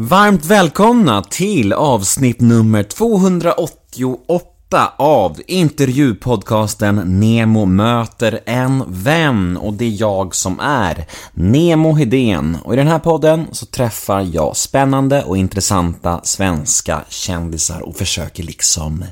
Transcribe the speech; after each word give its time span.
Varmt 0.00 0.44
välkomna 0.44 1.22
till 1.22 1.72
avsnitt 1.72 2.40
nummer 2.40 2.82
288 2.82 4.92
av 4.96 5.40
intervjupodcasten 5.46 7.20
Nemo 7.20 7.64
möter 7.64 8.40
en 8.46 8.84
vän. 8.86 9.56
Och 9.56 9.72
det 9.72 9.84
är 9.84 10.00
jag 10.00 10.34
som 10.34 10.60
är 10.60 11.06
Nemo 11.32 11.92
Hedén. 11.92 12.56
Och 12.64 12.74
i 12.74 12.76
den 12.76 12.86
här 12.86 12.98
podden 12.98 13.46
så 13.52 13.66
träffar 13.66 14.28
jag 14.32 14.56
spännande 14.56 15.22
och 15.22 15.36
intressanta 15.36 16.20
svenska 16.22 17.04
kändisar 17.08 17.80
och 17.80 17.96
försöker 17.96 18.42
liksom 18.42 19.04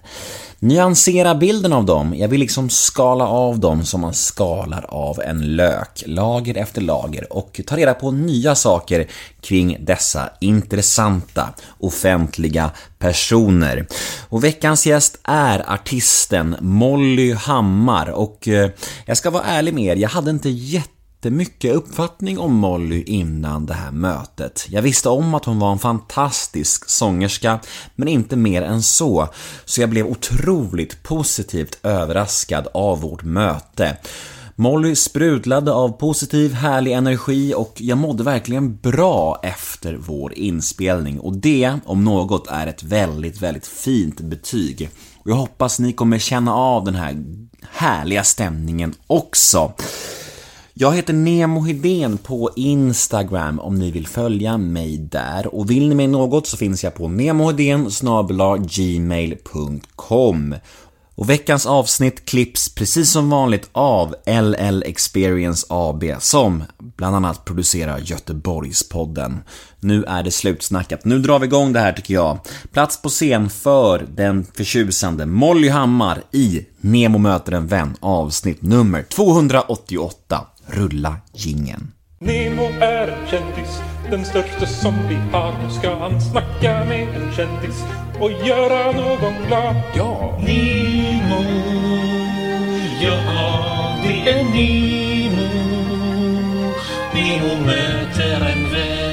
nyansera 0.59 1.35
bilden 1.35 1.73
av 1.73 1.85
dem. 1.85 2.15
Jag 2.15 2.29
vill 2.29 2.41
liksom 2.41 2.71
skala 2.71 3.27
av 3.27 3.59
dem 3.59 3.85
som 3.85 4.01
man 4.01 4.15
skalar 4.15 4.87
av 4.89 5.21
en 5.21 5.57
lök, 5.57 6.03
lager 6.07 6.57
efter 6.57 6.81
lager 6.81 7.33
och 7.33 7.61
ta 7.67 7.77
reda 7.77 7.95
på 7.95 8.11
nya 8.11 8.55
saker 8.55 9.07
kring 9.41 9.77
dessa 9.81 10.31
intressanta 10.41 11.49
offentliga 11.79 12.71
personer. 12.99 13.87
Och 14.29 14.45
veckans 14.45 14.87
gäst 14.87 15.19
är 15.25 15.73
artisten 15.73 16.57
Molly 16.61 17.33
Hammar 17.33 18.11
och 18.11 18.49
eh, 18.49 18.71
jag 19.07 19.17
ska 19.17 19.31
vara 19.31 19.45
ärlig 19.45 19.75
med 19.75 19.85
er, 19.85 20.01
jag 20.01 20.09
hade 20.09 20.31
inte 20.31 20.49
jätte 20.49 20.96
jättemycket 21.17 21.75
uppfattning 21.75 22.39
om 22.39 22.55
Molly 22.55 23.03
innan 23.03 23.67
det 23.67 23.75
här 23.75 23.91
mötet. 23.91 24.67
Jag 24.69 24.83
visste 24.83 25.09
om 25.09 25.35
att 25.35 25.45
hon 25.45 25.59
var 25.59 25.73
en 25.73 25.79
fantastisk 25.79 26.89
sångerska, 26.91 27.61
men 27.95 28.09
inte 28.09 28.37
mer 28.37 28.63
än 28.63 28.83
så. 28.83 29.29
Så 29.65 29.81
jag 29.81 29.91
blev 29.91 30.07
otroligt 30.07 31.03
positivt 31.03 31.79
överraskad 31.83 32.69
av 32.75 33.01
vårt 33.01 33.23
möte. 33.23 33.97
Molly 34.55 34.97
sprudlade 34.97 35.73
av 35.73 35.89
positiv, 35.89 36.53
härlig 36.53 36.93
energi 36.93 37.55
och 37.55 37.75
jag 37.77 37.99
mådde 37.99 38.25
verkligen 38.25 38.77
bra 38.77 39.41
efter 39.43 39.95
vår 39.95 40.35
inspelning 40.35 41.21
och 41.21 41.37
det, 41.37 41.75
om 41.85 42.05
något, 42.05 42.47
är 42.49 42.67
ett 42.67 42.83
väldigt, 42.83 43.43
väldigt 43.43 43.67
fint 43.67 44.21
betyg. 44.21 44.91
Och 45.25 45.31
jag 45.31 45.37
hoppas 45.37 45.79
ni 45.79 45.93
kommer 45.93 46.19
känna 46.19 46.55
av 46.55 46.85
den 46.85 46.95
här 46.95 47.25
härliga 47.73 48.25
stämningen 48.25 48.95
också. 49.07 49.73
Jag 50.79 50.97
heter 50.97 51.13
Nemo 51.13 51.61
Hedén 51.61 52.19
på 52.19 52.51
Instagram 52.57 53.61
om 53.61 53.79
ni 53.79 53.91
vill 53.91 54.07
följa 54.07 54.59
mig 54.59 54.99
där 54.99 55.55
och 55.55 55.71
vill 55.71 55.89
ni 55.89 55.95
mig 55.95 56.07
något 56.07 56.47
så 56.47 56.57
finns 56.57 56.85
jag 56.85 56.95
på 56.95 57.09
nemohedén 57.09 57.91
gmail.com 58.69 60.55
och 61.15 61.31
veckans 61.31 61.67
avsnitt 61.67 62.25
klipps 62.25 62.75
precis 62.75 63.11
som 63.11 63.31
vanligt 63.31 63.69
av 63.73 64.15
LL 64.27 64.83
Experience 64.83 65.67
AB 65.71 66.05
som 66.19 66.65
bland 66.79 67.17
annat 67.17 67.45
producerar 67.45 67.99
Göteborgspodden. 67.99 69.41
Nu 69.81 70.05
är 70.05 70.23
det 70.23 70.31
slutsnackat. 70.31 71.05
Nu 71.05 71.19
drar 71.19 71.39
vi 71.39 71.47
igång 71.47 71.73
det 71.73 71.81
här 71.81 71.93
tycker 71.93 72.15
jag. 72.15 72.39
Plats 72.73 73.03
på 73.03 73.09
scen 73.09 73.51
för 73.51 74.07
den 74.15 74.47
förtjusande 74.55 75.27
Molly 75.27 75.69
Hammar 75.69 76.23
i 76.33 76.67
Nemo 76.81 77.19
möter 77.19 77.53
en 77.53 77.67
vän 77.67 77.97
avsnitt 78.01 78.63
nummer 78.63 79.03
288. 79.03 80.47
Rulla 80.67 81.17
gingen. 81.35 81.93
Nemo 82.19 82.69
är 82.81 83.09
en 83.09 83.27
kändis, 83.31 83.81
den 84.11 84.25
största 84.25 84.67
som 84.67 84.95
vi 85.09 85.15
har. 85.33 85.53
Nu 85.63 85.71
ska 85.71 85.95
han 85.99 86.21
snacka 86.21 86.85
med 86.85 87.09
en 87.09 87.33
kändis 87.37 87.85
och 88.21 88.31
göra 88.31 88.93
någon 88.93 89.35
glad. 89.47 89.77
Ja! 89.95 90.39
Nemo, 90.47 91.43
ja 93.03 93.17
det 94.03 94.31
är 94.31 94.45
Nemo. 94.45 95.49
Nemo 97.15 97.67
möter 97.67 98.41
en 98.53 98.73
vän. 98.73 99.07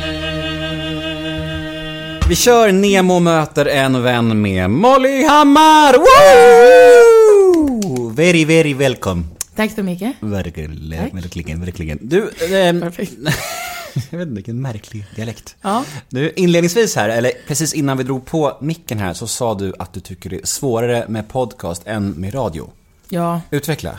Vi 2.29 2.35
kör 2.35 2.71
Nemo 2.71 3.19
möter 3.19 3.65
en 3.65 4.03
vän 4.03 4.41
med 4.41 4.69
Molly 4.69 5.25
Hammar! 5.25 5.93
Woo! 5.97 8.09
Very, 8.09 8.45
very 8.45 8.73
welcome. 8.73 9.23
Tack 9.55 9.71
så 9.71 9.83
mycket. 9.83 10.15
Verkligen, 10.19 10.93
Tack. 10.97 11.13
verkligen, 11.13 11.59
verkligen. 11.65 11.99
Du, 12.01 12.31
ehm, 12.51 12.81
Perfekt. 12.81 13.13
jag 14.11 14.19
vet 14.19 14.27
inte 14.27 14.35
vilken 14.35 14.61
märklig 14.61 15.05
dialekt. 15.15 15.55
Ja. 15.61 15.85
Du, 16.09 16.31
inledningsvis 16.35 16.95
här, 16.95 17.09
eller 17.09 17.31
precis 17.47 17.73
innan 17.73 17.97
vi 17.97 18.03
drog 18.03 18.25
på 18.25 18.57
micken 18.61 18.99
här, 18.99 19.13
så 19.13 19.27
sa 19.27 19.53
du 19.55 19.73
att 19.79 19.93
du 19.93 19.99
tycker 19.99 20.29
det 20.29 20.41
är 20.41 20.45
svårare 20.45 21.05
med 21.09 21.29
podcast 21.29 21.81
än 21.85 22.09
med 22.11 22.33
radio. 22.33 22.69
Ja. 23.09 23.41
Utveckla. 23.51 23.97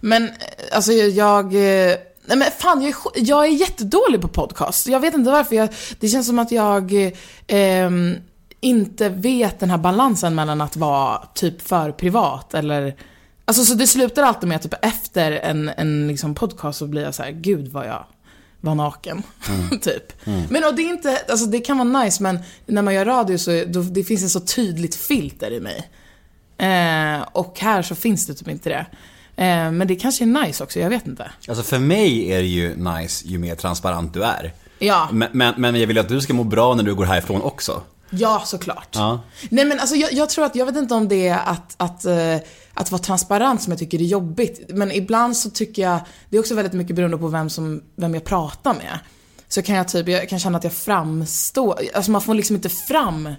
Men 0.00 0.24
eh, 0.24 0.30
alltså 0.72 0.92
jag... 0.92 1.44
eh, 1.54 1.96
Nej 2.30 2.36
men 2.38 2.48
fan, 2.58 2.82
jag 2.82 2.88
är, 2.88 2.94
jag 3.14 3.44
är 3.44 3.50
jättedålig 3.50 4.20
på 4.20 4.28
podcast. 4.28 4.86
Jag 4.88 5.00
vet 5.00 5.14
inte 5.14 5.30
varför. 5.30 5.56
Jag, 5.56 5.68
det 6.00 6.08
känns 6.08 6.26
som 6.26 6.38
att 6.38 6.52
jag 6.52 6.92
eh, 6.92 7.12
ehm, 7.46 8.14
inte 8.60 9.08
vet 9.08 9.60
den 9.60 9.70
här 9.70 9.78
balansen 9.78 10.34
mellan 10.34 10.60
att 10.60 10.76
vara 10.76 11.22
typ 11.34 11.68
för 11.68 11.92
privat 11.92 12.54
eller... 12.54 12.94
Alltså 13.48 13.64
så 13.64 13.74
det 13.74 13.86
slutar 13.86 14.22
alltid 14.22 14.48
med 14.48 14.56
att 14.56 14.62
typ 14.62 14.74
efter 14.82 15.32
en, 15.32 15.68
en 15.76 16.08
liksom 16.08 16.34
podcast 16.34 16.78
så 16.78 16.86
blir 16.86 17.02
jag 17.02 17.14
så 17.14 17.22
här: 17.22 17.30
gud 17.30 17.68
vad 17.68 17.86
jag 17.86 18.04
var 18.60 18.74
naken. 18.74 19.22
typ. 19.82 20.12
Men 20.24 20.64
och 20.64 20.74
det 20.74 20.82
är 20.82 20.88
inte, 20.88 21.18
alltså 21.28 21.46
det 21.46 21.60
kan 21.60 21.78
vara 21.78 22.04
nice 22.04 22.22
men 22.22 22.38
när 22.66 22.82
man 22.82 22.94
gör 22.94 23.04
radio 23.04 23.38
så 23.38 23.64
då, 23.66 23.82
det 23.82 24.04
finns 24.04 24.24
ett 24.24 24.30
så 24.30 24.40
tydligt 24.40 24.94
filter 24.94 25.50
i 25.52 25.60
mig. 25.60 25.90
Eh, 26.58 27.22
och 27.32 27.58
här 27.60 27.82
så 27.82 27.94
finns 27.94 28.26
det 28.26 28.34
typ 28.34 28.48
inte 28.48 28.68
det. 28.68 28.86
Eh, 29.44 29.70
men 29.72 29.86
det 29.86 29.96
kanske 29.96 30.24
är 30.24 30.46
nice 30.46 30.64
också, 30.64 30.80
jag 30.80 30.90
vet 30.90 31.06
inte. 31.06 31.30
Alltså 31.48 31.64
för 31.64 31.78
mig 31.78 32.32
är 32.32 32.38
det 32.38 32.48
ju 32.48 32.76
nice 32.76 33.26
ju 33.28 33.38
mer 33.38 33.54
transparent 33.54 34.14
du 34.14 34.22
är. 34.22 34.52
Ja, 34.78 35.08
Men, 35.12 35.28
men, 35.32 35.54
men 35.56 35.80
jag 35.80 35.86
vill 35.86 35.98
att 35.98 36.08
du 36.08 36.20
ska 36.20 36.34
må 36.34 36.44
bra 36.44 36.74
när 36.74 36.82
du 36.82 36.94
går 36.94 37.04
härifrån 37.04 37.42
också. 37.42 37.82
ja 38.10 38.42
såklart. 38.46 38.88
Ja. 38.92 39.20
Nej 39.50 39.64
men 39.64 39.80
alltså 39.80 39.96
jag, 39.96 40.12
jag 40.12 40.28
tror 40.28 40.44
att, 40.44 40.56
jag 40.56 40.66
vet 40.66 40.76
inte 40.76 40.94
om 40.94 41.08
det 41.08 41.28
är 41.28 41.38
att, 41.44 41.74
att, 41.76 42.04
eh, 42.04 42.36
att 42.78 42.90
vara 42.90 43.02
transparent 43.02 43.62
som 43.62 43.70
jag 43.70 43.78
tycker 43.78 43.98
är 43.98 44.04
jobbigt. 44.04 44.60
Men 44.68 44.92
ibland 44.92 45.36
så 45.36 45.50
tycker 45.50 45.82
jag, 45.82 46.00
det 46.30 46.36
är 46.36 46.40
också 46.40 46.54
väldigt 46.54 46.72
mycket 46.72 46.96
beroende 46.96 47.18
på 47.18 47.28
vem, 47.28 47.50
som, 47.50 47.82
vem 47.96 48.14
jag 48.14 48.24
pratar 48.24 48.74
med. 48.74 48.98
Så 49.48 49.62
kan 49.62 49.76
jag 49.76 49.88
typ, 49.88 50.08
jag 50.08 50.28
kan 50.28 50.38
känna 50.38 50.58
att 50.58 50.64
jag 50.64 50.72
framstår, 50.72 51.80
alltså 51.94 52.10
man 52.10 52.20
får 52.20 52.34
liksom 52.34 52.56
inte 52.56 52.68
fram 52.68 53.34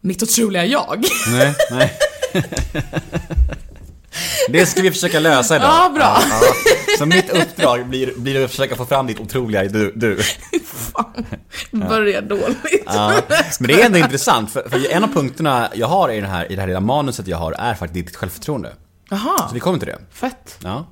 mitt 0.00 0.22
otroliga 0.22 0.64
jag. 0.64 1.04
Nej, 1.32 1.54
nej. 1.70 1.92
Det 4.48 4.66
ska 4.66 4.82
vi 4.82 4.90
försöka 4.90 5.20
lösa 5.20 5.56
idag. 5.56 5.68
Ja, 5.68 5.90
bra. 5.94 6.18
Ja, 6.30 6.40
ja. 6.42 6.96
Så 6.98 7.06
mitt 7.06 7.30
uppdrag 7.30 7.86
blir, 7.88 8.12
blir 8.16 8.44
att 8.44 8.50
försöka 8.50 8.76
få 8.76 8.86
fram 8.86 9.06
ditt 9.06 9.20
otroliga 9.20 9.64
du. 9.64 9.92
du. 9.96 10.18
Fan, 10.66 11.24
börjar 11.72 12.22
dåligt. 12.22 12.82
Ja. 12.86 13.12
Men 13.60 13.68
det 13.68 13.82
är 13.82 13.86
ändå 13.86 13.98
intressant, 13.98 14.50
för, 14.50 14.68
för 14.68 14.90
en 14.92 15.04
av 15.04 15.08
punkterna 15.08 15.68
jag 15.74 15.86
har 15.86 16.10
i, 16.10 16.20
den 16.20 16.30
här, 16.30 16.52
i 16.52 16.54
det 16.54 16.60
här 16.60 16.68
lilla 16.68 16.80
manuset 16.80 17.26
jag 17.26 17.36
har 17.38 17.52
är 17.52 17.74
faktiskt 17.74 18.06
ditt 18.06 18.16
självförtroende. 18.16 18.72
Jaha, 19.10 19.48
Så 19.48 19.54
vi 19.54 19.60
kommer 19.60 19.78
till 19.78 19.88
det. 19.88 19.98
fett. 20.12 20.58
Ja. 20.62 20.86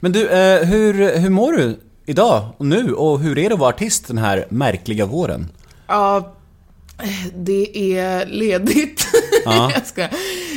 Men 0.00 0.12
du, 0.12 0.28
eh, 0.28 0.64
hur, 0.64 1.18
hur 1.18 1.30
mår 1.30 1.52
du 1.52 1.80
idag 2.06 2.48
och 2.58 2.66
nu? 2.66 2.92
Och 2.92 3.20
hur 3.20 3.38
är 3.38 3.48
det 3.48 3.54
att 3.54 3.60
vara 3.60 3.68
artist 3.74 4.06
den 4.08 4.18
här 4.18 4.46
märkliga 4.50 5.06
våren? 5.06 5.48
Ja, 5.86 6.34
det 7.34 7.96
är 7.98 8.26
ledigt. 8.26 9.06
Ja. 9.44 9.70
jag 9.74 9.86
skojar. 9.86 10.10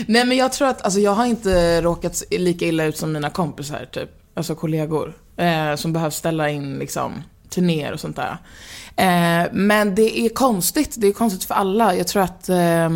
Nej 0.07 0.25
men 0.25 0.37
jag 0.37 0.53
tror 0.53 0.67
att, 0.67 0.81
alltså 0.81 0.99
jag 0.99 1.11
har 1.11 1.25
inte 1.25 1.81
råkat 1.81 2.23
lika 2.31 2.65
illa 2.65 2.83
ut 2.83 2.97
som 2.97 3.11
mina 3.11 3.29
kompisar 3.29 3.85
typ. 3.91 4.09
Alltså 4.33 4.55
kollegor. 4.55 5.13
Eh, 5.37 5.75
som 5.75 5.93
behöver 5.93 6.11
ställa 6.11 6.49
in 6.49 6.79
liksom 6.79 7.23
turnéer 7.49 7.93
och 7.93 7.99
sånt 7.99 8.15
där. 8.15 8.37
Eh, 8.95 9.47
men 9.51 9.95
det 9.95 10.19
är 10.19 10.29
konstigt, 10.29 10.95
det 10.97 11.07
är 11.07 11.13
konstigt 11.13 11.43
för 11.43 11.55
alla. 11.55 11.95
Jag 11.95 12.07
tror 12.07 12.23
att 12.23 12.49
eh, 12.49 12.89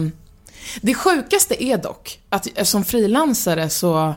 det 0.82 0.94
sjukaste 0.94 1.64
är 1.64 1.78
dock 1.78 2.20
att 2.30 2.48
eh, 2.56 2.64
som 2.64 2.84
frilansare 2.84 3.70
så 3.70 4.14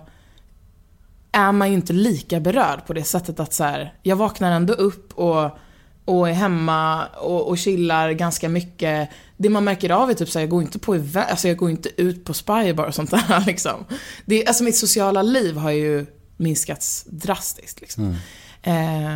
är 1.33 1.53
man 1.53 1.69
ju 1.69 1.75
inte 1.75 1.93
lika 1.93 2.41
berörd 2.41 2.87
på 2.87 2.93
det 2.93 3.05
sättet 3.05 3.41
att 3.41 3.55
så 3.55 3.65
här, 3.65 3.95
jag 4.03 4.17
vaknar 4.17 4.53
ändå 4.53 4.75
upp 4.75 5.13
och, 5.13 5.59
och 6.07 6.29
är 6.29 6.33
hemma 6.33 7.07
och, 7.07 7.49
och 7.49 7.59
chillar 7.59 8.11
ganska 8.13 8.49
mycket. 8.49 9.09
Det 9.37 9.49
man 9.49 9.65
märker 9.65 9.91
av 9.91 10.11
är 10.11 10.15
typ 10.15 10.29
så 10.29 10.39
här, 10.39 10.43
jag 10.45 10.51
går 10.51 10.63
inte 10.63 10.79
på 10.79 10.95
event, 10.95 11.31
alltså 11.31 11.49
jag 11.49 11.57
går 11.57 11.71
inte 11.71 11.89
ut 12.03 12.25
på 12.25 12.35
Spybar 12.35 12.85
och 12.85 12.95
sånt 12.95 13.11
där 13.11 13.45
liksom. 13.47 13.85
Det, 14.25 14.47
alltså 14.47 14.65
mitt 14.65 14.77
sociala 14.77 15.23
liv 15.23 15.57
har 15.57 15.71
ju 15.71 16.07
minskats 16.37 17.05
drastiskt 17.09 17.81
liksom. 17.81 18.17
Eh, 18.63 18.73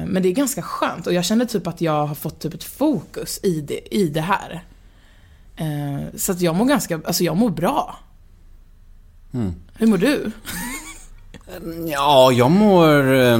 men 0.06 0.22
det 0.22 0.28
är 0.28 0.32
ganska 0.32 0.62
skönt 0.62 1.06
och 1.06 1.12
jag 1.14 1.24
känner 1.24 1.44
typ 1.44 1.66
att 1.66 1.80
jag 1.80 2.06
har 2.06 2.14
fått 2.14 2.40
typ 2.40 2.54
ett 2.54 2.64
fokus 2.64 3.40
i 3.42 3.60
det, 3.60 3.94
i 3.94 4.08
det 4.08 4.20
här. 4.20 4.64
Eh, 5.56 6.16
så 6.16 6.32
att 6.32 6.40
jag 6.40 6.54
mår 6.56 6.64
ganska, 6.64 7.00
alltså 7.04 7.24
jag 7.24 7.36
mår 7.36 7.50
bra. 7.50 7.98
Hur 9.74 9.86
mår 9.86 9.98
du? 9.98 10.32
Ja, 11.86 12.32
jag 12.32 12.50
mår... 12.50 13.14
eh, 13.14 13.38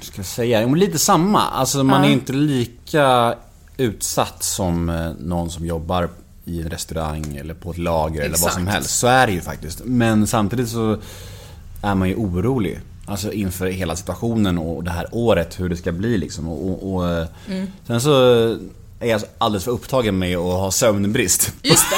Ska 0.00 0.18
jag 0.18 0.26
säga? 0.26 0.60
Jag 0.60 0.70
mår 0.70 0.76
lite 0.76 0.98
samma. 0.98 1.40
Alltså 1.40 1.84
man 1.84 2.02
Ja. 2.02 2.08
är 2.08 2.12
inte 2.12 2.32
lika 2.32 2.83
utsatt 3.76 4.42
som 4.42 4.88
eh, 4.90 5.10
någon 5.20 5.50
som 5.50 5.66
jobbar 5.66 6.08
i 6.44 6.62
en 6.62 6.70
restaurang 6.70 7.36
eller 7.36 7.54
på 7.54 7.70
ett 7.70 7.78
lager 7.78 8.20
eller 8.20 8.30
vad 8.30 8.52
som 8.52 8.62
Exakt. 8.62 8.74
helst. 8.74 8.98
Så 8.98 9.06
är 9.06 9.26
det 9.26 9.32
ju 9.32 9.40
faktiskt. 9.40 9.82
Men 9.84 10.26
samtidigt 10.26 10.68
så 10.68 10.98
är 11.82 11.94
man 11.94 12.08
ju 12.08 12.14
orolig. 12.14 12.80
Alltså 13.06 13.32
inför 13.32 13.66
hela 13.66 13.96
situationen 13.96 14.58
och 14.58 14.84
det 14.84 14.90
här 14.90 15.06
året, 15.12 15.60
hur 15.60 15.68
det 15.68 15.76
ska 15.76 15.92
bli 15.92 16.18
liksom. 16.18 16.48
Och, 16.48 16.68
och, 16.70 16.94
och, 16.94 17.08
eh, 17.08 17.26
Sen 17.86 18.00
så 18.00 18.56
är 19.00 19.06
jag 19.08 19.22
alldeles 19.38 19.64
för 19.64 19.70
upptagen 19.70 20.18
med 20.18 20.36
att 20.36 20.42
ha 20.60 20.70
sömnbrist. 20.70 21.52
Just 21.62 21.84
det. 21.90 21.96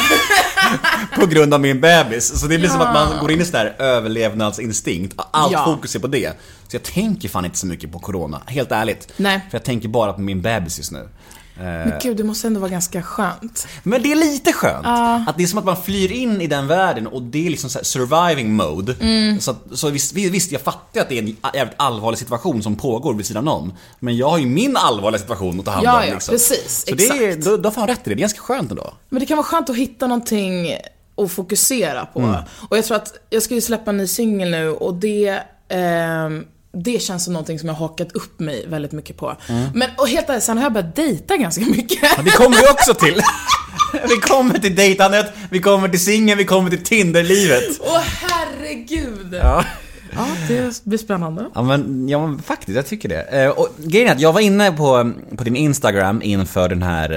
på 1.20 1.26
grund 1.26 1.54
av 1.54 1.60
min 1.60 1.81
bebis. 1.81 2.40
Så 2.40 2.46
det 2.46 2.58
blir 2.58 2.69
som 2.69 2.81
att 2.81 2.94
man 2.94 3.20
går 3.20 3.31
in 3.31 3.40
i 3.40 3.44
sån 3.44 3.60
överlevnadsinstinkt. 3.78 5.14
Allt 5.31 5.52
Ja. 5.52 5.64
fokus 5.64 5.94
är 5.94 5.98
på 6.00 6.06
det. 6.06 6.32
Så 6.69 6.76
jag 6.76 6.82
tänker 6.82 7.28
fan 7.28 7.44
inte 7.44 7.58
så 7.58 7.66
mycket 7.66 7.93
på 7.93 7.98
corona, 7.98 8.43
helt 8.46 8.72
ärligt. 8.72 9.12
Nej. 9.16 9.40
För 9.50 9.58
jag 9.58 9.64
tänker 9.64 9.88
bara 9.88 10.12
på 10.12 10.20
min 10.20 10.43
bebis 10.43 10.78
just 10.78 10.93
nu. 10.93 11.08
Eh, 11.58 11.62
Men 11.64 11.93
gud, 12.03 12.17
det 12.17 12.25
måste 12.25 12.47
ändå 12.47 12.61
vara 12.61 12.70
ganska 12.70 13.03
skönt. 13.03 13.67
Men 13.82 14.03
det 14.03 14.12
är 14.12 14.17
lite 14.17 14.53
skönt. 14.53 14.87
Att 15.29 15.37
det 15.37 15.43
är 15.43 15.47
som 15.47 15.58
att 15.58 15.64
man 15.64 15.82
flyr 15.82 16.12
in 16.12 16.41
i 16.41 16.47
den 16.47 16.67
världen 16.67 17.06
och 17.06 17.23
det 17.23 17.47
är 17.47 17.50
liksom 17.50 17.70
så 17.70 17.79
surviving 17.82 18.53
mode. 18.55 18.94
Mm. 19.00 19.41
Så, 19.41 19.55
så 19.73 19.91
visst, 19.91 20.12
visst, 20.14 20.53
jag 20.53 20.61
fattar 20.61 21.00
att 21.00 21.08
det 21.08 21.19
är 21.19 21.23
en 21.23 21.37
jävligt 21.55 21.75
allvarlig 21.76 22.19
situation 22.19 22.62
som 22.62 22.76
pågår 22.76 23.14
vid 23.14 23.26
sidan 23.26 23.49
om. 23.49 23.73
Men 23.99 24.17
jag 24.17 24.29
har 24.31 24.38
ju 24.38 24.47
min 24.47 24.76
allvarliga 24.76 25.20
situation 25.20 25.58
att 25.58 25.64
ta 25.64 25.70
hand 25.70 25.87
Ja, 25.87 25.99
om. 26.03 26.08
ja, 26.08 26.14
liksom. 26.14 26.32
precis, 26.32 26.85
Så 26.88 26.94
det 26.94 27.06
är, 27.06 27.29
exakt. 27.29 27.44
då, 27.44 27.56
då 27.56 27.70
får 27.70 27.81
han 27.81 27.88
rätt 27.88 27.99
i 27.99 28.03
det. 28.05 28.14
Det 28.14 28.19
är 28.19 28.20
ganska 28.20 28.41
skönt 28.41 28.70
ändå. 28.70 28.94
Men 29.08 29.20
det 29.20 29.26
kan 29.26 29.37
vara 29.37 29.47
skönt 29.47 29.70
att 29.70 29.76
hitta 29.76 30.06
någonting 30.06 30.76
att 31.17 31.31
fokusera 31.32 32.06
på. 32.06 32.20
Mm. 32.20 32.35
Och 32.69 32.76
jag 32.76 32.85
tror 32.85 32.97
att 32.97 33.12
jag 33.31 33.43
ska 33.43 33.55
ju 33.55 33.61
släppa 33.61 33.91
en 33.91 33.97
ny 33.97 34.06
singel 34.06 34.50
nu 34.50 34.69
och 34.70 34.94
det, 34.94 35.43
ehm, 35.69 36.44
det 36.84 37.02
känns 37.02 37.25
som 37.25 37.32
någonting 37.32 37.58
som 37.58 37.69
jag 37.69 37.75
har 37.75 37.88
hakat 37.88 38.12
upp 38.12 38.40
mig 38.40 38.67
väldigt 38.69 38.93
mycket 38.93 39.17
på. 39.17 39.37
Men 39.75 39.90
och 39.99 40.08
helt 40.08 40.28
ärligt, 40.31 40.44
sen 40.44 40.56
har 40.56 40.64
jag 40.64 40.73
börjat 40.73 40.96
dejta 40.96 41.37
ganska 41.37 41.64
mycket. 41.64 42.02
Mm. 42.02 42.12
Ja, 42.17 42.23
Det 42.25 42.31
kommer 42.31 42.56
vi 42.56 42.69
också 42.69 42.94
till. 42.94 43.23
Vi 44.08 44.17
kommer 44.17 44.58
till 44.58 44.75
dejtandet, 44.76 45.32
vi 45.50 45.61
kommer 45.61 45.88
till 45.88 46.05
singeln, 46.05 46.38
vi 46.38 46.44
kommer 46.44 46.70
till 46.70 46.84
Tinderlivet. 46.84 47.64
Åh 47.81 48.00
herregud! 48.00 49.34
Ja. 49.43 49.64
Ja, 50.17 50.27
det 50.49 50.85
blir 50.85 50.99
spännande. 50.99 51.47
Ja 51.55 51.63
men, 51.63 52.09
ja 52.09 52.27
men 52.27 52.39
faktiskt, 52.43 52.77
jag 52.77 52.87
tycker 52.87 53.09
det. 53.09 53.23
Eh, 53.23 53.49
och 53.51 53.69
grejen 53.79 54.09
är 54.09 54.13
att 54.13 54.21
jag 54.21 54.33
var 54.33 54.41
inne 54.41 54.73
på, 54.73 55.13
på 55.37 55.45
din 55.45 55.57
Instagram 55.57 56.23
inför 56.23 56.69
den 56.69 56.83
här 56.83 57.11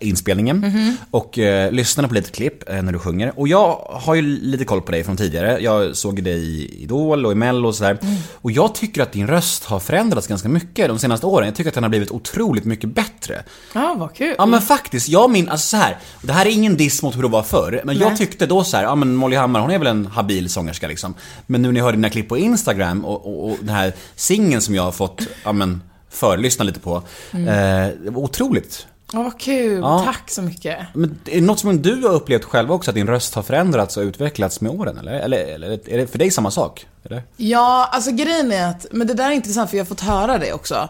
eh, 0.00 0.08
inspelningen 0.08 0.56
Mhm. 0.58 0.96
och 1.10 1.38
eh, 1.38 1.72
lyssnade 1.72 2.08
på 2.08 2.14
lite 2.14 2.30
klipp 2.30 2.68
eh, 2.70 2.82
när 2.82 2.92
du 2.92 2.98
sjunger. 2.98 3.32
Och 3.36 3.48
jag 3.48 3.74
har 3.90 4.14
ju 4.14 4.22
lite 4.22 4.64
koll 4.64 4.82
på 4.82 4.92
dig 4.92 5.04
från 5.04 5.16
tidigare. 5.16 5.58
Jag 5.60 5.96
såg 5.96 6.22
dig 6.22 6.38
i 6.38 6.82
Idol 6.82 7.26
och 7.26 7.32
i 7.32 7.34
Mello 7.34 7.68
och 7.68 7.74
sådär. 7.74 7.98
Mm. 8.02 8.14
Och 8.34 8.50
jag 8.52 8.74
tycker 8.74 9.02
att 9.02 9.12
din 9.12 9.26
röst 9.26 9.64
har 9.64 9.80
förändrats 9.80 10.26
ganska 10.26 10.48
mycket 10.48 10.88
de 10.88 10.98
senaste 10.98 11.26
åren. 11.26 11.46
Jag 11.46 11.54
tycker 11.54 11.68
att 11.70 11.74
den 11.74 11.84
har 11.84 11.90
blivit 11.90 12.10
otroligt 12.10 12.64
mycket 12.64 12.94
bättre. 12.94 13.42
Ja, 13.74 13.94
vad 13.98 14.14
kul. 14.14 14.34
Ja 14.38 14.46
men 14.46 14.60
faktiskt, 14.62 15.08
jag 15.08 15.30
min, 15.30 15.48
alltså 15.48 15.68
så 15.68 15.76
här. 15.76 15.96
Det 16.22 16.32
här 16.32 16.46
är 16.46 16.50
ingen 16.50 16.76
diss 16.76 17.02
mot 17.02 17.16
hur 17.16 17.22
det 17.22 17.28
var 17.28 17.42
förr, 17.42 17.80
men 17.84 17.98
jag 17.98 18.08
Nej. 18.08 18.16
tyckte 18.18 18.46
då 18.46 18.64
så 18.64 18.76
här, 18.76 18.84
ja 18.84 18.94
men 18.94 19.14
Molly 19.14 19.36
Hammar 19.36 19.60
hon 19.60 19.70
är 19.70 19.78
väl 19.78 19.86
en 19.86 20.06
habil 20.06 20.50
sångerska 20.50 20.88
liksom. 20.88 21.14
Men 21.46 21.62
nu 21.62 21.72
när 21.72 21.78
jag 21.80 21.84
hör 21.84 21.92
dina 21.92 22.10
klipp 22.10 22.29
på 22.30 22.38
Instagram 22.38 23.04
och, 23.04 23.26
och, 23.26 23.50
och 23.50 23.56
den 23.60 23.74
här 23.74 23.92
singeln 24.14 24.62
som 24.62 24.74
jag 24.74 24.82
har 24.82 24.92
fått, 24.92 25.22
ja 25.44 25.52
men, 25.52 25.82
förlyssna 26.10 26.64
lite 26.64 26.80
på. 26.80 27.02
Mm. 27.30 27.48
Eh, 27.48 27.94
det 28.04 28.10
var 28.10 28.22
otroligt. 28.22 28.86
Ja, 29.12 29.22
vad 29.22 29.40
kul. 29.40 29.80
Ja. 29.80 30.02
Tack 30.04 30.30
så 30.30 30.42
mycket. 30.42 30.78
Men 30.94 31.18
är 31.24 31.34
det 31.34 31.40
något 31.40 31.58
som 31.58 31.82
du 31.82 32.02
har 32.02 32.12
upplevt 32.12 32.44
själv 32.44 32.72
också, 32.72 32.90
att 32.90 32.94
din 32.94 33.06
röst 33.06 33.34
har 33.34 33.42
förändrats 33.42 33.96
och 33.96 34.02
utvecklats 34.02 34.60
med 34.60 34.72
åren 34.72 34.98
eller? 34.98 35.12
Eller, 35.12 35.38
eller 35.38 35.70
är 35.70 35.98
det 35.98 36.06
för 36.06 36.18
dig 36.18 36.30
samma 36.30 36.50
sak? 36.50 36.86
Eller? 37.04 37.22
Ja, 37.36 37.88
alltså 37.92 38.10
grejen 38.10 38.52
är 38.52 38.70
att, 38.70 38.86
men 38.90 39.06
det 39.06 39.14
där 39.14 39.30
är 39.30 39.34
intressant 39.34 39.70
för 39.70 39.76
jag 39.76 39.84
har 39.84 39.88
fått 39.88 40.00
höra 40.00 40.38
det 40.38 40.52
också. 40.52 40.88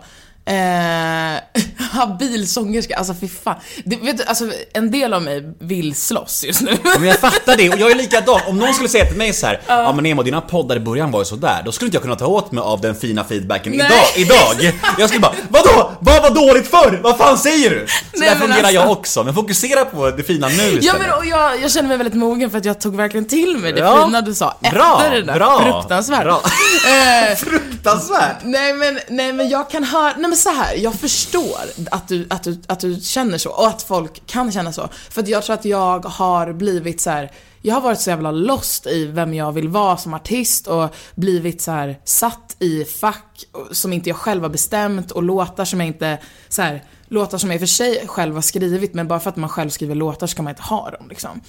Eh, 0.50 1.40
habil 1.92 2.48
sångerska, 2.48 2.96
alltså 2.96 3.14
fy 3.20 3.28
fan. 3.28 3.54
Det, 3.84 3.96
vet 3.96 4.18
du, 4.18 4.24
alltså 4.24 4.44
en 4.74 4.90
del 4.90 5.14
av 5.14 5.22
mig 5.22 5.54
vill 5.60 5.94
slåss 5.94 6.44
just 6.44 6.60
nu. 6.60 6.76
Men 6.98 7.04
jag 7.08 7.18
fattar 7.18 7.56
det, 7.56 7.70
och 7.70 7.78
jag 7.78 7.90
är 7.90 7.94
likadan. 7.94 8.40
Om 8.46 8.58
någon 8.58 8.74
skulle 8.74 8.88
säga 8.88 9.04
till 9.06 9.16
mig 9.16 9.32
så 9.32 9.46
här, 9.46 9.60
ja 9.66 9.92
men 9.92 10.02
Nemo 10.02 10.22
dina 10.22 10.40
poddar 10.40 10.76
i 10.76 10.80
början 10.80 11.10
var 11.10 11.20
ju 11.20 11.24
sådär. 11.24 11.62
Då 11.64 11.72
skulle 11.72 11.86
inte 11.86 11.96
jag 11.96 12.02
kunna 12.02 12.16
ta 12.16 12.26
åt 12.26 12.52
mig 12.52 12.62
av 12.62 12.80
den 12.80 12.94
fina 12.94 13.24
feedbacken 13.24 13.72
Nej. 13.76 13.86
idag, 14.16 14.36
idag. 14.56 14.72
Jag 14.98 15.08
skulle 15.08 15.20
bara, 15.20 15.34
vadå? 15.48 15.90
Vad 16.00 16.22
var 16.22 16.30
dåligt 16.30 16.70
förr? 16.70 17.00
Vad 17.02 17.16
fan 17.18 17.38
säger 17.38 17.70
du? 17.70 17.86
Så 17.88 17.94
Nej, 18.20 18.28
där 18.28 18.36
fungerar 18.36 18.58
alltså- 18.58 18.72
jag 18.74 18.90
också, 18.90 19.24
men 19.24 19.34
fokusera 19.34 19.84
på 19.84 20.10
det 20.10 20.22
fina 20.22 20.48
nu 20.48 20.52
istället. 20.54 20.84
Ja 20.84 20.94
men 20.98 21.10
och 21.12 21.26
jag, 21.26 21.62
jag 21.62 21.70
känner 21.72 21.88
mig 21.88 21.96
väldigt 21.96 22.14
mogen 22.14 22.50
för 22.50 22.58
att 22.58 22.64
jag 22.64 22.80
tog 22.80 22.96
verkligen 22.96 23.24
till 23.28 23.56
mig 23.58 23.72
det 23.72 23.80
Ja. 23.80 24.04
fina 24.06 24.20
du 24.20 24.34
sa 24.34 24.56
efter 24.62 24.70
Bra, 24.78 25.02
det 25.10 25.22
där. 25.22 25.34
bra, 25.34 25.62
Fruktansvärt. 25.62 26.22
bra. 26.24 26.42
Eh, 26.88 27.36
Fruktansvärt! 27.36 28.36
Nej 28.44 28.72
men, 28.74 28.98
nej 29.08 29.32
men 29.32 29.48
jag 29.48 29.70
kan 29.70 29.84
höra, 29.84 30.12
nej 30.16 30.28
men 30.28 30.36
så 30.40 30.50
här, 30.50 30.74
jag 30.74 30.94
förstår 30.94 31.58
att 31.90 32.08
du, 32.08 32.26
att, 32.30 32.42
du, 32.42 32.60
att 32.66 32.80
du 32.80 33.00
känner 33.00 33.38
så 33.38 33.50
och 33.50 33.68
att 33.68 33.82
folk 33.82 34.26
kan 34.26 34.52
känna 34.52 34.72
så. 34.72 34.88
För 35.10 35.22
att 35.22 35.28
jag 35.28 35.42
tror 35.42 35.54
att 35.54 35.64
jag 35.64 36.04
har 36.04 36.52
blivit 36.52 37.00
så 37.00 37.10
här. 37.10 37.32
jag 37.62 37.74
har 37.74 37.80
varit 37.80 38.00
så 38.00 38.10
jävla 38.10 38.30
lost 38.30 38.86
i 38.86 39.04
vem 39.04 39.34
jag 39.34 39.52
vill 39.52 39.68
vara 39.68 39.96
som 39.96 40.14
artist 40.14 40.66
och 40.66 40.94
blivit 41.14 41.62
så 41.62 41.70
här 41.70 42.00
satt 42.04 42.56
i 42.58 42.84
fack 42.84 43.44
som 43.70 43.92
inte 43.92 44.10
jag 44.10 44.16
själv 44.16 44.42
har 44.42 44.50
bestämt 44.50 45.10
och 45.10 45.22
låtar 45.22 45.64
som 45.64 45.80
jag 45.80 45.86
inte, 45.86 46.18
så 46.48 46.62
här, 46.62 46.84
låtar 47.08 47.38
som 47.38 47.50
jag 47.50 47.54
i 47.54 47.58
och 47.58 47.60
för 47.60 47.66
sig 47.66 48.04
själv 48.06 48.34
har 48.34 48.42
skrivit 48.42 48.94
men 48.94 49.08
bara 49.08 49.20
för 49.20 49.30
att 49.30 49.36
man 49.36 49.48
själv 49.50 49.70
skriver 49.70 49.94
låtar 49.94 50.26
så 50.26 50.36
kan 50.36 50.44
man 50.44 50.50
inte 50.52 50.62
ha 50.62 50.90
dem 50.90 51.08
liksom. 51.08 51.40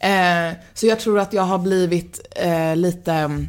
Eh, 0.00 0.52
så 0.74 0.86
jag 0.86 1.00
tror 1.00 1.18
att 1.18 1.32
jag 1.32 1.42
har 1.42 1.58
blivit 1.58 2.20
eh, 2.36 2.76
lite 2.76 3.46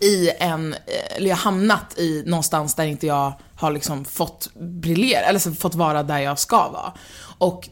i 0.00 0.30
en, 0.38 0.72
eh, 0.72 1.16
eller 1.16 1.28
jag 1.28 1.36
har 1.36 1.42
hamnat 1.42 1.98
i 1.98 2.22
någonstans 2.26 2.74
där 2.74 2.84
inte 2.84 3.06
jag 3.06 3.32
har 3.56 3.72
liksom 3.72 4.04
fått 4.04 4.50
briljera, 4.54 5.20
eller 5.20 5.54
fått 5.54 5.74
vara 5.74 6.02
där 6.02 6.18
jag 6.18 6.38
ska 6.38 6.68
vara. 6.68 6.92
Och 7.38 7.68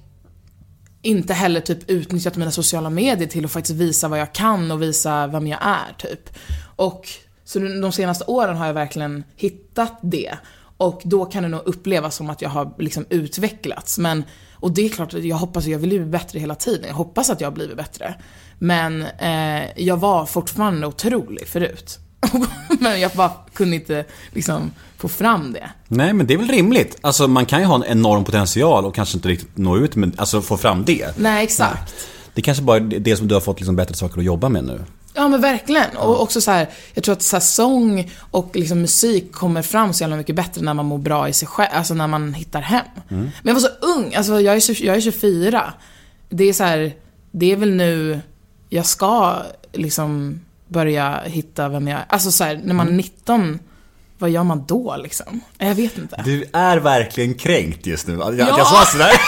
inte 1.03 1.35
heller 1.35 1.61
typ 1.61 1.91
utnyttjat 1.91 2.37
mina 2.37 2.51
sociala 2.51 2.91
medier 2.91 3.29
till 3.29 3.45
att 3.45 3.51
faktiskt 3.51 3.79
visa 3.79 4.09
vad 4.09 4.21
jag 4.21 4.35
kan 4.35 4.71
och 4.71 4.83
visa 4.83 5.27
vem 5.27 5.47
jag 5.47 5.61
är 5.63 5.93
typ. 5.99 6.39
Och 6.77 7.09
så 7.45 7.59
de 7.59 7.93
senaste 7.93 8.25
åren 8.25 8.57
har 8.57 8.67
jag 8.67 8.75
verkligen 8.75 9.25
hittat 9.37 9.99
det. 10.03 10.39
Och 10.77 11.01
då 11.05 11.25
kan 11.25 11.43
det 11.43 11.49
nog 11.49 11.63
upplevas 11.65 12.17
som 12.17 12.31
att 12.31 12.43
jag 12.43 12.49
har 12.51 12.75
liksom 12.79 13.07
utvecklats. 13.11 13.99
Men, 13.99 14.25
och 14.53 14.73
det 14.73 14.85
är 14.85 14.89
klart, 14.89 15.13
jag 15.13 15.37
hoppas, 15.37 15.67
jag 15.67 15.79
vill 15.79 15.93
ju 15.93 15.99
bli 15.99 16.11
bättre 16.11 16.39
hela 16.39 16.55
tiden. 16.55 16.89
Jag 16.89 16.95
hoppas 16.95 17.31
att 17.31 17.41
jag 17.41 17.49
har 17.49 17.55
blivit 17.55 17.77
bättre. 17.77 18.15
Men 18.59 19.03
eh, 19.03 19.63
jag 19.77 19.97
var 19.97 20.27
fortfarande 20.27 20.87
otrolig 20.87 21.49
förut. 21.49 21.99
Men 22.81 23.01
jag 23.01 23.11
bara 23.11 23.31
kunde 23.53 23.77
inte 23.77 24.05
liksom 24.31 24.71
få 24.97 25.09
fram 25.09 25.53
det. 25.53 25.71
Nej 25.89 26.13
men 26.13 26.27
det 26.27 26.35
är 26.35 26.39
väl 26.39 26.49
rimligt. 26.49 26.97
Alltså 27.01 27.29
man 27.29 27.47
kan 27.47 27.61
ju 27.61 27.67
ha 27.67 27.75
en 27.75 27.85
enorm 27.85 28.25
potential 28.25 28.85
och 28.85 28.95
kanske 28.95 29.17
inte 29.17 29.29
riktigt 29.29 29.57
nå 29.57 29.77
ut 29.77 29.97
med, 29.97 30.13
alltså 30.17 30.43
få 30.43 30.57
fram 30.57 30.85
det. 30.85 31.19
Nej, 31.19 31.45
exakt. 31.45 31.95
Det 32.35 32.41
är 32.41 32.43
kanske 32.43 32.65
bara 32.65 32.77
är 32.77 32.81
det 32.81 33.17
som 33.17 33.29
du 33.29 33.35
har 33.35 33.41
fått 33.41 33.61
liksom 33.61 33.77
bättre 33.77 33.95
saker 33.95 34.19
att 34.19 34.25
jobba 34.25 34.49
med 34.49 34.65
nu. 34.65 34.85
Ja 35.15 35.29
men 35.29 35.41
verkligen. 35.41 35.97
Och 35.97 36.23
också 36.23 36.41
så 36.41 36.51
här, 36.51 36.69
jag 36.95 37.05
tror 37.05 37.13
att 37.13 37.23
så 37.23 37.37
här, 37.37 37.41
sång 37.41 38.11
och 38.31 38.57
liksom 38.57 38.81
musik 38.81 39.33
kommer 39.33 39.63
fram 39.63 39.93
så 39.93 40.03
jävla 40.03 40.17
mycket 40.17 40.37
bättre 40.37 40.63
när 40.63 40.75
man 40.75 40.87
mår 40.87 40.99
bra 40.99 41.29
i 41.29 41.33
sig 41.33 41.49
själv, 41.49 41.69
alltså 41.73 41.95
när 41.95 42.07
man 42.07 42.35
hittar 42.35 42.61
hem. 42.61 42.85
Men 43.09 43.31
jag 43.43 43.55
var 43.55 43.61
så 43.61 43.69
ung, 43.81 44.15
alltså 44.15 44.41
jag 44.41 44.57
är, 44.57 44.61
20, 44.61 44.87
jag 44.87 44.97
är 44.97 45.01
24. 45.01 45.73
Det 46.29 46.45
är 46.45 46.53
så 46.53 46.65
här, 46.65 46.95
det 47.31 47.53
är 47.53 47.57
väl 47.57 47.75
nu 47.75 48.21
jag 48.69 48.87
ska 48.87 49.37
liksom 49.73 50.41
börja 50.69 51.21
hitta 51.25 51.69
vem 51.69 51.89
jag 51.89 52.01
är. 52.01 52.05
Alltså 52.09 52.33
så 52.33 52.45
här, 52.45 52.61
när 52.65 52.75
man 52.75 52.89
är 52.89 52.93
19, 52.93 53.59
vad 54.19 54.31
gör 54.31 54.43
man 54.45 54.65
då 54.69 54.97
liksom? 54.97 55.41
Jag 55.59 55.75
vet 55.75 55.99
inte. 55.99 56.23
Du 56.25 56.45
är 56.53 56.77
verkligen 56.77 57.35
kränkt 57.35 57.87
just 57.87 58.07
nu. 58.07 58.15
Jag, 58.15 58.39
Ja. 58.39 58.55
jag 58.59 58.67
sa 58.67 58.85
sådär. 58.85 59.13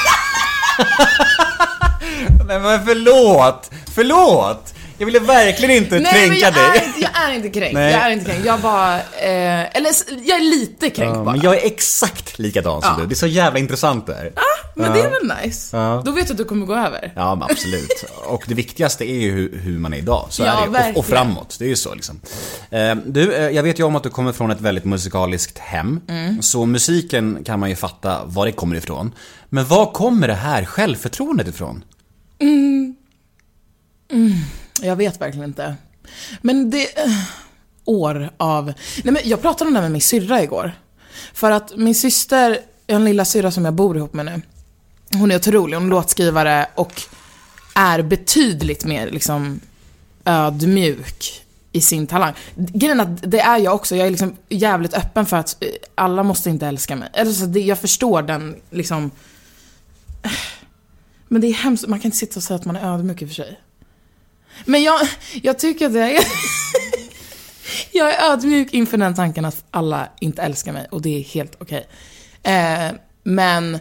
Nej 2.47 2.61
men 2.61 2.85
förlåt! 2.87 3.70
Förlåt! 3.94 4.75
Jag 5.00 5.07
ville 5.07 5.19
verkligen 5.19 5.76
inte 5.83 5.99
Nej 5.99 6.12
men 6.28 6.38
kränka 6.38 6.45
jag 6.47 6.54
dig. 6.54 6.83
är, 6.83 6.87
inte, 6.87 7.00
jag 7.00 7.11
är 7.30 7.35
inte 7.35 7.49
kränkt. 7.50 7.75
Nej. 7.75 7.92
Jag 7.92 8.02
är 8.07 8.11
inte 8.11 8.25
kränkt. 8.25 8.45
Jag 8.47 8.61
bara, 8.61 8.97
eh, 8.99 9.76
eller 9.76 9.90
jag 10.25 10.38
är 10.40 10.50
lite 10.50 10.90
kränkt 10.90 11.16
Ja, 11.16 11.25
bara. 11.25 11.33
men 11.33 11.40
jag 11.40 11.54
är 11.62 11.66
exakt 11.66 12.38
likadan 12.38 12.83
som 12.83 12.90
Ja. 12.97 13.00
du. 13.02 13.07
Det 13.07 13.12
är 13.12 13.16
så 13.16 13.26
jävla 13.26 13.59
intressant 13.59 14.07
det 14.07 14.14
här. 14.14 14.33
Men 14.75 14.92
det 14.92 15.00
är 15.00 15.11
väl 15.11 15.33
nice? 15.45 15.76
Ja. 15.76 16.02
Då 16.04 16.11
vet 16.12 16.26
du 16.26 16.33
att 16.33 16.38
du 16.38 16.45
kommer 16.45 16.66
gå 16.66 16.75
över. 16.75 17.12
Ja, 17.16 17.35
men 17.35 17.42
absolut. 17.50 18.04
Och 18.26 18.42
det 18.47 18.54
viktigaste 18.54 19.04
är 19.11 19.14
ju 19.21 19.30
hur, 19.30 19.59
hur 19.59 19.78
man 19.78 19.92
är 19.95 19.99
idag. 19.99 20.26
Så 20.30 20.42
Ja, 20.42 20.47
är 20.52 20.57
det 20.57 20.62
ju. 20.62 20.69
och, 20.69 20.75
verkligen. 20.75 20.97
och 20.97 21.07
framåt. 21.07 21.57
Det 21.59 21.64
är 21.64 21.69
ju 21.69 21.76
så 21.76 21.95
liksom. 21.95 22.21
Eh, 22.71 22.95
Du, 23.07 23.33
eh, 23.35 23.50
jag 23.50 23.62
vet 23.62 23.78
ju 23.78 23.83
om 23.85 23.97
att 23.97 24.02
du 24.02 24.11
kommer 24.11 24.33
från 24.33 24.50
ett 24.50 24.61
väldigt 24.61 24.85
musikaliskt 24.85 25.59
hem. 25.59 26.00
Mm. 26.09 26.42
Så 26.42 26.66
musiken 26.66 27.38
kan 27.45 27.61
man 27.61 27.69
ju 27.71 27.76
fatta 27.76 28.21
var 28.25 28.47
det 28.47 28.52
kommer 28.52 28.76
ifrån. 28.76 29.12
Men 29.49 29.66
var 29.66 29.92
kommer 29.92 30.28
det 30.28 30.35
här 30.35 30.64
självförtroendet 30.64 31.49
ifrån? 31.49 31.85
Jag 34.90 34.97
vet 34.97 35.20
verkligen 35.20 35.49
inte. 35.49 35.75
Men 36.40 36.70
det... 36.70 36.99
Eh, 36.99 37.11
år 37.85 38.30
av... 38.37 38.64
Nej 39.04 39.12
men 39.12 39.23
jag 39.25 39.42
pratade 39.42 39.68
om 39.68 39.75
det 39.75 39.80
här 39.80 39.85
med 39.85 39.92
min 39.92 40.00
syrra 40.00 40.42
igår. 40.42 40.73
För 41.35 41.50
att 41.50 41.76
min 41.76 41.94
syster, 41.94 42.59
en 42.87 43.04
lilla 43.04 43.25
syrra 43.25 43.50
som 43.50 43.64
jag 43.64 43.75
bor 43.75 43.97
ihop 43.97 44.12
med 44.12 44.26
nu. 44.26 44.42
Hon 45.18 45.30
är 45.30 45.37
otrolig, 45.37 45.76
hon 45.76 45.87
är 45.87 45.90
låtskrivare 45.90 46.66
och 46.75 47.02
är 47.75 48.02
betydligt 48.02 48.85
mer 48.85 49.11
liksom 49.11 49.61
ödmjuk 50.25 51.44
i 51.73 51.80
sin 51.80 52.06
talang. 52.06 52.35
Grejen 52.54 53.00
är 53.00 53.04
att 53.04 53.30
det 53.30 53.40
är 53.40 53.59
jag 53.59 53.75
också, 53.75 53.97
jag 53.97 54.06
är 54.06 54.11
liksom 54.11 54.37
jävligt 54.49 54.94
öppen 54.94 55.26
för 55.26 55.37
att 55.37 55.56
eh, 55.61 55.68
alla 55.94 56.23
måste 56.23 56.50
inte 56.50 56.66
älska 56.66 56.97
mig. 56.97 57.09
Eller 57.12 57.47
det, 57.47 57.61
jag 57.61 57.78
förstår 57.78 58.23
den 58.23 58.56
liksom... 58.70 59.11
Men 61.28 61.40
det 61.40 61.47
är 61.47 61.52
hemskt, 61.52 61.87
man 61.87 62.00
kan 62.00 62.06
inte 62.06 62.16
sitta 62.16 62.37
och 62.37 62.42
säga 62.42 62.56
att 62.56 62.64
man 62.64 62.76
är 62.76 62.94
ödmjuk 62.94 63.23
i 63.23 63.25
och 63.25 63.28
för 63.28 63.35
sig. 63.35 63.59
Men 64.64 64.83
jag, 64.83 65.00
jag 65.42 65.59
tycker 65.59 65.87
att 65.87 65.95
jag 65.95 66.11
är... 66.11 66.25
jag 67.92 68.14
är 68.14 68.33
ödmjuk 68.33 68.75
inför 68.75 68.99
den 68.99 69.14
tanken 69.14 69.45
att 69.45 69.64
alla 69.71 70.09
inte 70.21 70.42
älskar 70.42 70.73
mig 70.73 70.87
och 70.90 71.02
det 71.02 71.19
är 71.19 71.23
helt 71.23 71.57
okej. 71.59 71.88
Eh, 72.42 72.97
men 73.23 73.78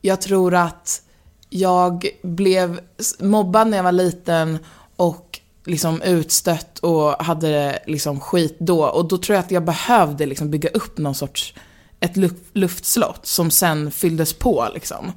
jag 0.00 0.20
tror 0.20 0.54
att 0.54 1.02
jag 1.50 2.06
blev 2.22 2.80
mobbad 3.20 3.68
när 3.68 3.76
jag 3.76 3.84
var 3.84 3.92
liten 3.92 4.58
och 4.96 5.40
liksom 5.64 6.02
utstött 6.02 6.78
och 6.78 7.24
hade 7.24 7.78
liksom 7.86 8.20
skit 8.20 8.56
då. 8.58 8.84
Och 8.84 9.08
då 9.08 9.18
tror 9.18 9.34
jag 9.34 9.44
att 9.44 9.50
jag 9.50 9.64
behövde 9.64 10.26
liksom 10.26 10.50
bygga 10.50 10.68
upp 10.68 10.98
någon 10.98 11.14
sorts, 11.14 11.54
ett 12.00 12.16
luftslott 12.52 13.26
som 13.26 13.50
sen 13.50 13.90
fylldes 13.90 14.32
på 14.32 14.68
liksom. 14.74 15.12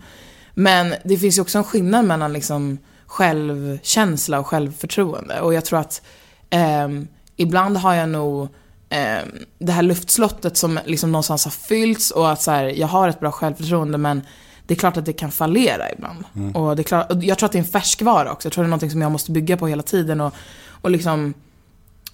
Men 0.54 0.96
det 1.04 1.18
finns 1.18 1.38
ju 1.38 1.42
också 1.42 1.58
en 1.58 1.64
skillnad 1.64 2.06
mellan 2.06 2.34
liksom 2.34 2.78
självkänsla 3.08 4.40
och 4.40 4.48
självförtroende. 4.48 5.42
Och 5.42 5.54
jag 5.54 5.66
tror 5.66 5.80
att 5.80 6.02
ehm, 6.50 7.08
ibland 7.36 7.78
har 7.78 7.94
jag 7.94 8.10
nog 8.10 8.48
ehm, 8.90 9.28
det 9.60 9.72
här 9.72 9.82
luftslottet 9.84 10.58
som 10.58 10.80
liksom 10.86 11.12
någonstans 11.12 11.44
har 11.44 11.52
fyllts 11.52 12.12
och 12.12 12.32
att 12.32 12.42
så 12.42 12.52
här, 12.52 12.64
jag 12.64 12.88
har 12.88 13.10
ett 13.10 13.20
bra 13.20 13.32
självförtroende 13.32 13.98
men 13.98 14.22
det 14.68 14.74
är 14.74 14.76
klart 14.76 14.98
att 14.98 15.06
det 15.06 15.14
kan 15.14 15.32
fallera 15.32 15.92
ibland. 15.92 16.24
Och 16.56 16.76
det 16.76 16.82
är 16.82 16.84
klart, 16.84 17.12
och 17.12 17.24
jag 17.24 17.38
tror 17.38 17.46
att 17.46 17.52
det 17.52 17.58
är 17.58 17.64
en 17.64 17.66
färskvara 17.66 18.32
också. 18.32 18.46
Jag 18.46 18.54
tror 18.54 18.64
det 18.64 18.68
är 18.68 18.70
någonting 18.70 18.92
som 18.92 19.02
jag 19.02 19.12
måste 19.12 19.32
bygga 19.32 19.58
på 19.58 19.68
hela 19.68 19.84
tiden 19.84 20.22
och, 20.22 20.34
och 20.70 20.92
liksom 20.92 21.34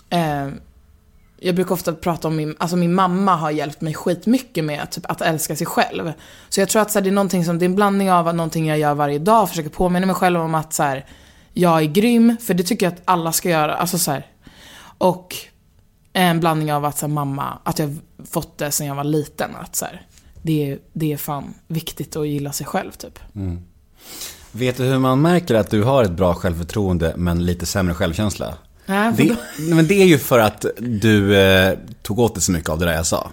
eh, 0.09 0.47
jag 1.43 1.55
brukar 1.55 1.73
ofta 1.73 1.93
prata 1.93 2.27
om 2.27 2.35
min, 2.35 2.55
alltså 2.57 2.75
min 2.77 2.93
mamma 2.93 3.35
har 3.35 3.51
hjälpt 3.51 3.81
mig 3.81 3.93
skitmycket 3.93 4.63
med 4.65 4.91
typ, 4.91 5.05
att 5.11 5.21
älska 5.21 5.55
sig 5.55 5.67
själv. 5.67 6.13
Så 6.49 6.59
jag 6.61 6.69
tror 6.69 6.81
att 6.81 6.91
så 6.91 6.99
här, 6.99 7.03
det 7.03 7.09
är 7.09 7.11
någonting 7.11 7.45
som, 7.45 7.59
det 7.59 7.65
är 7.65 7.69
en 7.69 7.75
blandning 7.75 8.11
av 8.11 8.35
någonting 8.35 8.67
jag 8.67 8.79
gör 8.79 8.93
varje 8.93 9.19
dag, 9.19 9.49
försöker 9.49 9.69
påminna 9.69 10.05
mig 10.05 10.15
själv 10.15 10.39
om 10.41 10.55
att 10.55 10.73
så 10.73 10.83
här, 10.83 11.05
jag 11.53 11.79
är 11.81 11.85
grym, 11.85 12.37
för 12.41 12.53
det 12.53 12.63
tycker 12.63 12.85
jag 12.85 12.93
att 12.93 13.01
alla 13.05 13.31
ska 13.31 13.49
göra. 13.49 13.75
Alltså 13.75 13.97
så 13.97 14.11
här. 14.11 14.27
Och 14.97 15.35
en 16.13 16.39
blandning 16.39 16.73
av 16.73 16.85
att 16.85 16.97
så 16.97 17.05
här, 17.05 17.13
mamma, 17.13 17.57
att 17.63 17.79
jag 17.79 17.97
fått 18.31 18.57
det 18.57 18.71
sen 18.71 18.87
jag 18.87 18.95
var 18.95 19.03
liten. 19.03 19.51
Att 19.55 19.75
så 19.75 19.85
här, 19.85 20.01
det, 20.41 20.71
är- 20.71 20.79
det 20.93 21.13
är 21.13 21.17
fan 21.17 21.53
viktigt 21.67 22.15
att 22.15 22.27
gilla 22.27 22.51
sig 22.51 22.65
själv 22.65 22.91
typ. 22.91 23.19
Mm. 23.35 23.59
Vet 24.51 24.77
du 24.77 24.83
hur 24.83 24.99
man 24.99 25.21
märker 25.21 25.55
att 25.55 25.69
du 25.69 25.83
har 25.83 26.03
ett 26.03 26.11
bra 26.11 26.33
självförtroende 26.35 27.13
men 27.17 27.45
lite 27.45 27.65
sämre 27.65 27.93
självkänsla? 27.93 28.53
Nej, 28.85 29.11
Det, 29.17 29.35
men 29.57 29.87
det 29.87 30.01
är 30.01 30.05
ju 30.05 30.19
för 30.19 30.39
att 30.39 30.65
du 30.79 31.37
eh, 31.37 31.77
tog 32.01 32.19
åt 32.19 32.35
dig 32.35 32.41
så 32.43 32.51
mycket 32.51 32.69
av 32.69 32.79
det 32.79 32.85
där 32.85 32.93
jag 32.93 33.05
sa. 33.05 33.31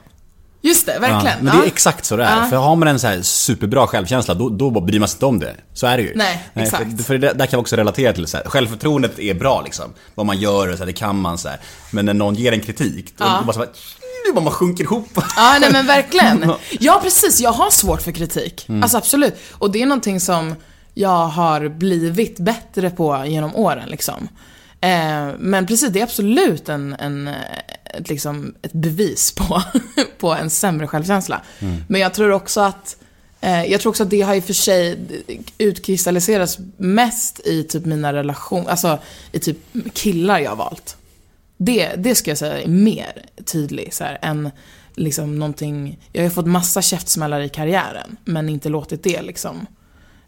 Just 0.63 0.87
det, 0.87 0.99
verkligen. 0.99 1.27
Ja, 1.27 1.43
men 1.43 1.57
det 1.57 1.63
är 1.63 1.67
exakt 1.67 2.05
så 2.05 2.17
det 2.17 2.25
är. 2.25 2.41
Ja. 2.43 2.47
För 2.51 2.57
har 2.57 2.77
man 2.77 2.89
en 2.89 2.99
så 2.99 3.07
här 3.07 3.23
superbra 3.23 3.87
självkänsla, 3.87 4.35
då, 4.35 4.49
då 4.49 4.71
bryr 4.81 4.99
man 4.99 5.09
sig 5.09 5.17
inte 5.17 5.27
om 5.27 5.39
det. 5.41 5.55
Så 5.75 5.87
är 5.87 5.97
det 5.97 6.03
ju. 6.03 6.13
Nej, 6.15 6.45
exakt. 6.55 6.97
För, 6.97 7.05
för 7.05 7.19
det 7.19 7.33
där 7.33 7.47
kan 7.47 7.57
man 7.57 7.61
också 7.61 7.77
relatera 7.77 8.13
till. 8.13 8.27
Så 8.27 8.37
här. 8.37 8.45
Självförtroendet 8.45 9.19
är 9.19 9.35
bra 9.35 9.63
liksom. 9.63 9.85
Vad 10.15 10.27
man 10.27 10.39
gör 10.39 10.69
och 10.69 10.75
så 10.75 10.79
här, 10.79 10.87
det 10.87 10.93
kan 10.93 11.21
man 11.21 11.39
så 11.39 11.49
här. 11.49 11.59
Men 11.91 12.07
när 12.07 12.15
någon 12.15 12.35
ger 12.35 12.53
en 12.53 12.61
kritik, 12.61 13.15
då, 13.17 13.25
Ja. 13.25 13.39
då 13.47 13.53
bara 13.53 13.67
bara 14.35 14.41
man 14.41 14.53
sjunker 14.53 14.85
ihop. 14.85 15.09
Ja, 15.37 15.57
nej 15.61 15.73
men 15.73 15.87
verkligen. 15.87 16.53
Ja, 16.81 17.01
precis. 17.03 17.41
Jag 17.41 17.53
har 17.53 17.71
svårt 17.71 18.03
för 18.03 18.13
kritik. 18.13 18.67
Alltså 18.83 18.97
absolut. 18.97 19.35
Och 19.53 19.71
det 19.71 19.83
är 19.83 19.87
någonting 19.87 20.21
som 20.21 20.55
jag 20.95 21.27
har 21.27 21.69
blivit 21.69 22.39
bättre 22.39 22.91
på 22.91 23.25
genom 23.27 23.57
åren 23.57 23.89
liksom. 23.89 24.29
Eh, 24.81 25.29
men 25.39 25.67
precis, 25.67 25.91
det 25.93 26.01
är 26.01 26.05
absolut 26.05 26.69
en, 26.69 26.97
en, 26.99 27.29
ett, 27.85 28.09
liksom, 28.09 28.55
ett 28.63 28.73
bevis 28.73 29.33
på, 29.33 29.63
på 30.19 30.35
en 30.35 30.51
sämre 30.51 30.87
självkänsla. 30.87 31.43
Men 31.89 32.01
jag 32.01 32.15
tror 32.15 32.31
också 32.31 32.61
att 32.61 32.97
eh, 33.41 33.65
jag 33.65 33.81
tror 33.81 33.91
också 33.91 34.03
att 34.03 34.11
det 34.11 34.21
har 34.21 34.35
i 34.35 34.41
och 34.41 34.45
för 34.45 34.53
sig 34.53 34.99
utkristalliserats 35.59 36.59
mest 36.77 37.41
i 37.47 37.65
typ 37.65 37.85
mina 37.85 38.13
relationer, 38.13 38.71
alltså 38.71 38.99
i 39.33 39.39
typ 39.39 39.59
killar 39.93 40.39
jag 40.39 40.51
har 40.51 40.57
valt. 40.57 40.97
Det, 41.57 41.95
det 41.97 42.15
ska 42.15 42.31
jag 42.31 42.39
säga 42.39 42.63
är 42.63 42.69
mer 42.69 43.25
tydlig 43.45 43.95
så 43.95 44.05
här, 44.05 44.19
än 44.23 44.51
liksom 44.95 45.39
någonting, 45.39 45.99
jag 46.13 46.23
har 46.23 46.31
fått 46.31 46.47
massa 46.47 46.83
käftsmällar 46.83 47.41
i 47.41 47.49
karriären, 47.49 48.17
men 48.25 48.49
inte 48.49 48.69
låtit 48.69 49.03
det 49.03 49.23
liksom 49.23 49.67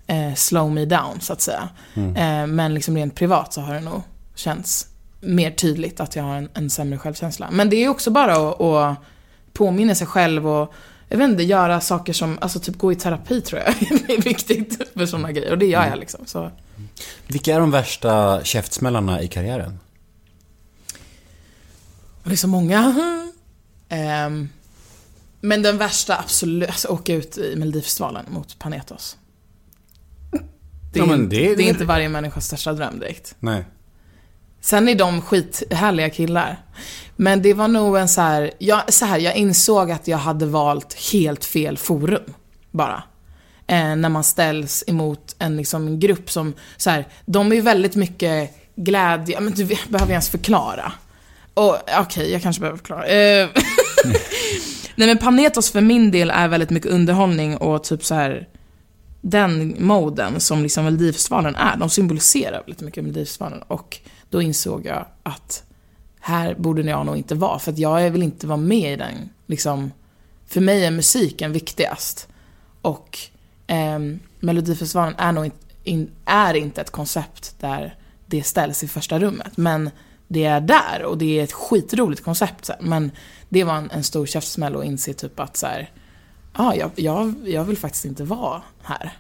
eh, 0.07 0.35
slow 0.35 0.73
me 0.73 0.85
down 0.85 1.21
så 1.21 1.33
att 1.33 1.41
säga. 1.41 1.69
Eh, 1.95 2.47
men 2.47 2.75
liksom 2.75 2.97
rent 2.97 3.15
privat 3.15 3.53
så 3.53 3.61
har 3.61 3.75
det 3.75 3.81
nog 3.81 4.03
känts 4.43 4.87
mer 5.21 5.51
tydligt 5.51 6.01
att 6.01 6.17
jag 6.17 6.23
har 6.23 6.37
en, 6.37 6.49
en 6.55 6.71
sämre 6.71 6.99
självkänsla. 6.99 7.51
Men 7.51 7.71
det 7.71 7.77
är 7.77 7.89
också 7.89 8.11
bara 8.11 8.33
att, 8.51 8.61
att 8.61 8.97
påminna 9.53 9.95
sig 9.95 10.07
själv 10.07 10.49
och 10.49 10.73
jag 11.09 11.19
vet 11.19 11.31
inte, 11.31 11.43
göra 11.43 11.81
saker 11.81 12.13
som, 12.13 12.39
alltså 12.41 12.61
typ 12.61 12.79
gå 12.79 12.93
i 12.93 12.95
terapi 12.97 13.41
tror 13.41 13.61
jag 13.61 13.69
är 14.19 14.23
viktigt 14.23 14.89
för 14.95 15.07
sådana 15.07 15.33
grejer. 15.33 15.51
Och 15.51 15.59
det 15.59 15.67
gör 15.67 15.87
jag 15.87 15.99
liksom. 15.99 16.27
Så. 16.27 16.51
Vilka 17.27 17.55
är 17.55 17.61
de 17.61 17.71
värsta 17.71 18.45
käftsmällarna 18.45 19.23
i 19.23 19.29
karriären? 19.29 19.79
Det 22.25 22.33
är 22.33 22.37
så 22.37 22.49
många. 22.49 22.95
Ehm, 23.89 24.49
men 25.41 25.63
den 25.63 25.79
värsta, 25.79 26.19
absolut, 26.19 26.69
alltså 26.69 26.89
åka 26.89 27.15
ut 27.15 27.39
i 27.39 27.57
Melodifestivalen 27.57 28.25
mot 28.29 28.59
Panetos. 28.59 29.17
Det 30.93 31.01
är, 31.01 31.07
Ja, 31.07 31.17
det- 31.17 31.27
det 31.55 31.63
är 31.63 31.69
inte 31.69 31.85
varje 31.85 32.09
människas 32.09 32.47
största 32.47 32.73
dröm 32.73 32.99
direkt. 32.99 33.35
Nej. 33.41 33.65
Sen 34.65 34.89
är 34.89 34.95
de 34.95 35.23
skithärliga 35.23 36.11
killar. 36.11 36.57
Men 37.17 37.43
det 37.43 37.55
var 37.55 37.69
nog 37.69 37.97
en 37.97 38.09
så 38.09 38.21
här, 38.21 38.51
jag, 38.59 38.93
så 38.93 39.05
här, 39.05 39.19
jag 39.19 39.37
insåg 39.37 39.91
att 39.91 40.09
jag 40.09 40.19
hade 40.19 40.47
valt 40.47 41.13
helt 41.13 41.45
fel 41.45 41.79
forum. 41.79 42.35
Bara. 42.71 43.03
Eh, 43.67 43.97
när 43.97 44.09
man 44.09 44.25
ställs 44.25 44.85
emot 44.87 45.37
en, 45.39 45.57
liksom, 45.57 46.01
grupp 46.01 46.31
som, 46.31 46.55
så 46.77 46.91
här, 46.91 47.09
de 47.27 47.53
är 47.53 47.57
ju 47.57 47.63
väldigt 47.63 47.95
mycket 47.95 48.51
glädje, 48.77 49.41
men 49.41 49.53
du 49.53 49.65
behöver 49.65 49.99
jag 49.99 50.11
ens 50.11 50.29
förklara. 50.29 50.93
Och 51.55 51.77
okej, 51.99 52.33
jag 52.33 52.43
kanske 52.43 52.61
behöver 52.61 52.79
förklara. 52.79 53.07
Eh, 53.07 53.49
Nej 54.95 55.09
men 55.09 55.19
Panetos 55.19 55.71
för 55.71 55.81
min 55.81 56.11
del 56.11 56.31
är 56.31 56.49
väldigt 56.49 56.71
mycket 56.71 56.91
underhållning 56.91 57.57
och 57.57 57.85
typ 57.85 58.05
så 58.05 58.15
här 58.15 58.49
den 59.23 59.77
moden 59.79 60.41
som 60.41 60.63
liksom 60.63 60.85
Melodifestivalen 60.85 61.55
är. 61.55 61.77
De 61.77 61.91
symboliserar 61.91 62.61
väldigt 62.61 62.81
mycket 62.81 63.05
Melodifestivalen 63.05 63.63
och 63.63 63.99
då 64.31 64.43
insåg 64.43 64.87
jag 64.87 65.07
att 65.23 65.65
här 66.21 66.55
borde 66.55 66.83
jag 66.83 67.07
nog 67.07 67.17
inte 67.17 67.35
vara 67.35 67.59
för 67.59 67.73
att 67.73 67.79
jag 67.79 68.11
vill 68.11 68.23
inte 68.23 68.47
vara 68.47 68.57
med 68.57 68.93
i 68.93 68.97
den 68.97 69.29
liksom 69.47 69.93
för 70.47 70.61
mig 70.61 70.85
är 70.85 70.91
musiken 70.91 71.53
viktigast 71.53 72.29
och 72.83 73.19
eh, 73.67 73.99
Melodifestivalen 74.41 75.15
är 75.19 75.33
nog 75.33 75.45
inte, 75.45 75.57
in, 75.85 76.11
är 76.25 76.55
inte 76.55 76.81
ett 76.81 76.91
koncept 76.91 77.55
där 77.61 77.97
det 78.27 78.43
ställs 78.43 78.85
i 78.85 78.89
första 78.89 79.19
rummet 79.19 79.57
men 79.57 79.91
det 80.29 80.45
är 80.45 80.61
där 80.61 81.05
och 81.05 81.19
det 81.19 81.39
är 81.39 81.45
ett 81.45 81.53
skitroligt 81.53 82.25
koncept 82.25 82.65
så 82.65 82.73
här. 82.73 82.83
men 82.83 83.11
det 83.49 83.65
var 83.65 83.75
en, 83.75 83.91
en 83.91 84.05
stor 84.05 84.27
käftsmäll 84.27 84.77
att 84.77 84.85
inse 84.85 85.13
typ 85.13 85.41
att 85.41 85.57
så 85.57 85.67
här, 85.67 85.91
ja, 86.57 86.75
jag, 86.75 86.91
jag, 86.97 87.35
jag 87.45 87.65
vill 87.65 87.77
faktiskt 87.79 88.05
inte 88.05 88.25
vara 88.25 88.63
här. 88.83 89.13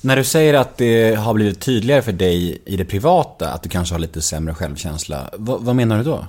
När 0.00 0.16
du 0.16 0.24
säger 0.24 0.54
att 0.54 0.76
det 0.76 1.14
har 1.14 1.34
blivit 1.34 1.60
tydligare 1.60 2.02
för 2.02 2.12
dig 2.12 2.62
i 2.64 2.76
det 2.76 2.84
privata, 2.84 3.52
att 3.52 3.62
du 3.62 3.68
kanske 3.68 3.94
har 3.94 4.00
lite 4.00 4.22
sämre 4.22 4.54
självkänsla, 4.54 5.30
vad, 5.32 5.62
vad 5.62 5.76
menar 5.76 5.98
du 5.98 6.04
då? 6.04 6.26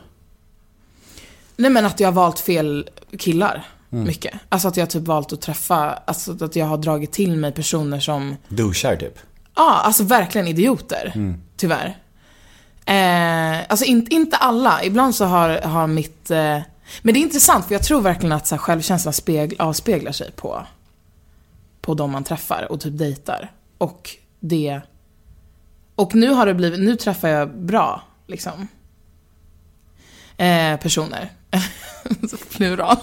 Nej 1.55 1.71
men 1.71 1.85
att 1.85 1.99
jag 1.99 2.07
har 2.07 2.13
valt 2.13 2.39
fel 2.39 2.89
killar. 3.17 3.67
Mycket. 3.89 4.33
Alltså 4.49 4.67
att 4.67 4.77
jag 4.77 4.89
typ 4.89 5.03
valt 5.03 5.33
att 5.33 5.41
träffa, 5.41 5.89
alltså 5.91 6.45
att 6.45 6.55
jag 6.55 6.65
har 6.65 6.77
dragit 6.77 7.11
till 7.11 7.37
mig 7.37 7.51
personer 7.51 7.99
som, 7.99 8.35
Douchar 8.47 8.95
typ? 8.95 9.19
ja 9.55 9.81
alltså 9.83 10.03
verkligen 10.03 10.47
idioter. 10.47 11.35
Tyvärr. 11.57 11.97
Eh, 12.85 13.59
alltså 13.69 13.85
in, 13.85 14.07
inte 14.09 14.37
alla. 14.37 14.83
Ibland 14.83 15.15
så 15.15 15.25
har, 15.25 15.49
har 15.61 15.87
mitt, 15.87 16.31
eh, 16.31 16.57
men 17.01 17.13
det 17.13 17.19
är 17.19 17.21
intressant 17.21 17.65
för 17.65 17.75
jag 17.75 17.83
tror 17.83 18.01
verkligen 18.01 18.31
att 18.31 18.47
så 18.47 18.55
här, 18.55 18.59
självkänslan 18.59 19.13
spegl, 19.13 19.55
avspeglar 19.59 20.11
sig 20.11 20.31
på, 20.31 20.65
på 21.81 21.93
de 21.93 22.11
man 22.11 22.23
träffar 22.23 22.71
och 22.71 22.81
typ 22.81 22.97
dejtar. 22.97 23.51
Och 23.77 24.09
det, 24.39 24.81
och 25.95 26.15
nu 26.15 26.29
har 26.29 26.45
det 26.45 26.53
blivit, 26.53 26.79
nu 26.79 26.95
träffar 26.95 27.27
jag 27.27 27.57
bra 27.57 28.01
liksom. 28.27 28.67
Eh, 30.37 30.77
personer. 30.79 31.31
Plural. 32.49 32.97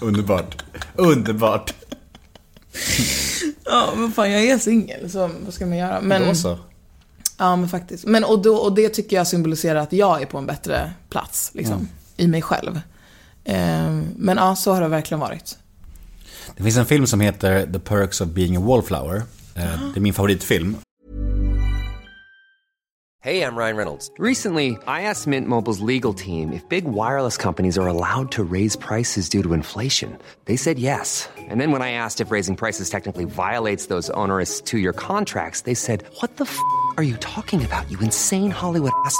Underbart. 0.00 0.64
Underbart. 0.96 1.74
Ja, 3.64 3.92
men 3.96 4.12
fan 4.12 4.30
jag 4.30 4.44
är 4.44 4.58
singel, 4.58 5.10
så 5.10 5.30
vad 5.44 5.54
ska 5.54 5.66
man 5.66 5.78
göra? 5.78 6.00
Men, 6.00 6.28
Då 6.28 6.34
så. 6.34 6.58
Ja, 7.38 7.56
men 7.56 7.68
faktiskt. 7.68 8.06
Men, 8.06 8.24
och, 8.24 8.42
då, 8.42 8.56
och 8.56 8.74
det 8.74 8.88
tycker 8.88 9.16
jag 9.16 9.26
symboliserar 9.26 9.80
att 9.80 9.92
jag 9.92 10.22
är 10.22 10.26
på 10.26 10.38
en 10.38 10.46
bättre 10.46 10.92
plats, 11.08 11.50
liksom. 11.54 11.88
I 12.16 12.26
mig 12.26 12.42
själv. 12.42 12.80
Ehm, 13.48 14.14
men 14.16 14.36
ja, 14.36 14.54
så 14.56 14.72
har 14.74 14.80
det 14.80 14.88
verkligen 14.88 15.20
varit. 15.20 15.58
Det 16.56 16.62
finns 16.62 16.76
en 16.76 16.86
film 16.86 17.06
som 17.06 17.20
heter 17.20 17.66
The 17.72 17.78
Perks 17.78 18.20
of 18.20 18.28
Being 18.28 18.56
a 18.56 18.60
Wallflower. 18.60 19.16
Eh, 19.56 19.62
Det 19.94 19.98
är 19.98 20.00
min 20.00 20.14
favoritfilm. 20.14 20.76
Hey, 23.20 23.42
I'm 23.42 23.56
Ryan 23.56 23.76
Reynolds. 23.76 24.10
Recently, 24.18 24.78
I 24.86 25.02
asked 25.02 25.26
Mint 25.26 25.48
Mobile's 25.48 25.80
legal 25.80 26.14
team 26.14 26.52
if 26.52 26.62
big 26.68 26.84
wireless 26.84 27.36
companies 27.36 27.76
are 27.76 27.88
allowed 27.88 28.30
to 28.30 28.44
raise 28.44 28.76
prices 28.78 29.28
due 29.28 29.42
to 29.42 29.52
inflation. 29.54 30.16
They 30.44 30.56
said 30.56 30.78
yes. 30.78 31.28
And 31.50 31.60
then 31.60 31.72
when 31.72 31.82
I 31.82 31.90
asked 32.04 32.20
if 32.26 32.30
raising 32.30 32.56
prices 32.56 32.88
technically 32.90 33.24
violates 33.24 33.86
those 33.86 34.08
onerous 34.14 34.60
two 34.60 34.78
year 34.78 34.92
contracts, 34.92 35.62
they 35.62 35.74
said, 35.74 36.04
What 36.20 36.36
the 36.36 36.44
f 36.44 36.58
are 36.96 37.02
you 37.04 37.16
talking 37.16 37.64
about, 37.64 37.90
you 37.90 37.98
insane 38.00 38.50
Hollywood 38.52 38.92
ass? 39.04 39.16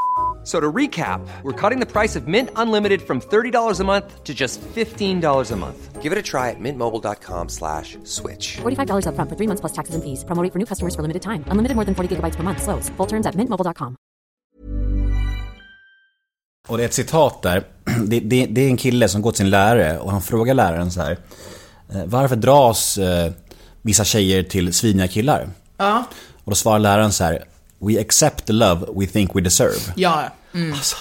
F- 0.48 0.54
So 0.54 0.60
to 0.60 0.72
recap, 0.76 1.20
we're 1.42 1.52
cutting 1.70 1.78
the 1.86 1.92
price 2.00 2.16
of 2.20 2.26
Mint 2.26 2.48
Unlimited 2.56 3.02
from 3.02 3.20
$30 3.20 3.80
a 3.80 3.84
month 3.84 4.24
to 4.24 4.32
just 4.34 4.60
$15 4.74 5.52
a 5.52 5.56
month. 5.56 6.02
Give 6.02 6.10
it 6.12 6.18
a 6.18 6.22
try 6.22 6.50
at 6.50 6.56
mintmobile.com 6.60 7.48
slash 7.48 7.98
switch. 8.04 8.56
$45 8.62 9.06
upfront 9.06 9.28
for 9.28 9.36
three 9.36 9.46
months 9.46 9.60
plus 9.60 9.72
taxes 9.72 9.94
and 9.94 10.02
fees. 10.04 10.24
Promo 10.24 10.50
for 10.52 10.58
new 10.58 10.66
customers 10.66 10.94
for 10.96 11.02
limited 11.02 11.22
time. 11.22 11.44
Unlimited 11.50 11.76
more 11.76 11.84
than 11.84 11.94
40 11.94 12.08
gigabytes 12.16 12.36
per 12.36 12.42
month. 12.44 12.62
Slows. 12.62 12.90
Full 12.96 13.06
terms 13.08 13.26
at 13.26 13.34
mintmobile.com. 13.34 13.96
Och 16.68 16.76
det 16.78 16.82
är 16.82 16.86
ett 16.88 16.94
citat 16.94 17.42
där. 17.42 17.64
Det, 18.06 18.20
det, 18.20 18.46
det 18.46 18.60
är 18.60 18.68
en 18.68 18.76
kille 18.76 19.08
som 19.08 19.22
går 19.22 19.30
till 19.30 19.36
sin 19.38 19.50
lärare 19.50 19.98
och 19.98 20.10
han 20.12 20.22
frågar 20.22 20.54
läraren 20.54 20.90
så 20.90 21.00
här. 21.02 21.18
eh, 21.92 22.04
Varför 22.06 22.36
dras 22.36 22.98
eh, 22.98 23.32
vissa 23.82 24.04
tjejer 24.04 24.42
till 24.42 24.72
sviniga 24.72 25.08
killar? 25.08 25.48
Ja. 25.76 26.04
Och 26.44 26.50
då 26.50 26.54
svarar 26.54 26.78
läraren 26.78 27.12
så 27.12 27.24
här. 27.24 27.44
We 27.80 28.00
accept 28.00 28.46
the 28.46 28.52
love 28.52 28.86
we 28.96 29.06
think 29.06 29.36
we 29.36 29.40
deserve. 29.40 29.92
Ja. 29.96 30.28
Alltså, 30.72 30.96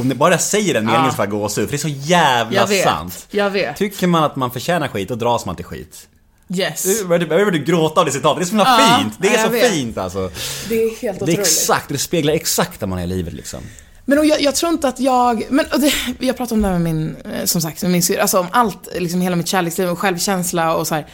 Om 0.00 0.08
ni 0.08 0.14
bara 0.14 0.38
säger 0.38 0.74
den 0.74 0.86
meningen 0.86 1.10
så 1.10 1.16
får 1.16 1.24
jag 1.24 1.30
gåshud, 1.30 1.64
för 1.64 1.70
det 1.70 1.76
är 1.76 1.88
så 1.90 2.08
jävla 2.08 2.60
Jag 2.60 2.66
vet. 2.66 2.84
sant. 2.84 3.26
Jag 3.30 3.50
vet. 3.50 3.76
Tycker 3.76 4.06
man 4.06 4.24
att 4.24 4.36
man 4.36 4.50
förtjänar 4.50 4.88
skit, 4.88 5.08
då 5.08 5.14
dras 5.14 5.46
man 5.46 5.56
till 5.56 5.64
skit. 5.64 6.08
Yes. 6.54 6.86
Jag 6.98 7.08
började 7.08 7.26
började 7.26 7.58
gråta 7.58 8.00
av 8.00 8.06
det 8.06 8.12
citatet, 8.12 8.38
det 8.38 8.42
är 8.42 8.46
så 8.46 8.50
himla 8.50 8.64
Ja, 8.90 8.98
fint. 8.98 9.14
Det 9.18 9.28
är 9.28 9.32
jag 9.32 9.40
så 9.40 9.48
vet. 9.48 9.72
fint 9.72 9.98
alltså. 9.98 10.30
Det 10.68 10.74
är 10.74 10.80
helt 10.88 11.00
Det 11.00 11.06
är 11.08 11.12
otroligt. 11.14 11.38
exakt, 11.38 11.88
det 11.88 11.98
speglar 11.98 12.32
exakt 12.34 12.80
där 12.80 12.86
man 12.86 12.98
är 12.98 13.02
i 13.02 13.06
livet 13.06 13.32
liksom. 13.34 13.60
Men 14.04 14.18
och 14.18 14.26
jag, 14.26 14.42
jag 14.42 14.54
tror 14.54 14.72
inte 14.72 14.88
att 14.88 15.00
jag, 15.00 15.42
men 15.50 15.66
och 15.72 15.80
det, 15.80 15.92
jag 16.18 16.36
pratade 16.36 16.54
om 16.54 16.62
det 16.62 16.68
här 16.68 16.78
med 16.78 16.94
min, 16.94 17.16
eh, 17.32 17.44
som 17.44 17.60
sagt, 17.60 17.82
med 17.82 17.90
min 17.90 18.02
syrra, 18.02 18.22
alltså 18.22 18.38
om 18.40 18.46
allt, 18.50 18.88
liksom 18.98 19.20
hela 19.20 19.36
mitt 19.36 19.48
kärleksliv 19.48 19.88
och 19.88 19.98
självkänsla 19.98 20.74
och 20.76 20.86
så 20.86 20.94
här. 20.94 21.06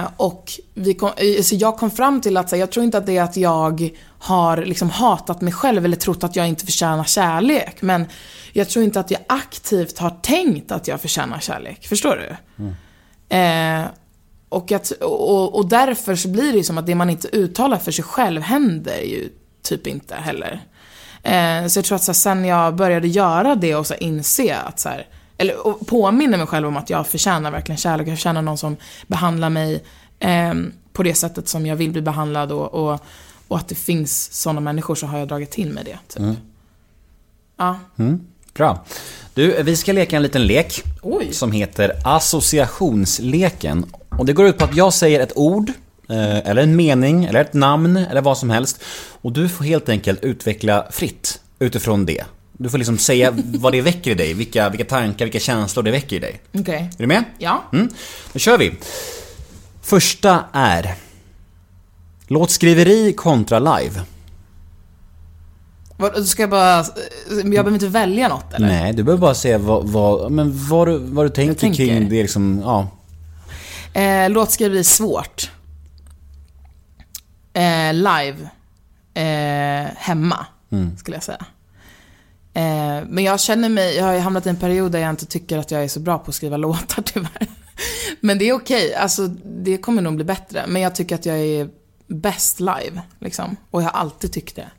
Eh, 0.00 0.08
och 0.16 0.52
vi 0.74 0.94
kom, 0.94 1.10
eh, 1.16 1.42
så 1.42 1.54
jag 1.54 1.76
kom 1.76 1.90
fram 1.90 2.20
till 2.20 2.36
att 2.36 2.48
så 2.50 2.56
här, 2.56 2.60
jag 2.60 2.70
tror 2.72 2.84
inte 2.84 2.98
att 2.98 3.06
det 3.06 3.16
är 3.16 3.22
att 3.22 3.36
jag 3.36 3.90
har 4.18 4.56
liksom 4.56 4.90
hatat 4.90 5.40
mig 5.40 5.52
själv 5.52 5.84
eller 5.84 5.96
trott 5.96 6.24
att 6.24 6.36
jag 6.36 6.48
inte 6.48 6.66
förtjänar 6.66 7.04
kärlek. 7.04 7.82
Men 7.82 8.06
jag 8.52 8.68
tror 8.68 8.84
inte 8.84 9.00
att 9.00 9.10
jag 9.10 9.20
aktivt 9.26 9.98
har 9.98 10.10
tänkt 10.10 10.72
att 10.72 10.88
jag 10.88 11.00
förtjänar 11.00 11.40
kärlek. 11.40 11.86
Förstår 11.86 12.16
du? 12.16 12.36
Eh, 13.36 13.84
och, 14.48 14.72
att, 14.72 14.90
och, 14.90 15.56
och 15.56 15.68
därför 15.68 16.16
så 16.16 16.28
blir 16.28 16.52
det 16.52 16.58
ju 16.58 16.64
som 16.64 16.78
att 16.78 16.86
det 16.86 16.94
man 16.94 17.10
inte 17.10 17.28
uttalar 17.36 17.76
för 17.76 17.92
sig 17.92 18.04
själv 18.04 18.42
händer 18.42 19.00
ju 19.00 19.28
typ 19.62 19.86
inte 19.86 20.14
heller. 20.14 20.60
Eh, 21.22 21.66
så 21.66 21.78
jag 21.78 21.84
tror 21.84 21.96
att 21.96 22.02
så 22.02 22.10
här, 22.10 22.14
sen 22.14 22.44
jag 22.44 22.76
började 22.76 23.08
göra 23.08 23.54
det 23.54 23.74
och 23.74 23.86
så 23.86 23.94
här, 23.94 24.02
inse 24.02 24.56
att 24.56 24.80
så 24.80 24.88
här, 24.88 25.06
eller 25.36 25.66
och 25.66 25.86
påminna 25.86 26.36
mig 26.36 26.46
själv 26.46 26.68
om 26.68 26.76
att 26.76 26.90
jag 26.90 27.06
förtjänar 27.06 27.50
verkligen 27.50 27.76
kärlek, 27.76 28.08
jag 28.08 28.16
förtjänar 28.16 28.42
någon 28.42 28.58
som 28.58 28.76
behandlar 29.06 29.50
mig 29.50 29.84
eh, 30.18 30.54
på 30.92 31.02
det 31.02 31.14
sättet 31.14 31.48
som 31.48 31.66
jag 31.66 31.76
vill 31.76 31.92
bli 31.92 32.02
behandlad 32.02 32.52
och, 32.52 32.74
och, 32.74 33.00
och 33.48 33.56
att 33.56 33.68
det 33.68 33.74
finns 33.74 34.32
sådana 34.32 34.60
människor 34.60 34.94
så 34.94 35.06
har 35.06 35.18
jag 35.18 35.28
dragit 35.28 35.50
till 35.50 35.72
med 35.72 35.84
det. 35.84 35.98
Typ. 36.08 36.38
Ja. 37.56 37.78
Bra. 38.54 38.84
Du, 39.34 39.62
vi 39.62 39.76
ska 39.76 39.92
leka 39.92 40.16
en 40.16 40.22
liten 40.22 40.46
lek. 40.46 40.82
Oj. 41.02 41.32
Som 41.32 41.52
heter 41.52 41.92
associationsleken. 42.04 43.86
Och 44.08 44.26
det 44.26 44.32
går 44.32 44.46
ut 44.46 44.58
på 44.58 44.64
att 44.64 44.76
jag 44.76 44.94
säger 44.94 45.20
ett 45.20 45.32
ord, 45.36 45.72
eh, 46.08 46.38
eller 46.38 46.62
en 46.62 46.76
mening, 46.76 47.24
eller 47.24 47.40
ett 47.40 47.54
namn, 47.54 47.96
eller 47.96 48.20
vad 48.20 48.38
som 48.38 48.50
helst. 48.50 48.84
Och 49.22 49.32
du 49.32 49.48
får 49.48 49.64
helt 49.64 49.88
enkelt 49.88 50.24
utveckla 50.24 50.86
fritt 50.90 51.40
utifrån 51.58 52.06
det. 52.06 52.24
Du 52.52 52.70
får 52.70 52.78
liksom 52.78 52.98
säga 52.98 53.34
vad 53.44 53.72
det 53.72 53.80
väcker 53.80 54.10
i 54.10 54.14
dig, 54.14 54.34
vilka, 54.34 54.68
vilka 54.68 54.84
tankar, 54.84 55.24
vilka 55.24 55.40
känslor 55.40 55.82
det 55.82 55.90
väcker 55.90 56.16
i 56.16 56.18
dig. 56.18 56.40
Okej. 56.52 56.90
Är 56.98 57.02
du 57.02 57.06
med? 57.06 57.24
Ja. 57.38 57.64
Mm. 57.72 57.88
Då 58.32 58.38
kör 58.38 58.58
vi. 58.58 58.74
Första 59.82 60.44
är 60.52 60.94
Låtskriveri 62.28 63.12
kontra 63.12 63.58
live. 63.58 64.00
Vad, 65.96 66.26
ska 66.26 66.42
jag 66.42 66.50
bara, 66.50 66.84
jag 67.28 67.50
behöver 67.50 67.72
inte 67.72 67.88
välja 67.88 68.28
något 68.28 68.54
eller? 68.54 68.66
Nej, 68.66 68.92
du 68.92 69.02
behöver 69.02 69.20
bara 69.20 69.34
säga 69.34 69.58
vad, 69.58 69.88
vad, 69.88 70.32
men 70.32 70.68
vad, 70.68 70.88
du, 70.88 70.98
vad 70.98 71.24
du 71.26 71.30
tänker, 71.30 71.54
tänker. 71.54 71.86
kring 71.86 72.08
det 72.08 72.22
liksom, 72.22 72.62
ja. 72.64 72.88
Eh, 74.00 74.30
låtskriveri 74.30 74.84
svårt. 74.84 75.50
Eh, 77.52 77.92
live. 77.94 78.48
Eh, 79.14 79.90
hemma, 79.96 80.46
skulle 80.98 81.16
jag 81.16 81.24
säga. 81.24 81.44
Eh, 82.54 83.04
men 83.08 83.24
jag 83.24 83.40
känner 83.40 83.68
mig, 83.68 83.96
jag 83.96 84.04
har 84.04 84.12
ju 84.12 84.18
hamnat 84.18 84.46
i 84.46 84.48
en 84.48 84.56
period 84.56 84.92
där 84.92 84.98
jag 84.98 85.10
inte 85.10 85.26
tycker 85.26 85.58
att 85.58 85.70
jag 85.70 85.84
är 85.84 85.88
så 85.88 86.00
bra 86.00 86.18
på 86.18 86.28
att 86.28 86.34
skriva 86.34 86.56
låtar 86.66 87.02
tyvärr. 87.02 87.46
Men 88.20 88.38
det 88.38 88.48
är 88.48 88.52
okej, 88.52 88.94
alltså 88.94 89.26
det 89.44 89.78
kommer 89.78 90.02
nog 90.02 90.14
bli 90.14 90.24
bättre. 90.24 90.64
Men 90.68 90.82
jag 90.82 90.94
tycker 90.94 91.14
att 91.14 91.26
jag 91.26 91.38
är 91.38 91.68
bäst 92.08 92.60
live, 92.60 93.02
liksom. 93.18 93.56
Och 93.70 93.82
jag 93.82 93.86
har 93.86 94.00
alltid 94.00 94.32
tyckt 94.32 94.56
det. 94.56 94.70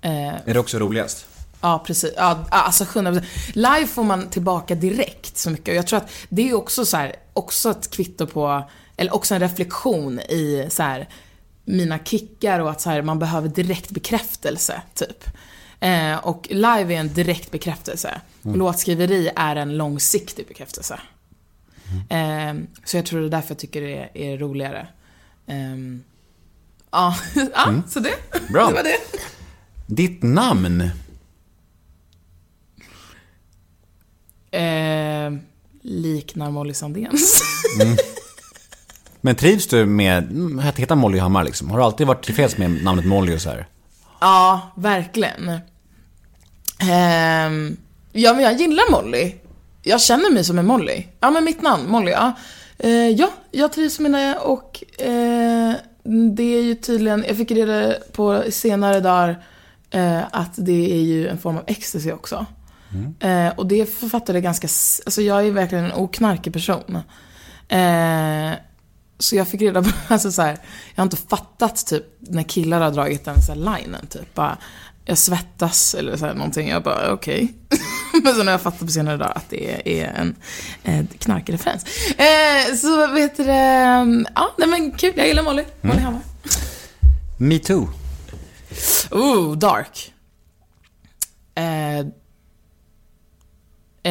Eh, 0.00 0.28
Är 0.28 0.54
det 0.54 0.60
också 0.60 0.78
roligast? 0.78 1.26
Ja, 1.60 1.82
precis. 1.86 2.12
Ja, 2.16 2.44
alltså 2.50 2.84
100%. 2.84 3.22
Live 3.52 3.86
får 3.86 4.04
man 4.04 4.28
tillbaka 4.28 4.74
direkt 4.74 5.38
så 5.38 5.50
mycket. 5.50 5.68
Och 5.68 5.74
jag 5.74 5.86
tror 5.86 5.96
att 5.96 6.10
det 6.28 6.50
är 6.50 6.54
också 6.54 6.84
så 6.84 6.96
här, 6.96 7.16
också 7.32 7.70
ett 7.70 7.90
kvitto 7.90 8.26
på, 8.26 8.62
eller 8.96 9.14
också 9.14 9.34
en 9.34 9.40
reflektion 9.40 10.20
i 10.20 10.66
så 10.70 10.82
här, 10.82 11.08
mina 11.64 11.98
kickar 11.98 12.60
och 12.60 12.70
att 12.70 12.80
så 12.80 12.90
här, 12.90 13.02
man 13.02 13.18
behöver 13.18 13.48
direkt 13.48 13.90
bekräftelse, 13.90 14.82
typ. 14.94 15.24
Eh, 15.80 16.16
och 16.16 16.46
live 16.50 16.94
är 16.94 17.00
en 17.00 17.14
direkt 17.14 17.50
bekräftelse. 17.50 18.20
Låtskriveri 18.42 19.30
är 19.36 19.56
en 19.56 19.76
långsiktig 19.76 20.46
bekräftelse. 20.48 21.00
Eh, 22.08 22.54
så 22.84 22.96
jag 22.96 23.06
tror 23.06 23.20
det 23.20 23.26
är 23.26 23.30
därför 23.30 23.50
jag 23.50 23.58
tycker 23.58 23.80
det 23.80 23.96
är, 23.96 24.10
är 24.32 24.38
roligare. 24.38 24.86
Ehm, 25.46 26.02
ja, 26.92 27.16
ja 27.54 27.82
så 27.88 28.00
det, 28.00 28.14
Bra. 28.52 28.66
det 28.68 28.74
var 28.74 28.82
det. 28.82 28.98
Ditt 29.86 30.22
namn? 30.22 30.90
Eh, 34.50 35.32
liknar 35.82 36.50
Molly 36.50 36.74
Sandéns. 36.74 37.42
Men 39.20 39.36
trivs 39.36 39.66
du 39.66 39.86
med 39.86 40.22
mm, 40.22 40.58
att 40.58 40.78
heta 40.78 40.94
Molly 40.94 41.18
Hammar 41.18 41.44
liksom? 41.44 41.70
Har 41.70 41.78
du 41.78 41.84
alltid 41.84 42.06
varit 42.06 42.24
tillfreds 42.24 42.58
med 42.58 42.84
namnet 42.84 43.06
Molly 43.06 43.36
och 43.36 43.40
så 43.40 43.50
här? 43.50 43.66
ja, 44.22 44.72
verkligen. 44.74 45.48
Ehm, 46.78 47.76
ja, 48.12 48.34
men 48.34 48.42
jag 48.42 48.60
gillar 48.60 48.90
Molly. 48.90 49.34
Jag 49.82 50.00
känner 50.00 50.30
mig 50.30 50.44
som 50.44 50.58
en 50.58 50.66
Molly. 50.66 51.06
Ja, 51.20 51.30
men 51.30 51.44
mitt 51.44 51.62
namn, 51.62 51.90
Molly, 51.90 52.10
ja. 52.10 52.32
Eh, 52.78 53.08
ja, 53.08 53.30
jag 53.50 53.72
trivs 53.72 53.98
med 53.98 54.12
det 54.12 54.36
och 54.36 55.00
eh, 55.02 55.74
det 56.34 56.42
är 56.42 56.62
ju 56.62 56.74
tydligen, 56.74 57.24
jag 57.28 57.36
fick 57.36 57.50
reda 57.50 57.94
på 58.12 58.44
senare 58.50 59.00
dagar 59.00 59.44
eh, 59.90 60.20
att 60.32 60.52
det 60.56 60.92
är 60.92 61.02
ju 61.02 61.28
en 61.28 61.38
form 61.38 61.56
av 61.56 61.64
ecstasy 61.66 62.12
också. 62.12 62.46
Eh, 63.20 63.48
och 63.48 63.66
det 63.66 63.86
författade 63.86 64.40
ganska, 64.40 64.68
alltså 65.06 65.22
jag 65.22 65.46
är 65.46 65.50
verkligen 65.50 65.84
en 65.84 65.92
oknarkig 65.92 66.52
person. 66.52 66.98
Eh, 67.68 68.52
så 69.18 69.36
jag 69.36 69.48
fick 69.48 69.62
reda 69.62 69.82
på, 69.82 69.90
alltså 70.08 70.32
så 70.32 70.42
här, 70.42 70.58
jag 70.94 71.02
har 71.02 71.02
inte 71.02 71.16
fattat 71.16 71.86
typ 71.86 72.04
när 72.18 72.42
killar 72.42 72.80
har 72.80 72.90
dragit 72.90 73.24
den 73.24 73.42
så 73.42 73.52
här 73.52 73.58
linen 73.58 74.06
typ. 74.06 74.34
Bara, 74.34 74.58
jag 75.04 75.18
svettas 75.18 75.94
eller 75.94 76.16
så 76.16 76.26
här 76.26 76.34
någonting. 76.34 76.68
Jag 76.68 76.82
bara 76.82 77.12
okej. 77.12 77.54
Men 78.24 78.34
så 78.34 78.42
när 78.42 78.52
jag 78.52 78.60
fattat 78.60 78.80
på 78.80 78.86
senare 78.92 79.16
dag 79.16 79.32
att 79.34 79.50
det 79.50 80.00
är 80.02 80.06
en 80.06 80.36
eh, 80.84 81.04
knarkreferens. 81.18 81.84
Eh, 82.08 82.74
så 82.74 83.06
vet 83.06 83.36
du 83.36 83.44
det, 83.44 84.24
ja 84.34 84.54
nej 84.58 84.68
men 84.68 84.92
kul, 84.92 85.12
jag 85.16 85.26
gillar 85.26 85.42
Molly. 85.42 85.64
Molly 85.80 86.00
Hammar. 86.00 86.20
Me 87.36 87.58
too. 87.58 87.88
Ooh, 89.10 89.56
dark. 89.58 90.12
Eh, 91.54 91.98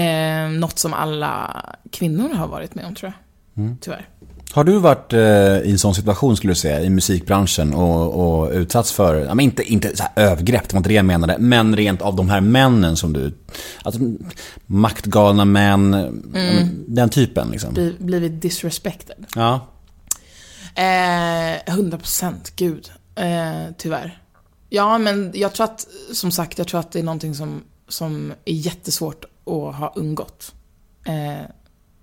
eh, 0.01 0.49
något 0.49 0.79
som 0.79 0.93
alla 0.93 1.65
kvinnor 1.91 2.33
har 2.33 2.47
varit 2.47 2.75
med 2.75 2.85
om 2.85 2.95
tror 2.95 3.13
jag. 3.55 3.77
Tyvärr. 3.81 4.07
Har 4.53 4.63
du 4.63 4.79
varit 4.79 5.13
eh, 5.13 5.19
i 5.69 5.71
en 5.71 5.79
sån 5.79 5.95
situation 5.95 6.37
skulle 6.37 6.51
du 6.51 6.55
säga, 6.55 6.81
i 6.81 6.89
musikbranschen 6.89 7.73
och, 7.73 8.41
och 8.41 8.51
utsatts 8.51 8.91
för, 8.91 9.15
ja, 9.15 9.33
men 9.33 9.39
inte, 9.39 9.63
inte 9.63 9.97
så 9.97 10.03
här 10.03 10.23
övergrepp, 10.23 10.69
det 10.69 10.73
var 10.73 10.79
inte 10.79 10.89
det 10.89 10.95
jag 10.95 11.05
menade, 11.05 11.37
men 11.39 11.75
rent 11.75 12.01
av 12.01 12.15
de 12.15 12.29
här 12.29 12.41
männen 12.41 12.97
som 12.97 13.13
du, 13.13 13.33
alltså 13.83 14.01
maktgalna 14.65 15.45
män, 15.45 15.93
ja, 16.33 16.39
men 16.39 16.83
den 16.87 17.09
typen 17.09 17.49
liksom. 17.51 17.73
Bli, 17.73 17.95
blivit 17.99 18.41
disrespected. 18.41 19.25
Ja. 19.35 19.67
Eh, 20.75 21.75
100% 21.75 22.33
gud. 22.55 22.91
Eh, 23.15 23.73
tyvärr. 23.77 24.21
Ja, 24.69 24.97
men 24.97 25.31
jag 25.35 25.53
tror 25.53 25.63
att, 25.63 25.87
som 26.13 26.31
sagt, 26.31 26.57
jag 26.57 26.67
tror 26.67 26.79
att 26.79 26.91
det 26.91 26.99
är 26.99 27.03
någonting 27.03 27.35
som, 27.35 27.63
som 27.87 28.33
är 28.45 28.53
jättesvårt 28.53 29.25
att 29.25 29.75
ha 29.75 29.93
undgått. 29.95 30.53
Eh, 31.05 31.45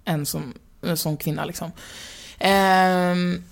en 0.05 0.27
som, 0.27 0.55
som 0.95 1.17
kvinna 1.17 1.45
liksom. 1.45 1.73
Ehm, 2.39 3.43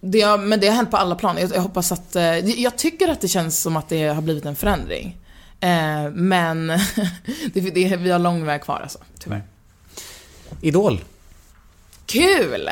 det 0.00 0.36
men 0.36 0.60
det 0.60 0.68
har 0.68 0.74
hänt 0.74 0.90
på 0.90 0.96
alla 0.96 1.14
plan. 1.14 1.38
Jag, 1.38 1.50
jag 1.54 1.60
hoppas 1.60 1.92
att... 1.92 2.16
Eh, 2.16 2.38
jag 2.38 2.78
tycker 2.78 3.08
att 3.08 3.20
det 3.20 3.28
känns 3.28 3.62
som 3.62 3.76
att 3.76 3.88
det 3.88 4.08
har 4.08 4.22
blivit 4.22 4.44
en 4.44 4.56
förändring. 4.56 5.16
Eh, 5.60 6.10
men 6.10 6.66
det, 7.52 7.60
det, 7.60 7.96
vi 7.96 8.10
har 8.10 8.18
lång 8.18 8.44
väg 8.44 8.62
kvar 8.62 8.80
alltså, 8.82 8.98
tyvärr. 9.18 9.42
Idol. 10.60 11.00
Kul! 12.06 12.70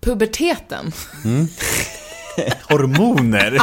Puberteten. 0.00 0.92
Hormoner. 2.62 3.58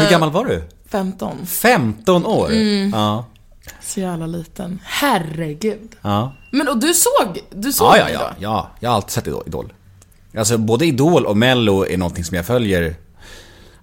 Hur 0.00 0.10
gammal 0.10 0.30
var 0.30 0.44
du? 0.44 0.62
15. 0.88 1.46
15 1.46 2.26
år? 2.26 2.52
Mm. 2.52 2.90
Ja. 2.94 3.24
Så 3.80 4.00
jävla 4.00 4.26
liten. 4.26 4.80
Herregud. 4.84 5.96
Ja. 6.02 6.32
Men 6.50 6.68
och 6.68 6.78
du 6.78 6.94
såg, 6.94 7.38
du 7.50 7.72
såg 7.72 7.86
Ja, 7.86 7.96
ja, 7.98 8.08
ja, 8.10 8.32
ja. 8.38 8.70
Jag 8.80 8.90
har 8.90 8.96
alltid 8.96 9.10
sett 9.10 9.26
Idol-. 9.26 9.72
Alltså 10.36 10.58
både 10.58 10.86
Idol 10.86 11.26
och 11.26 11.36
Mello 11.36 11.86
är 11.86 11.96
någonting 11.96 12.24
som 12.24 12.36
jag 12.36 12.46
följer 12.46 12.96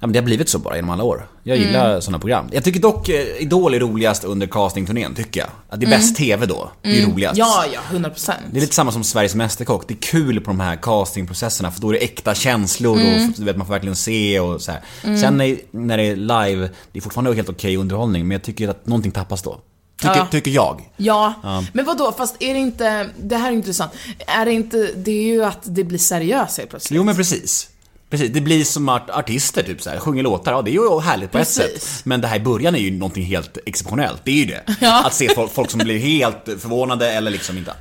men 0.07 0.11
det 0.13 0.19
har 0.19 0.25
blivit 0.25 0.49
så 0.49 0.59
bara 0.59 0.75
genom 0.75 0.89
alla 0.89 1.03
år. 1.03 1.27
Jag 1.43 1.57
gillar 1.57 1.89
Mm. 1.89 2.01
sådana 2.01 2.19
program. 2.19 2.45
Jag 2.51 2.63
tycker 2.63 2.79
dock 2.79 3.09
eh, 3.09 3.25
Idol 3.41 3.73
är 3.73 3.79
roligast 3.79 4.23
under 4.23 4.47
castingturnén, 4.47 5.15
tycker 5.15 5.39
jag. 5.39 5.49
Att 5.69 5.79
det 5.79 5.85
är 5.85 5.89
bäst 5.89 6.15
TV 6.15 6.45
då. 6.45 6.71
Det 6.81 7.01
är 7.01 7.05
roligast. 7.07 7.37
Mm. 7.39 7.47
Ja, 7.49 7.65
ja, 7.73 7.79
100 7.91 8.09
procent. 8.09 8.39
Det 8.51 8.57
är 8.57 8.61
lite 8.61 8.75
samma 8.75 8.91
som 8.91 9.03
Sveriges 9.03 9.35
Mästerkock. 9.35 9.87
Det 9.87 9.93
är 9.93 10.01
kul 10.01 10.41
på 10.41 10.49
de 10.51 10.59
här 10.59 10.75
castingprocesserna 10.75 11.71
för 11.71 11.81
då 11.81 11.89
är 11.89 11.93
det 11.93 11.99
äkta 12.03 12.35
känslor 12.35 12.99
Mm. 12.99 13.29
och 13.29 13.33
du 13.37 13.43
vet, 13.45 13.57
man 13.57 13.67
får 13.67 13.73
verkligen 13.73 13.95
se 13.95 14.39
och 14.39 14.61
så 14.61 14.71
här. 14.71 14.81
Sen 15.21 15.37
när, 15.71 15.97
det 15.97 16.03
är 16.03 16.15
live, 16.15 16.69
det 16.91 16.99
är 16.99 17.01
fortfarande 17.01 17.33
helt 17.35 17.49
okej 17.49 17.77
underhållning 17.77 18.27
men 18.27 18.35
jag 18.35 18.43
tycker 18.43 18.67
att 18.69 18.87
någonting 18.87 19.11
tappas 19.11 19.41
då. 19.41 19.59
Tycker, 20.01 20.15
Ja. 20.15 20.27
tycker 20.31 20.51
jag. 20.51 20.89
Ja, 20.97 21.33
men 21.73 21.85
vad 21.85 21.97
då? 21.97 22.11
Fast 22.11 22.35
är 22.39 22.53
det 22.53 22.59
inte, 22.59 23.09
det 23.23 23.35
här 23.37 23.47
är 23.47 23.53
intressant. 23.55 23.91
Är 24.27 24.45
det 24.45 24.51
inte, 24.51 24.77
det 24.95 25.11
är 25.11 25.23
ju 25.23 25.43
att 25.45 25.59
det 25.63 25.83
blir 25.83 25.97
seriöst 25.99 26.57
helt 26.57 26.69
plötsligt. 26.69 26.97
Jo 26.97 27.03
men 27.03 27.15
precis. 27.15 27.69
Precis, 28.09 28.31
det 28.33 28.41
blir 28.41 28.63
som 28.63 28.89
art 28.89 29.09
artister 29.09 29.63
typ 29.63 29.81
så 29.81 29.89
här, 29.89 29.99
sjunger 29.99 30.23
låtar, 30.23 30.51
ja 30.51 30.61
det 30.61 30.71
är 30.71 30.73
ju 30.73 30.99
härligt 30.99 31.31
på 31.31 31.37
ett 31.37 31.47
sätt. 31.47 31.85
Men 32.03 32.21
det 32.21 32.27
här 32.27 32.35
i 32.35 32.39
början 32.39 32.75
är 32.75 32.79
ju 32.79 32.91
någonting 32.91 33.23
helt 33.23 33.57
exceptionellt, 33.65 34.21
det 34.23 34.31
är 34.31 34.35
ju 34.35 34.45
det. 34.45 34.63
Ja. 34.81 35.05
Att 35.05 35.13
se 35.13 35.29
folk, 35.35 35.51
folk 35.53 35.71
som 35.71 35.79
blir 35.79 35.99
helt 35.99 36.43
förvånade 36.45 37.11
eller 37.11 37.31
liksom 37.31 37.57
inte, 37.57 37.73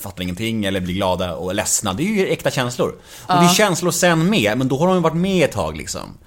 fattar 0.00 0.22
ingenting 0.22 0.64
eller 0.64 0.80
blir 0.80 0.94
glada 0.94 1.34
och 1.34 1.54
ledsna, 1.54 1.92
det 1.92 2.02
är 2.02 2.06
ju 2.06 2.28
äkta 2.28 2.50
känslor. 2.50 2.88
Och 3.26 3.34
det 3.34 3.44
är 3.44 3.54
känslor 3.54 3.90
sen 3.90 4.30
med, 4.30 4.58
men 4.58 4.68
då 4.68 4.78
har 4.78 4.86
de 4.86 4.96
ju 4.96 5.02
varit 5.02 5.16
med 5.16 5.44
ett 5.44 5.52
tag 5.52 5.76
liksom. 5.76 6.18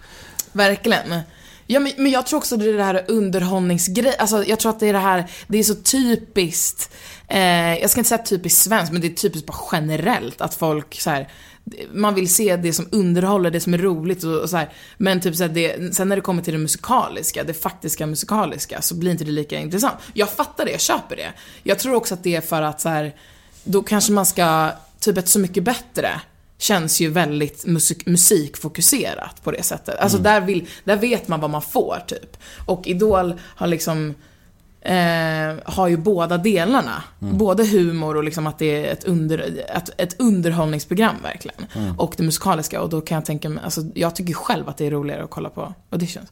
Verkligen. 0.52 1.22
Ja, 1.68 1.80
men, 1.80 1.92
men 1.98 2.12
jag 2.12 2.28
tror 2.28 2.38
också 2.38 2.58
det 2.58 2.70
är 2.70 2.74
det 2.74 2.84
här 2.84 3.06
underhållningsgrej, 3.08 4.16
alltså 4.18 4.46
jag 4.46 4.60
tror 4.60 4.70
att 4.70 4.80
det 4.80 4.88
är 4.88 4.94
det 4.94 5.00
här, 5.00 5.26
det 5.48 5.58
är 5.58 5.64
så 5.64 5.76
typiskt, 5.76 6.90
eh, 7.28 7.76
jag 7.76 7.90
ska 7.90 8.00
inte 8.00 8.10
säga 8.10 8.24
typiskt 8.24 8.62
svenskt, 8.62 8.92
men 8.92 9.02
det 9.02 9.08
är 9.08 9.14
typiskt 9.14 9.48
bara 9.48 9.58
generellt 9.72 10.42
att 10.42 10.56
folk 10.56 11.02
så 11.02 11.10
här, 11.10 11.30
man 11.94 12.16
vill 12.16 12.34
se 12.34 12.56
det 12.56 12.74
som 12.74 12.88
underhåller, 12.92 13.52
det 13.52 13.60
som 13.60 13.74
är 13.74 13.78
roligt 13.78 14.24
och, 14.24 14.42
och 14.42 14.50
så 14.50 14.58
här, 14.58 14.70
men 14.98 15.22
typ 15.22 15.36
så 15.36 15.44
här, 15.44 15.50
det, 15.50 15.96
sen 15.96 16.10
när 16.10 16.16
det 16.16 16.22
kommer 16.22 16.42
till 16.42 16.54
det 16.54 16.60
musikaliska, 16.60 17.44
det 17.44 17.54
faktiska 17.54 18.06
musikaliska, 18.06 18.82
så 18.82 18.96
blir 18.96 19.12
inte 19.12 19.24
det 19.24 19.32
lika 19.32 19.60
intressant. 19.60 19.96
Jag 20.14 20.30
fattar 20.30 20.66
det, 20.66 20.72
jag 20.72 20.82
köper 20.82 21.16
det. 21.16 21.34
Jag 21.64 21.80
tror 21.80 21.96
också 21.96 22.14
att 22.14 22.24
det 22.24 22.36
är 22.36 22.42
för 22.42 22.62
att 22.62 22.82
så 22.82 22.90
här, 22.90 23.16
då 23.64 23.84
kanske 23.84 24.12
man 24.12 24.26
ska, 24.26 24.72
typ 25.00 25.18
ett 25.18 25.30
Så 25.30 25.40
Mycket 25.40 25.64
Bättre, 25.64 26.22
känns 26.58 27.00
ju 27.00 27.10
väldigt 27.10 27.66
musik, 27.66 28.06
musikfokuserat 28.06 29.44
på 29.44 29.52
det 29.52 29.64
sättet. 29.64 30.00
Alltså 30.00 30.18
där, 30.18 30.42
vill, 30.42 30.68
där 30.84 30.96
vet 30.96 31.28
man 31.28 31.40
vad 31.40 31.50
man 31.50 31.62
får 31.62 32.04
typ. 32.08 32.38
Och 32.66 32.88
Idol 32.88 33.40
har 33.42 33.68
liksom 33.68 34.16
eh, 34.86 35.56
har 35.66 35.88
ju 35.88 35.98
båda 35.98 36.38
delarna. 36.38 37.04
Både 37.20 37.66
humor 37.66 38.18
och 38.18 38.24
liksom 38.24 38.48
att 38.48 38.60
det 38.60 38.86
är 38.86 38.92
ett, 38.94 39.04
under, 39.04 39.40
ett, 39.76 39.90
ett 39.98 40.16
underhållningsprogram 40.22 41.16
verkligen. 41.24 41.66
Och 41.98 42.14
det 42.18 42.24
musikaliska 42.24 42.82
och 42.82 42.90
då 42.90 43.02
kan 43.02 43.16
jag 43.16 43.26
tänka 43.26 43.50
mig, 43.50 43.64
alltså 43.64 43.82
jag 43.96 44.16
tycker 44.16 44.34
själv 44.34 44.70
att 44.70 44.78
det 44.78 44.86
är 44.88 44.92
roligare 44.92 45.24
att 45.24 45.30
kolla 45.30 45.50
på 45.50 45.74
auditions. 45.90 46.30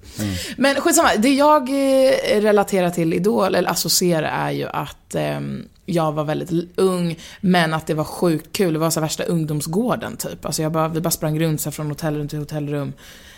Men 0.57 0.75
skitsamma, 0.75 1.09
det 1.17 1.33
jag 1.33 1.69
eh, 1.69 2.41
relaterar 2.41 2.89
till 2.89 3.13
Idol, 3.13 3.55
eller 3.55 3.69
associerar 3.69 4.47
är 4.47 4.51
ju 4.51 4.67
att 4.67 5.15
ehm, 5.15 5.67
jag 5.85 6.11
var 6.11 6.23
väldigt 6.23 6.79
ung, 6.79 7.19
men 7.41 7.73
att 7.73 7.87
det 7.87 7.93
var 7.93 8.03
sjukt 8.03 8.55
kul. 8.55 8.73
Det 8.73 8.79
var 8.79 8.89
så 8.89 9.01
värsta 9.01 9.23
ungdomsgården 9.23 10.17
typ. 10.17 10.45
Alltså 10.45 10.61
jag 10.61 10.71
bara, 10.71 10.87
vi 10.87 11.01
bara 11.01 11.11
sprang 11.11 11.39
runt 11.39 11.61
så 11.61 11.71
från 11.71 11.87
hotellrum 11.89 12.27
till 12.27 12.39
hotellrum. 12.39 12.93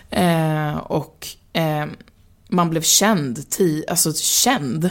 Eh, 0.10 0.78
och 0.78 1.28
eh, 1.54 1.86
man 2.48 2.70
blev 2.70 2.82
känd, 2.82 3.38
ti- 3.38 3.84
alltså 3.88 4.14
känd. 4.14 4.90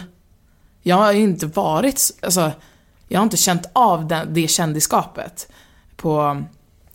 Jag 0.87 0.97
har 0.97 1.13
ju 1.13 1.23
inte 1.23 1.47
varit, 1.47 2.11
alltså, 2.23 2.53
jag 3.09 3.19
har 3.19 3.25
inte 3.25 3.37
känt 3.37 3.67
av 3.73 4.09
den, 4.09 4.35
det 4.35 4.49
kändisskapet 4.49 5.49
på, 5.97 6.43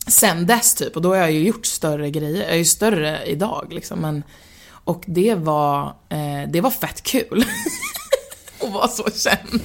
sen 0.07 0.45
dess 0.45 0.73
typ. 0.75 0.95
Och 0.95 1.01
då 1.01 1.09
har 1.09 1.15
jag 1.15 1.31
ju 1.31 1.39
gjort 1.47 1.65
större 1.65 2.11
grejer, 2.11 2.41
jag 2.43 2.51
är 2.51 2.55
ju 2.57 2.65
större 2.65 3.25
idag 3.25 3.67
liksom. 3.69 3.99
Men, 3.99 4.23
och 4.71 5.03
det 5.07 5.35
var, 5.35 5.85
eh, 6.09 6.49
det 6.49 6.61
var 6.61 6.71
fett 6.71 7.03
kul. 7.03 7.45
att 8.63 8.71
vara 8.73 8.87
så 8.87 9.03
känd. 9.15 9.61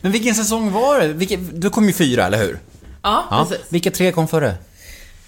Men 0.00 0.12
vilken 0.12 0.34
säsong 0.34 0.72
var 0.72 1.00
det? 1.00 1.08
Vilken, 1.08 1.60
du 1.60 1.70
kom 1.70 1.86
ju 1.86 1.92
fyra, 1.92 2.26
eller 2.26 2.38
hur? 2.38 2.58
Ja, 3.02 3.24
Ja. 3.30 3.46
precis. 3.48 3.66
Vilka 3.68 3.90
tre 3.90 4.12
kom 4.12 4.28
före? 4.28 4.54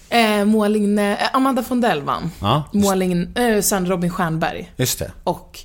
Eh, 0.09 0.45
Moa 0.45 0.67
Ligne, 0.67 1.17
eh, 1.17 1.35
Amanda 1.35 1.63
Fondell 1.63 2.01
vann. 2.01 2.31
Ja, 2.41 2.93
Ligne, 2.95 3.27
eh, 3.55 3.61
sen 3.61 3.85
Robin 3.85 4.09
Stjernberg 4.09 4.73
Just 4.77 4.99
det. 4.99 5.11
och 5.23 5.59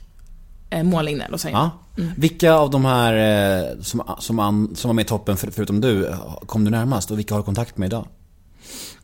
eh, 0.70 1.02
Lignell, 1.02 1.32
och 1.34 1.40
säger 1.40 1.56
jag. 1.56 1.70
Ja. 1.98 2.04
Vilka 2.16 2.52
av 2.54 2.70
de 2.70 2.84
här 2.84 3.14
eh, 3.14 3.80
som, 3.82 4.02
som, 4.18 4.38
an, 4.38 4.76
som 4.76 4.88
var 4.88 4.94
med 4.94 5.04
i 5.04 5.08
toppen 5.08 5.36
för, 5.36 5.50
förutom 5.50 5.80
du, 5.80 6.14
kom 6.46 6.64
du 6.64 6.70
närmast 6.70 7.10
och 7.10 7.18
vilka 7.18 7.34
har 7.34 7.40
du 7.40 7.44
kontakt 7.44 7.76
med 7.78 7.86
idag? 7.86 8.06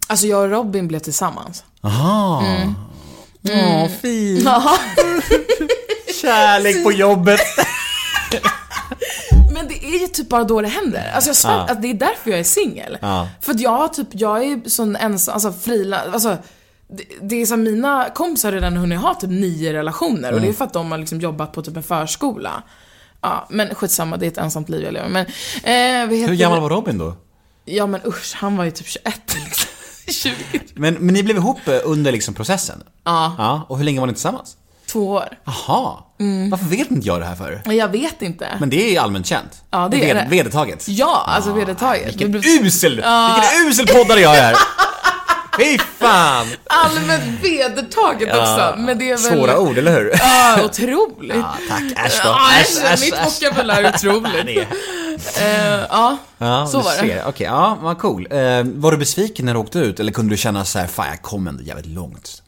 Alltså 0.06 0.26
jag 0.26 0.42
och 0.44 0.50
Robin 0.50 0.88
blev 0.88 0.98
tillsammans. 0.98 1.64
Aha. 1.80 2.44
Mm. 2.46 2.74
Åh, 3.84 3.88
fint. 3.88 4.44
Kärlek 6.22 6.84
på 6.84 6.92
jobbet. 6.92 7.40
Men 9.54 9.68
det 9.68 9.84
är 9.84 10.00
ju 10.00 10.06
typ 10.06 10.28
bara 10.28 10.44
då 10.44 10.60
det 10.60 10.68
händer. 10.68 11.10
Alltså 11.14 11.30
jag 11.30 11.36
svär, 11.36 11.56
Ja. 11.56 11.66
att 11.72 11.82
det 11.82 11.90
är 11.90 11.94
därför 11.94 12.30
jag 12.30 12.40
är 12.40 12.44
singel. 12.44 12.98
Ja. 13.00 13.28
För 13.40 13.52
att 13.52 13.60
jag 13.60 13.94
typ, 13.94 14.08
jag 14.10 14.44
är 14.44 14.68
sån 14.68 14.96
ensam, 14.96 15.34
alltså 15.34 15.52
frila, 15.52 16.00
alltså 16.12 16.36
det, 16.88 17.04
det 17.22 17.42
är 17.42 17.46
som 17.46 17.62
mina 17.62 18.10
kompisar 18.14 18.48
har 18.48 18.54
redan 18.54 18.76
hunnit 18.76 19.00
ha 19.00 19.14
typ 19.14 19.30
nio 19.30 19.72
relationer 19.72 20.32
och 20.32 20.40
det 20.40 20.48
är 20.48 20.52
för 20.52 20.64
att 20.64 20.72
de 20.72 20.90
har 20.90 20.98
liksom 20.98 21.20
jobbat 21.20 21.52
på 21.52 21.62
typ 21.62 21.76
en 21.76 21.82
förskola. 21.82 22.62
Ja, 23.24 23.46
men 23.50 23.74
skitsamma, 23.74 24.16
det 24.16 24.26
är 24.26 24.30
ett 24.30 24.38
ensamt 24.38 24.68
liv 24.68 24.82
jag 24.84 24.92
lever. 24.92 25.08
Men, 25.08 25.26
eh, 26.14 26.26
Hur 26.28 26.34
gammal 26.34 26.60
var 26.60 26.68
Robin 26.70 26.98
då? 26.98 27.16
Ja 27.64 27.86
men 27.86 28.00
usch, 28.06 28.34
han 28.36 28.56
var 28.56 28.64
ju 28.64 28.70
typ 28.70 28.86
21 28.88 29.34
liksom. 29.44 29.68
20. 30.08 30.34
Men, 30.74 30.94
men 30.94 31.14
ni 31.14 31.22
blev 31.22 31.36
ihop 31.36 31.68
eh, 31.68 31.78
under 31.84 32.12
liksom 32.12 32.34
processen? 32.34 32.82
Ja, 33.04 33.34
Ja, 33.38 33.66
och 33.68 33.78
hur 33.78 33.84
länge 33.84 34.00
var 34.00 34.06
ni 34.06 34.12
tillsammans? 34.12 34.56
två 34.86 35.08
år. 35.10 35.28
Aha. 35.46 36.14
Mm. 36.20 36.50
Varför 36.50 36.64
vet 36.66 36.90
inte 36.90 37.06
jag 37.06 37.20
det 37.20 37.24
här 37.26 37.34
för? 37.34 37.72
Jag 37.72 37.88
vet 37.88 38.22
inte. 38.22 38.48
Men 38.60 38.70
det 38.70 38.96
är 38.96 39.00
allmänt 39.00 39.26
känt. 39.26 39.62
Ja, 39.70 39.88
det 39.90 40.10
är 40.10 40.14
det. 40.14 40.26
Vedertaget. 40.30 40.88
Ja, 40.88 41.24
alltså 41.26 41.52
vedertaget. 41.52 42.06
Vilken 42.08 42.32
Det 42.32 42.38
blev- 42.38 42.64
usel, 42.66 42.90
vilken 42.94 43.68
usel 43.68 43.86
poddare 43.86 44.20
jag 44.20 44.36
är! 44.36 44.56
Fy 45.58 45.78
fan! 45.78 46.46
Allmänt 46.66 47.42
vedertaget 47.42 48.28
också. 48.36 48.74
Men 48.78 48.98
det 48.98 49.10
är 49.10 49.16
väl... 49.30 49.38
Svåra 49.38 49.58
ord, 49.58 49.78
eller 49.78 49.92
hur? 49.92 50.12
Ja, 50.18 50.64
otroligt. 50.64 51.36
Ja, 51.36 51.54
tack. 51.68 52.06
Äsch 52.06 52.20
då. 52.24 52.28
Ja, 52.28 52.38
Äsch, 52.60 52.84
äsch, 52.84 53.00
mitt 53.00 53.14
vokabulär 53.42 53.82
är 53.82 53.94
otroligt. 53.94 54.46
Det 54.46 54.66
Eh, 55.40 55.84
ja, 55.90 56.16
Ja, 56.38 56.66
så 56.66 56.80
var 56.80 56.92
det. 56.92 56.98
ser. 56.98 57.22
Okej, 57.26 57.46
ja, 57.46 57.78
vad 57.82 57.98
cool. 57.98 58.26
Eh, 58.30 58.38
var 58.64 58.90
du 58.92 58.96
besviken 58.96 59.46
när 59.46 59.54
du 59.54 59.60
åkte 59.60 59.78
ut? 59.78 60.00
Eller 60.00 60.12
kunde 60.12 60.32
du 60.32 60.36
känna 60.36 60.64
så 60.64 60.78
här, 60.78 60.86
fan 60.86 61.06
jag 61.08 61.22
kom 61.22 61.46
ändå 61.48 61.62
jävligt 61.62 61.86
långt? 61.86 62.42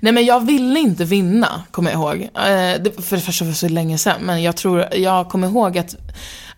Nej 0.00 0.12
men 0.12 0.24
jag 0.24 0.46
ville 0.46 0.80
inte 0.80 1.04
vinna, 1.04 1.62
kommer 1.70 1.90
jag 1.92 1.98
ihåg. 2.00 2.22
Eh, 2.22 2.82
det, 2.82 3.04
för 3.04 3.16
det 3.16 3.22
första 3.22 3.44
var 3.44 3.52
så 3.52 3.68
länge 3.68 3.98
sedan, 3.98 4.20
men 4.22 4.42
jag 4.42 4.56
tror, 4.56 4.88
jag 4.94 5.28
kommer 5.28 5.48
ihåg 5.48 5.78
att, 5.78 5.96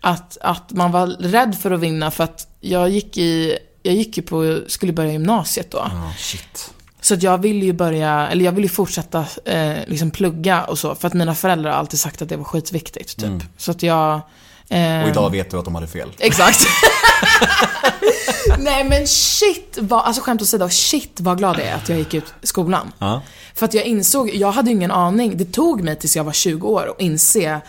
att, 0.01 0.37
att 0.41 0.71
man 0.71 0.91
var 0.91 1.07
rädd 1.07 1.55
för 1.61 1.71
att 1.71 1.79
vinna 1.79 2.11
för 2.11 2.23
att 2.23 2.47
jag 2.59 2.89
gick 2.89 3.17
i, 3.17 3.57
jag 3.83 3.95
gick 3.95 4.17
ju 4.17 4.23
på, 4.23 4.59
skulle 4.67 4.93
börja 4.93 5.11
gymnasiet 5.11 5.71
då. 5.71 5.77
Ja, 5.77 6.11
shit. 6.17 6.73
Så 7.01 7.13
att 7.13 7.23
jag 7.23 7.37
ville 7.37 7.65
ju 7.65 7.73
börja, 7.73 8.27
eller 8.27 8.45
jag 8.45 8.51
ville 8.51 8.65
ju 8.67 8.73
fortsätta 8.73 9.25
eh, 9.45 9.73
liksom 9.87 10.11
plugga 10.11 10.63
och 10.63 10.79
så, 10.79 10.95
för 10.95 11.07
att 11.07 11.13
mina 11.13 11.35
föräldrar 11.35 11.71
har 11.71 11.77
alltid 11.77 11.99
sagt 11.99 12.21
att 12.21 12.29
det 12.29 12.37
var 12.37 12.43
skitviktigt, 12.43 13.17
typ. 13.19 13.43
Så 13.57 13.71
att 13.71 13.83
jag... 13.83 14.21
eh, 14.69 15.01
Och 15.03 15.09
idag 15.09 15.29
vet 15.31 15.51
du 15.51 15.57
att 15.57 15.65
de 15.65 15.75
hade 15.75 15.87
fel. 15.87 16.09
Exakt. 16.19 16.59
Nej 18.59 18.83
men 18.83 19.07
shit 19.07 19.77
vad, 19.81 20.05
alltså 20.05 20.21
skämt 20.21 20.41
åsido, 20.41 20.69
shit 20.69 21.19
vad 21.21 21.37
glad 21.37 21.59
jag 21.59 21.65
är 21.65 21.75
att 21.75 21.89
jag 21.89 21.97
gick 21.97 22.13
ut 22.13 22.33
skolan. 22.43 22.91
Ja. 22.99 23.21
För 23.55 23.65
att 23.65 23.73
jag 23.73 23.85
insåg, 23.85 24.29
jag 24.35 24.51
hade 24.51 24.69
ju 24.69 24.75
ingen 24.75 24.91
aning, 24.91 25.37
det 25.37 25.45
tog 25.45 25.83
mig 25.83 25.95
tills 25.95 26.15
jag 26.15 26.23
var 26.23 26.31
20 26.33 26.67
år 26.67 26.89
att 26.89 27.01
inse 27.01 27.61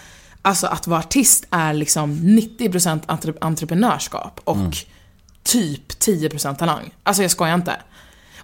Alltså 0.43 0.67
att 0.67 0.87
vara 0.87 1.01
artist 1.01 1.45
är 1.51 1.73
liksom 1.75 2.15
90% 2.21 3.01
entre- 3.07 3.35
entreprenörskap 3.41 4.41
och 4.45 4.57
typ 5.53 5.89
10% 5.93 6.57
talang. 6.57 6.95
Alltså 7.03 7.23
jag 7.23 7.31
skojar 7.31 7.55
inte. 7.55 7.77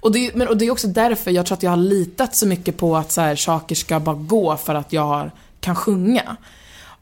Och 0.01 0.13
det, 0.13 0.27
är- 0.27 0.33
men, 0.35 0.49
och 0.49 0.57
det 0.57 0.65
är 0.65 0.71
också 0.71 0.89
därför 0.89 1.31
jag 1.31 1.47
tror 1.47 1.57
att 1.57 1.63
jag 1.63 1.71
har 1.71 1.77
litat 1.77 2.35
så 2.35 2.47
mycket 2.47 2.77
på 2.77 2.97
att 2.97 3.13
så 3.13 3.21
här, 3.21 3.37
saker 3.37 3.75
ska 3.75 4.01
bara 4.01 4.17
gå 4.17 4.57
för 4.57 4.75
att 4.75 4.93
jag 4.93 5.03
har, 5.07 5.31
kan 5.61 5.77
sjunga. 5.77 6.37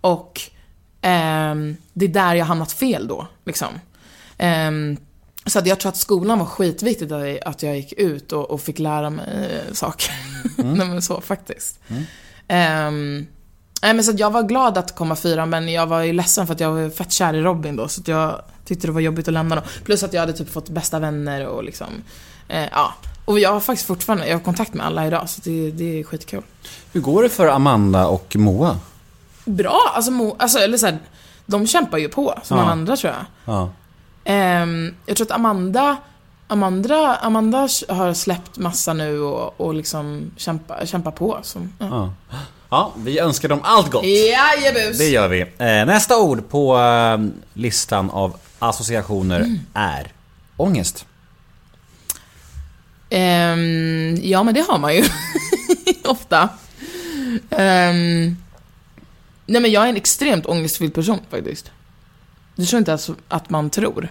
Och 0.01 0.41
ehm, 1.01 1.77
det 1.93 2.05
är 2.05 2.09
där 2.09 2.35
jag 2.35 2.45
har 2.45 2.49
hamnat 2.49 2.73
fel 2.73 3.07
då, 3.09 3.27
liksom. 3.45 3.69
Ehm, 4.39 4.97
så 5.47 5.61
jag 5.65 5.81
tror 5.81 5.89
att 5.89 5.97
skolan 5.97 6.39
var 6.39 6.47
skitviktigt 6.47 7.13
att 7.45 7.63
jag, 7.63 7.77
gick 7.77 7.93
ut 7.93 8.33
och, 8.33 8.51
och 8.51 8.61
fick 8.61 8.79
lära 8.79 9.11
mig 9.11 9.27
eh, 9.67 9.73
saker. 9.73 10.13
Nej 10.57 10.87
men 10.87 11.03
så 11.03 11.21
faktiskt. 11.21 11.81
Ehm, 12.49 13.27
nej 13.83 13.95
men 13.95 14.05
så 14.05 14.11
att 14.11 14.19
jag 14.19 14.31
var 14.31 14.43
glad 14.43 14.79
att 14.79 14.95
komma 14.95 15.17
fyra 15.17 15.47
men 15.47 15.69
jag 15.73 15.87
var 15.87 16.01
ju 16.03 16.13
ledsen 16.13 16.47
för 16.47 16.55
att 16.55 16.61
jag 16.61 16.71
var 16.73 16.91
fett 16.91 17.13
kär 17.13 17.35
i 17.35 17.41
Robin 17.43 17.77
då 17.77 17.89
så 17.89 18.01
att 18.01 18.09
jag 18.09 18.43
tyckte 18.65 18.87
det 18.87 18.93
var 18.93 19.01
jobbigt 19.01 19.29
att 19.29 19.35
lämna 19.35 19.57
då. 19.57 19.63
Plus 19.85 20.03
att 20.03 20.13
jag 20.13 20.21
hade 20.21 20.33
typ 20.33 20.53
fått 20.53 20.69
bästa 20.69 20.99
vänner 20.99 21.47
och 21.47 21.65
liksom, 21.65 21.87
eh, 22.49 22.65
ja. 22.73 22.95
Och 23.25 23.39
jag 23.39 23.53
har 23.53 23.61
faktiskt 23.61 23.87
fortfarande, 23.87 24.27
jag 24.27 24.35
har 24.37 24.41
kontakt 24.41 24.75
med 24.75 24.87
alla 24.87 25.07
idag, 25.07 25.29
så 25.29 25.41
det, 25.45 25.71
det 25.71 26.01
är 26.01 26.05
skitkul. 26.05 26.43
Hur 26.93 27.01
går 27.01 27.23
det 27.23 27.29
för 27.29 27.47
Amanda 27.49 28.07
och 28.07 28.37
Moa? 28.37 28.79
Bra, 29.45 29.93
alltså, 29.95 30.11
Mo, 30.11 30.37
alltså 30.39 30.59
eller 30.59 30.79
så 30.79 30.87
här, 30.87 30.99
de 31.47 31.67
kämpar 31.67 31.99
ju 31.99 32.09
på 32.09 32.35
som 32.43 32.57
Ja. 32.57 32.63
alla 32.63 32.73
andra 32.73 32.97
tror 32.97 33.13
jag. 33.13 33.55
Ja. 33.55 33.71
Ehm, 34.25 34.95
jag 35.07 35.17
tror 35.17 35.27
att 35.27 35.33
Amanda, 35.33 35.97
Amanda, 36.49 37.15
Amanda 37.17 37.59
har 37.89 38.15
släppt 38.15 38.59
massa 38.59 38.93
nu 38.93 39.21
och, 39.21 39.61
och 39.61 39.75
liksom 39.75 40.31
kämpar 40.37 40.87
kämpa 40.87 41.11
på. 41.11 41.39
Så, 41.43 41.59
ja. 41.79 42.11
Ja. 42.31 42.37
Ja, 42.73 42.93
vi 42.97 43.19
önskar 43.19 43.49
dem 43.49 43.61
allt 43.63 43.91
gott. 43.91 44.05
Jajebus! 44.05 44.99
Det 44.99 45.09
gör 45.09 45.29
vi. 45.29 45.41
Eh, 45.41 45.47
nästa 45.87 46.19
ord 46.21 46.49
på 46.49 46.79
eh, 46.79 47.19
listan 47.55 48.11
av 48.11 48.37
associationer 48.59 49.41
Mm. 49.41 49.59
är 49.75 50.13
ångest. 50.57 51.07
Ehm, 53.11 54.17
ja, 54.23 54.43
men 54.43 54.55
det 54.55 54.61
har 54.69 54.79
man 54.79 54.95
ju. 54.97 55.05
Ofta. 56.05 56.49
Ehm, 57.51 58.37
nej, 59.47 59.63
men 59.63 59.71
jag 59.71 59.85
är 59.85 59.89
en 59.89 59.97
extremt 59.97 60.47
ångestfylld 60.47 60.95
person 60.95 61.21
faktiskt. 61.31 61.71
Det 62.57 62.65
tror 62.65 62.79
inte 62.79 62.93
alltså 62.93 63.15
att 63.29 63.51
man 63.51 63.71
tror. 63.71 64.09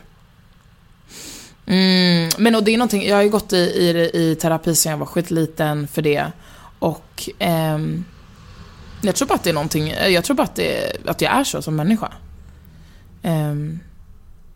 Mm, 1.66 2.30
men 2.38 2.56
och 2.56 2.64
det 2.64 2.72
är 2.74 2.78
någonting, 2.78 3.08
jag 3.08 3.16
har 3.16 3.24
ju 3.24 3.30
gått 3.30 3.54
i, 3.54 3.58
i, 3.58 4.12
i 4.14 4.36
terapi 4.36 4.76
sedan 4.76 4.90
jag 4.92 4.98
var 4.98 5.06
skitliten 5.06 5.88
för 5.88 6.02
det. 6.02 6.32
Och 6.80 7.30
ehm, 7.40 8.06
jag 9.02 9.16
tror 9.16 9.28
bara 9.28 9.36
att 9.36 9.44
det 9.44 9.50
är 9.50 9.54
någonting, 9.54 9.88
jag 9.88 10.24
tror 10.24 10.36
bara 10.36 10.44
att, 10.44 10.56
det, 10.56 10.98
att 11.06 11.22
jag 11.22 11.32
är 11.32 11.44
så 11.44 11.62
som 11.62 11.76
människa. 11.76 12.14
Ehm, 13.24 13.80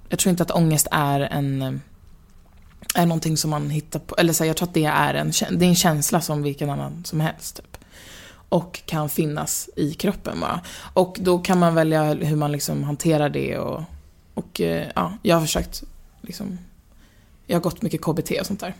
jag 0.09 0.19
tror 0.19 0.29
inte 0.29 0.43
att 0.43 0.51
ångest 0.51 0.87
är 0.91 1.19
en 1.19 1.81
är 2.95 3.05
någonting 3.05 3.37
som 3.37 3.49
man 3.49 3.69
hittar 3.69 3.99
på, 3.99 4.15
eller 4.15 4.33
så 4.33 4.43
här, 4.43 4.49
jag 4.49 4.57
tror 4.57 4.67
att 4.67 4.73
det 4.73 4.85
är 4.85 5.13
en, 5.13 5.31
det 5.51 5.65
är 5.65 5.69
en 5.69 5.75
känsla 5.75 6.21
som 6.21 6.43
vilken 6.43 6.69
annan 6.69 7.03
som 7.05 7.19
helst. 7.19 7.55
Typ. 7.55 7.77
Och 8.49 8.81
kan 8.85 9.09
finnas 9.09 9.69
i 9.75 9.93
kroppen 9.93 10.39
bara. 10.39 10.61
Och 10.93 11.17
då 11.19 11.39
kan 11.39 11.59
man 11.59 11.75
välja 11.75 12.13
hur 12.13 12.35
man 12.35 12.51
liksom 12.51 12.83
hanterar 12.83 13.29
det 13.29 13.57
och, 13.57 13.83
och 14.33 14.61
eh, 14.61 14.87
ja, 14.95 15.13
jag 15.21 15.35
har 15.35 15.41
försökt 15.41 15.83
liksom, 16.21 16.57
jag 17.47 17.55
har 17.55 17.61
gått 17.61 17.81
mycket 17.81 18.01
KBT 18.01 18.31
och 18.39 18.45
sånt 18.45 18.59
där. 18.59 18.73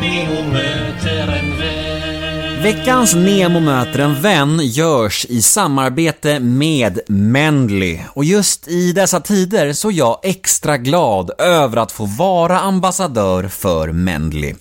Nemo 0.00 0.52
möter 0.52 1.28
en 1.28 1.58
vän. 1.58 2.31
Veckans 2.62 3.14
Nemo 3.14 3.60
möter 3.60 3.98
en 3.98 4.22
vän 4.22 4.60
görs 4.62 5.26
i 5.28 5.42
samarbete 5.42 6.40
med 6.40 7.00
Mendley. 7.08 8.00
Och 8.08 8.24
just 8.24 8.68
i 8.68 8.92
dessa 8.92 9.20
tider 9.20 9.72
så 9.72 9.88
är 9.88 9.92
jag 9.92 10.18
extra 10.22 10.78
glad 10.78 11.30
över 11.38 11.76
att 11.76 11.92
få 11.92 12.06
vara 12.06 12.60
ambassadör 12.60 13.48
för 13.48 13.92
Mendley. 13.92 14.54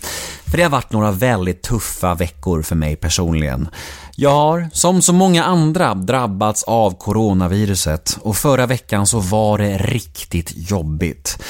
För 0.45 0.57
det 0.57 0.63
har 0.63 0.69
varit 0.69 0.91
några 0.91 1.11
väldigt 1.11 1.61
tuffa 1.61 2.15
veckor 2.15 2.61
för 2.61 2.75
mig 2.75 2.95
personligen. 2.95 3.69
Jag 4.15 4.31
har, 4.31 4.69
som 4.73 5.01
så 5.01 5.13
många 5.13 5.43
andra, 5.43 5.95
drabbats 5.95 6.63
av 6.63 6.97
coronaviruset 6.97 8.17
och 8.21 8.37
förra 8.37 8.65
veckan 8.65 9.07
så 9.07 9.19
var 9.19 9.57
det 9.57 9.77
riktigt 9.77 10.51
jobbigt. 10.69 11.43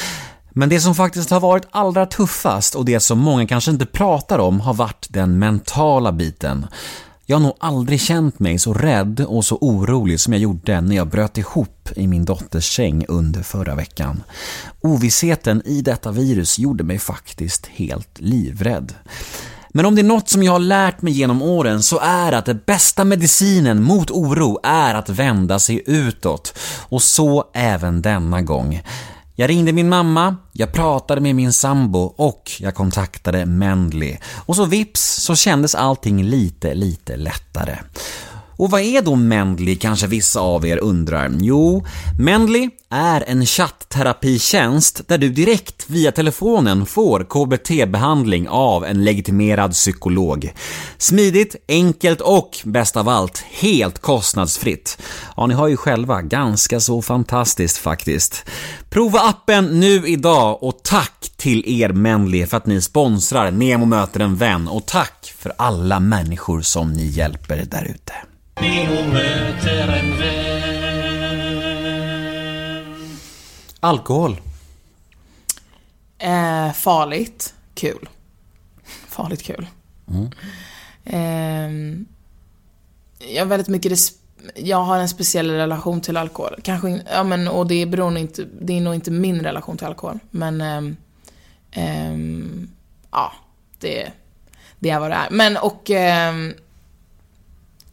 Men 0.54 0.70
det 0.70 0.80
som 0.80 0.96
faktiskt 0.96 1.30
har 1.30 1.40
varit 1.40 1.68
allra 1.72 2.06
tuffast 2.06 2.76
och 2.76 2.86
det 2.86 3.00
som 3.00 3.20
många 3.20 3.48
kanske 3.48 3.72
inte 3.72 3.86
pratar 3.86 4.40
om 4.40 4.60
har 4.60 4.74
varit 4.74 5.08
den 5.10 5.40
mentala 5.40 6.12
biten. 6.12 6.68
Jag 7.26 7.38
har 7.38 7.42
nog 7.42 7.56
aldrig 7.60 8.02
känt 8.02 8.40
mig 8.40 8.60
så 8.60 8.74
rädd 8.74 9.26
och 9.28 9.46
så 9.46 9.58
orolig 9.62 10.20
som 10.20 10.34
jag 10.34 10.42
gjorde 10.42 10.82
när 10.82 10.96
jag 10.96 11.08
bröt 11.08 11.38
ihop 11.38 11.90
i 11.96 12.08
min 12.08 12.26
dotters 12.26 12.76
säng 12.76 13.06
under 13.08 13.44
förra 13.44 13.76
veckan. 13.76 14.24
Ovissheten 14.82 15.62
i 15.66 15.82
detta 15.82 16.12
virus 16.12 16.60
gjorde 16.60 16.84
mig 16.84 17.00
faktiskt 17.00 17.66
helt 17.68 18.20
livrädd. 18.20 18.94
Men 19.70 19.86
om 19.86 19.96
det 19.96 20.02
är 20.02 20.04
något 20.04 20.30
som 20.30 20.44
jag 20.44 20.52
har 20.52 20.60
lärt 20.60 21.02
mig 21.02 21.14
genom 21.14 21.42
åren 21.42 21.84
så 21.84 22.00
är 22.00 22.32
att 22.32 22.46
det 22.46 22.66
bästa 22.66 23.04
medicinen 23.04 23.84
mot 23.84 24.12
oro 24.12 24.60
är 24.64 24.96
att 24.96 25.10
vända 25.10 25.60
sig 25.60 25.84
utåt. 25.86 26.58
Och 26.90 27.02
så 27.02 27.50
även 27.54 28.02
denna 28.02 28.42
gång. 28.42 28.82
Jag 29.42 29.50
ringde 29.50 29.74
min 29.74 29.90
mamma, 29.90 30.36
jag 30.52 30.74
pratade 30.74 31.22
med 31.22 31.36
min 31.36 31.54
sambo 31.54 32.00
och 32.00 32.52
jag 32.60 32.76
kontaktade 32.76 33.46
Mendley. 33.46 34.18
Och 34.46 34.56
så 34.56 34.66
vips 34.66 35.02
så 35.02 35.36
kändes 35.36 35.76
allting 35.76 36.24
lite, 36.24 36.74
lite 36.74 37.16
lättare. 37.16 37.78
Och 38.62 38.72
vad 38.72 38.82
är 38.82 39.02
då 39.02 39.16
Mendly 39.16 39.76
kanske 39.76 40.08
vissa 40.08 40.40
av 40.40 40.66
er 40.66 40.78
undrar? 40.78 41.32
Jo, 41.40 41.86
Mendly 42.20 42.70
är 42.90 43.24
en 43.28 43.46
chattterapitjänst 43.46 45.08
där 45.08 45.18
du 45.18 45.30
direkt 45.30 45.90
via 45.90 46.12
telefonen 46.12 46.86
får 46.86 47.20
KBT-behandling 47.20 48.48
av 48.50 48.86
en 48.86 49.04
legitimerad 49.04 49.72
psykolog. 49.72 50.54
Smidigt, 50.98 51.56
enkelt 51.68 52.22
och 52.22 52.58
bäst 52.64 52.98
av 52.98 53.10
allt, 53.10 53.44
helt 53.52 54.00
kostnadsfritt. 54.00 55.02
Ja, 55.38 55.48
ni 55.48 55.54
har 55.54 55.68
ju 55.68 55.78
själva 55.78 56.22
ganska 56.22 56.80
så 56.80 57.02
fantastiskt 57.02 57.78
faktiskt. 57.78 58.46
Prova 58.90 59.20
appen 59.20 59.80
nu 59.80 60.08
idag 60.08 60.64
och 60.64 60.84
tack 60.84 61.32
till 61.38 61.82
er 61.82 61.90
Mendly 61.90 62.46
för 62.46 62.58
att 62.58 62.66
ni 62.66 62.82
sponsrar 62.82 63.52
Nemo 63.52 63.86
möter 63.86 64.20
en 64.20 64.36
vän 64.36 64.68
och 64.68 64.86
tack 64.86 65.34
för 65.38 65.52
alla 65.58 66.00
människor 66.00 66.62
som 66.62 66.94
ni 66.94 67.06
hjälper 67.06 67.66
där 67.66 67.86
ute. 68.62 68.68
Nemo 68.68 69.14
möter 69.14 69.88
en 69.88 70.18
vän. 70.18 70.32
Alkohol. 73.80 74.42
Eh, 76.18 76.72
farligt, 76.74 77.54
kul. 77.74 78.10
Farligt 79.08 79.44
kul. 79.44 79.68
Ehm, 81.06 82.06
jag 83.34 83.42
har 83.42 83.46
väldigt 83.46 83.68
mycket 83.68 83.92
res- 83.92 84.14
jag 84.56 84.78
har 84.84 84.98
en 85.00 85.10
speciell 85.10 85.52
relation 85.52 86.02
till 86.02 86.18
alkohol. 86.18 86.60
Kanske, 86.64 87.02
ja 87.12 87.24
men 87.24 87.48
och 87.48 87.68
det 87.68 87.86
beror 87.86 88.10
nog 88.12 88.20
inte, 88.22 88.48
det 88.62 88.78
är 88.78 88.82
nog 88.82 88.96
inte 88.96 89.12
min 89.12 89.42
relation 89.42 89.78
till 89.78 89.88
alkohol. 89.88 90.20
Men, 90.32 90.62
ehm, 90.62 90.96
ehm, 91.72 92.70
ja, 93.12 93.34
det, 93.80 94.12
det 94.80 94.90
är 94.90 95.00
vad 95.00 95.12
det 95.12 95.16
är. 95.16 95.28
Men 95.32 95.58
och, 95.58 95.90
ehm, 95.90 96.54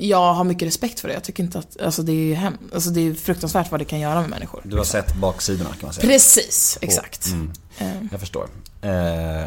jag 0.00 0.34
har 0.34 0.44
mycket 0.44 0.68
respekt 0.68 1.00
för 1.00 1.08
det. 1.08 1.14
Jag 1.14 1.24
tycker 1.24 1.42
inte 1.42 1.58
att, 1.58 1.80
alltså 1.80 2.02
det 2.02 2.12
är 2.12 2.34
hem, 2.34 2.58
alltså 2.74 2.90
det 2.90 3.00
är 3.00 3.14
fruktansvärt 3.14 3.70
vad 3.70 3.80
det 3.80 3.84
kan 3.84 4.00
göra 4.00 4.20
med 4.20 4.30
människor. 4.30 4.62
Du 4.64 4.76
har 4.76 4.84
sett 4.84 5.14
baksidorna 5.14 5.70
kan 5.70 5.86
man 5.86 5.92
säga. 5.92 6.08
Precis, 6.08 6.78
exakt. 6.80 7.26
Mm. 7.26 7.52
Ehm. 7.78 8.08
Jag 8.10 8.20
förstår. 8.20 8.48
Eh, 8.82 9.44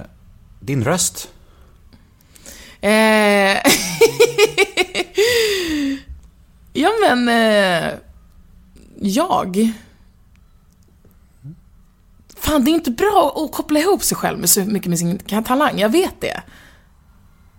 din 0.59 0.83
röst? 0.83 1.29
Eh, 2.81 2.91
ja 6.73 6.91
men, 7.01 7.29
eh, 7.29 7.89
jag. 8.99 9.71
Fan, 12.35 12.63
det 12.63 12.71
är 12.71 12.73
inte 12.73 12.91
bra 12.91 13.45
att 13.45 13.51
koppla 13.51 13.79
ihop 13.79 14.03
sig 14.03 14.17
själv 14.17 14.39
med 14.39 14.49
så 14.49 14.59
mycket 14.59 14.89
med 14.89 14.99
sin 14.99 15.19
talang, 15.45 15.79
jag 15.79 15.89
vet 15.89 16.21
det. 16.21 16.41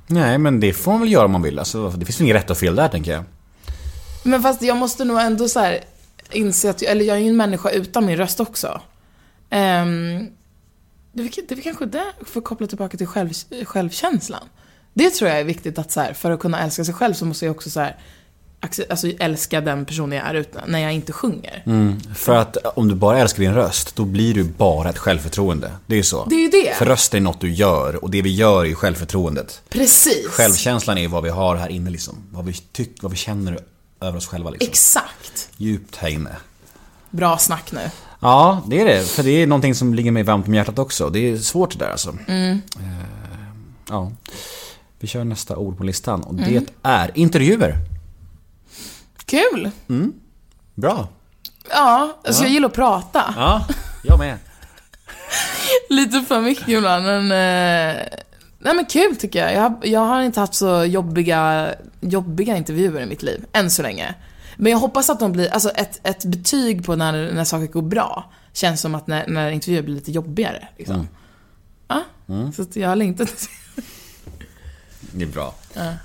Nej, 0.06 0.38
men 0.38 0.60
det 0.60 0.72
får 0.72 0.92
man 0.92 1.00
väl 1.00 1.12
göra 1.12 1.24
om 1.24 1.32
man 1.32 1.42
vill. 1.42 1.58
Alltså, 1.58 1.90
det 1.90 2.06
finns 2.06 2.20
väl 2.20 2.24
inget 2.24 2.36
rätt 2.36 2.50
och 2.50 2.58
fel 2.58 2.76
där, 2.76 2.88
tänker 2.88 3.12
jag. 3.12 3.24
Men 4.24 4.42
fast 4.42 4.62
jag 4.62 4.76
måste 4.76 5.04
nog 5.04 5.20
ändå 5.20 5.48
så 5.48 5.60
här 5.60 5.80
inse 6.30 6.70
att, 6.70 6.82
eller 6.82 7.04
jag 7.04 7.16
är 7.16 7.20
ju 7.20 7.28
en 7.28 7.36
människa 7.36 7.70
utan 7.70 8.06
min 8.06 8.16
röst 8.16 8.40
också. 8.40 8.80
Um, 9.50 10.28
det, 11.12 11.48
det 11.48 11.54
är 11.54 11.62
kanske 11.62 11.86
det, 11.86 12.12
för 12.24 12.40
att 12.40 12.44
koppla 12.44 12.66
tillbaka 12.66 12.96
till 12.96 13.06
själv, 13.06 13.30
självkänslan. 13.64 14.48
Det 14.94 15.10
tror 15.10 15.30
jag 15.30 15.40
är 15.40 15.44
viktigt 15.44 15.78
att 15.78 15.92
så 15.92 16.00
här, 16.00 16.12
för 16.12 16.30
att 16.30 16.40
kunna 16.40 16.60
älska 16.60 16.84
sig 16.84 16.94
själv 16.94 17.14
så 17.14 17.24
måste 17.24 17.44
jag 17.46 17.56
också 17.56 17.70
så 17.70 17.80
här, 17.80 17.96
alltså 18.90 19.08
älska 19.18 19.60
den 19.60 19.84
personen 19.84 20.18
jag 20.18 20.26
är 20.26 20.34
utan, 20.34 20.62
när 20.66 20.78
jag 20.78 20.92
inte 20.92 21.12
sjunger. 21.12 21.62
För 22.14 22.36
att 22.36 22.56
om 22.56 22.88
du 22.88 22.94
bara 22.94 23.18
älskar 23.18 23.42
din 23.42 23.54
röst, 23.54 23.96
då 23.96 24.04
blir 24.04 24.34
du 24.34 24.44
bara 24.44 24.90
ett 24.90 24.98
självförtroende. 24.98 25.70
Det 25.86 25.94
är 25.94 25.96
ju 25.96 26.02
så. 26.02 26.24
Det 26.24 26.34
är 26.34 26.40
ju 26.40 26.48
det. 26.48 26.74
För 26.76 26.86
röst 26.86 27.14
är 27.14 27.20
något 27.20 27.40
du 27.40 27.52
gör 27.52 28.04
och 28.04 28.10
det 28.10 28.22
vi 28.22 28.34
gör 28.34 28.60
är 28.60 28.68
ju 28.68 28.74
självförtroendet. 28.74 29.62
Precis. 29.68 30.26
Självkänslan 30.26 30.98
är 30.98 31.02
ju 31.02 31.08
vad 31.08 31.22
vi 31.22 31.30
har 31.30 31.56
här 31.56 31.68
inne 31.68 31.90
liksom. 31.90 32.14
Vad 32.30 32.44
vi 32.44 32.52
tycker, 32.52 33.02
vad 33.02 33.10
vi 33.10 33.16
känner 33.16 33.58
över 34.00 34.18
oss 34.18 34.26
själva 34.26 34.50
liksom. 34.50 34.68
Exakt. 34.68 35.48
Djupt 35.56 35.96
här 35.96 36.08
inne. 36.08 36.36
Bra 37.10 37.38
snack 37.38 37.72
nu. 37.72 37.90
Ja, 38.20 38.62
det 38.66 38.80
är 38.80 38.84
det. 38.84 39.06
För 39.06 39.22
det 39.22 39.30
är 39.30 39.46
någonting 39.46 39.74
som 39.74 39.94
ligger 39.94 40.10
mig 40.10 40.22
varmt 40.22 40.46
om 40.46 40.54
hjärtat 40.54 40.78
också. 40.78 41.10
Det 41.10 41.18
är 41.18 41.36
svårt 41.36 41.78
det 41.78 41.84
där 41.84 41.90
alltså. 41.90 42.16
Eh, 42.28 42.56
ja. 43.88 44.12
Vi 45.00 45.08
kör 45.08 45.24
nästa 45.24 45.56
ord 45.56 45.78
på 45.78 45.84
listan 45.84 46.22
och 46.22 46.34
det 46.34 46.64
är 46.82 47.10
intervjuer. 47.14 47.76
Kul. 49.24 49.70
Bra. 50.74 51.08
Ja, 51.70 52.18
alltså 52.24 52.42
jag 52.42 52.52
gillar 52.52 52.68
att 52.68 52.74
prata. 52.74 53.34
Ja, 53.36 53.66
jag 54.04 54.18
med. 54.18 54.38
Lite 55.88 56.22
för 56.22 56.40
mycket 56.40 56.68
ibland, 56.68 57.04
men... 57.04 57.22
Eh, 57.24 58.02
nej 58.58 58.74
men 58.74 58.86
kul 58.86 59.16
tycker 59.16 59.38
jag. 59.38 59.54
jag. 59.54 59.86
Jag 59.86 60.00
har 60.00 60.22
inte 60.22 60.40
haft 60.40 60.54
så 60.54 60.84
jobbiga, 60.84 61.74
jobbiga 62.00 62.56
intervjuer 62.56 63.00
i 63.00 63.06
mitt 63.06 63.22
liv, 63.22 63.44
än 63.52 63.70
så 63.70 63.82
länge. 63.82 64.14
Men 64.56 64.72
jag 64.72 64.78
hoppas 64.78 65.10
att 65.10 65.20
de 65.20 65.32
blir, 65.32 65.52
alltså 65.52 65.70
ett, 65.70 66.00
ett 66.06 66.24
betyg 66.24 66.86
på 66.86 66.96
när, 66.96 67.32
när 67.32 67.44
saker 67.44 67.66
går 67.66 67.82
bra, 67.82 68.30
känns 68.52 68.80
som 68.80 68.94
att 68.94 69.06
när, 69.06 69.26
när 69.26 69.50
intervjuer 69.50 69.82
blir 69.82 69.94
lite 69.94 70.12
jobbigare. 70.12 70.68
Liksom. 70.76 71.08
Ja, 71.88 72.02
så 72.56 72.62
att 72.62 72.76
jag 72.76 72.88
har 72.88 72.96
längtat. 72.96 73.48
Det 75.00 75.24
är 75.24 75.28
bra. 75.28 75.54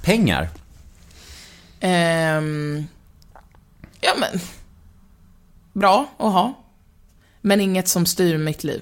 Pengar? 0.03 0.49
Ehm, 1.79 2.87
ja 4.01 4.11
men, 4.19 4.39
bra 5.73 6.09
att 6.17 6.31
ha. 6.33 6.63
Men 7.41 7.61
inget 7.61 7.87
som 7.87 8.05
styr 8.05 8.37
mitt 8.37 8.63
liv. 8.63 8.81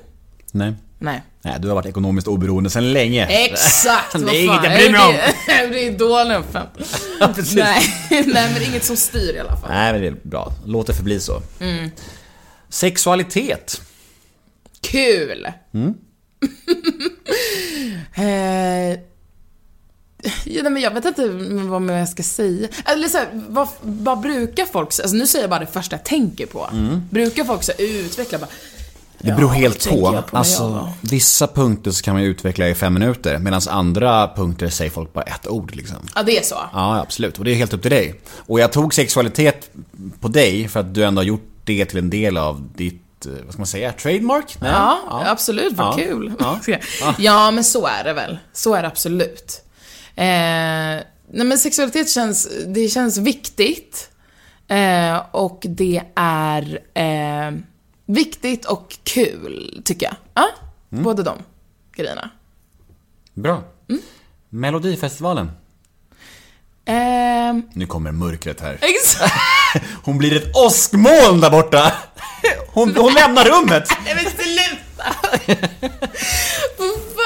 Nej. 0.51 0.73
Nej. 0.99 1.23
Nej, 1.41 1.55
du 1.59 1.67
har 1.67 1.75
varit 1.75 1.85
ekonomiskt 1.85 2.27
oberoende 2.27 2.69
sedan 2.69 2.93
länge. 2.93 3.25
Exakt! 3.25 4.13
Det 4.13 4.37
är 4.37 4.43
inget 4.43 4.63
jag 4.63 4.73
bryr 4.73 4.91
mig 4.91 5.01
om. 5.07 5.13
Det 5.47 5.51
är- 5.51 5.73
idolnumpen. 5.93 6.67
precis. 7.35 7.55
Nej, 7.55 7.83
nej, 8.09 8.53
men 8.53 8.61
inget 8.63 8.83
som 8.83 8.95
styr 8.97 9.33
i 9.35 9.39
alla 9.39 9.57
fall. 9.57 9.69
Nej, 9.69 9.91
men 9.93 10.01
det 10.01 10.07
är 10.07 10.15
bra. 10.23 10.53
Låt 10.65 10.87
det 10.87 10.93
förbli 10.93 11.19
så. 11.19 11.41
Sexualitet? 12.69 13.81
Kul! 14.81 15.47
Mm. 15.73 15.93
eh, 18.15 18.99
ja, 20.45 20.61
nej, 20.63 20.71
men 20.71 20.81
jag 20.81 20.91
vet 20.91 21.05
inte 21.05 21.27
vad 21.69 21.99
jag 22.01 22.09
ska 22.09 22.23
säga. 22.23 22.67
Eller 22.85 23.07
så 23.07 23.17
här, 23.17 23.27
vad, 23.49 23.67
vad 23.81 24.19
brukar 24.19 24.65
folk? 24.65 24.87
Alltså, 24.99 25.15
nu 25.15 25.27
säger 25.27 25.43
jag 25.43 25.49
bara 25.49 25.59
det 25.59 25.65
första 25.67 25.95
jag 25.95 26.03
tänker 26.05 26.45
på. 26.45 26.69
Mm. 26.71 27.01
Brukar 27.09 27.43
folk 27.43 27.63
så 27.63 27.71
utveckla 27.77 28.37
bara, 28.37 28.49
Det 29.19 29.31
beror 29.31 29.41
Ja, 29.53 29.59
helt 29.59 29.89
på. 29.89 30.23
på 30.29 30.37
alltså, 30.37 30.93
vissa 31.01 31.47
punkter 31.47 31.91
så 31.91 32.03
kan 32.03 32.13
man 32.13 32.23
ju 32.23 32.29
utveckla 32.29 32.69
i 32.69 32.75
fem 32.75 32.93
minuter, 32.93 33.37
medan 33.37 33.61
andra 33.69 34.27
punkter 34.35 34.69
säger 34.69 34.91
folk 34.91 35.13
bara 35.13 35.21
ett 35.25 35.47
ord 35.47 35.75
liksom. 35.75 35.97
ja 36.15 36.23
det 36.23 36.37
är 36.37 36.43
så. 36.43 36.55
Ja, 36.73 36.99
absolut. 36.99 37.37
Och 37.39 37.45
det 37.45 37.51
är 37.51 37.55
helt 37.55 37.73
upp 37.73 37.81
till 37.81 37.91
dig. 37.91 38.21
Och 38.37 38.59
jag 38.59 38.71
tog 38.71 38.93
sexualitet 38.93 39.69
på 40.19 40.27
dig 40.27 40.67
för 40.67 40.79
att 40.79 40.93
du 40.95 41.03
ändå 41.03 41.19
har 41.19 41.25
gjort 41.25 41.49
det 41.63 41.85
till 41.85 41.97
en 41.97 42.09
del 42.09 42.37
av 42.37 42.69
ditt, 42.75 43.25
eh, 43.25 43.31
vad 43.45 43.53
ska 43.53 43.57
man 43.59 43.67
säga, 43.67 43.91
trademark? 43.91 44.57
Nej? 44.61 44.71
Ja, 44.71 45.23
absolut. 45.25 45.73
Vad 45.73 45.87
Ja. 45.87 46.03
kul. 46.05 46.33
Ja. 46.39 46.59
Ja. 47.17 47.51
men 47.51 47.63
så 47.63 47.85
är 47.87 48.03
det 48.03 48.13
väl. 48.13 48.37
Så 48.53 48.73
är 48.75 48.81
det 48.81 48.87
absolut. 48.87 49.61
Eh, 50.15 51.03
nej, 51.31 51.45
men 51.45 51.57
sexualitet 51.59 52.09
känns, 52.09 52.49
det 52.67 52.89
känns 52.89 53.17
viktigt. 53.17 54.09
Eh, 54.67 55.21
och 55.31 55.63
det 55.69 56.01
är 56.15 56.79
eh, 56.93 57.51
viktigt 58.05 58.65
och 58.65 58.97
kul, 59.03 59.81
tycker 59.85 60.05
jag. 60.05 60.15
Ja, 60.33 60.47
Mm. 60.91 61.03
både 61.03 61.23
de 61.23 61.37
grejerna. 61.95 62.29
Bra. 63.33 63.63
Mm. 63.89 64.01
Melodifestivalen. 64.49 65.51
Eh, 66.85 67.53
Nu 67.73 67.87
kommer 67.87 68.11
mörkret 68.11 68.61
här. 68.61 68.77
exakt. 68.81 69.33
Hon 70.03 70.17
blir 70.17 70.35
ett 70.37 70.55
åskmoln 70.55 71.41
där 71.41 71.49
borta! 71.49 71.93
Hon, 72.67 72.95
hon 72.95 73.13
lämnar 73.13 73.45
rummet! 73.45 73.89
Nej 74.05 74.15
men 74.15 74.25
sluta! 74.31 75.15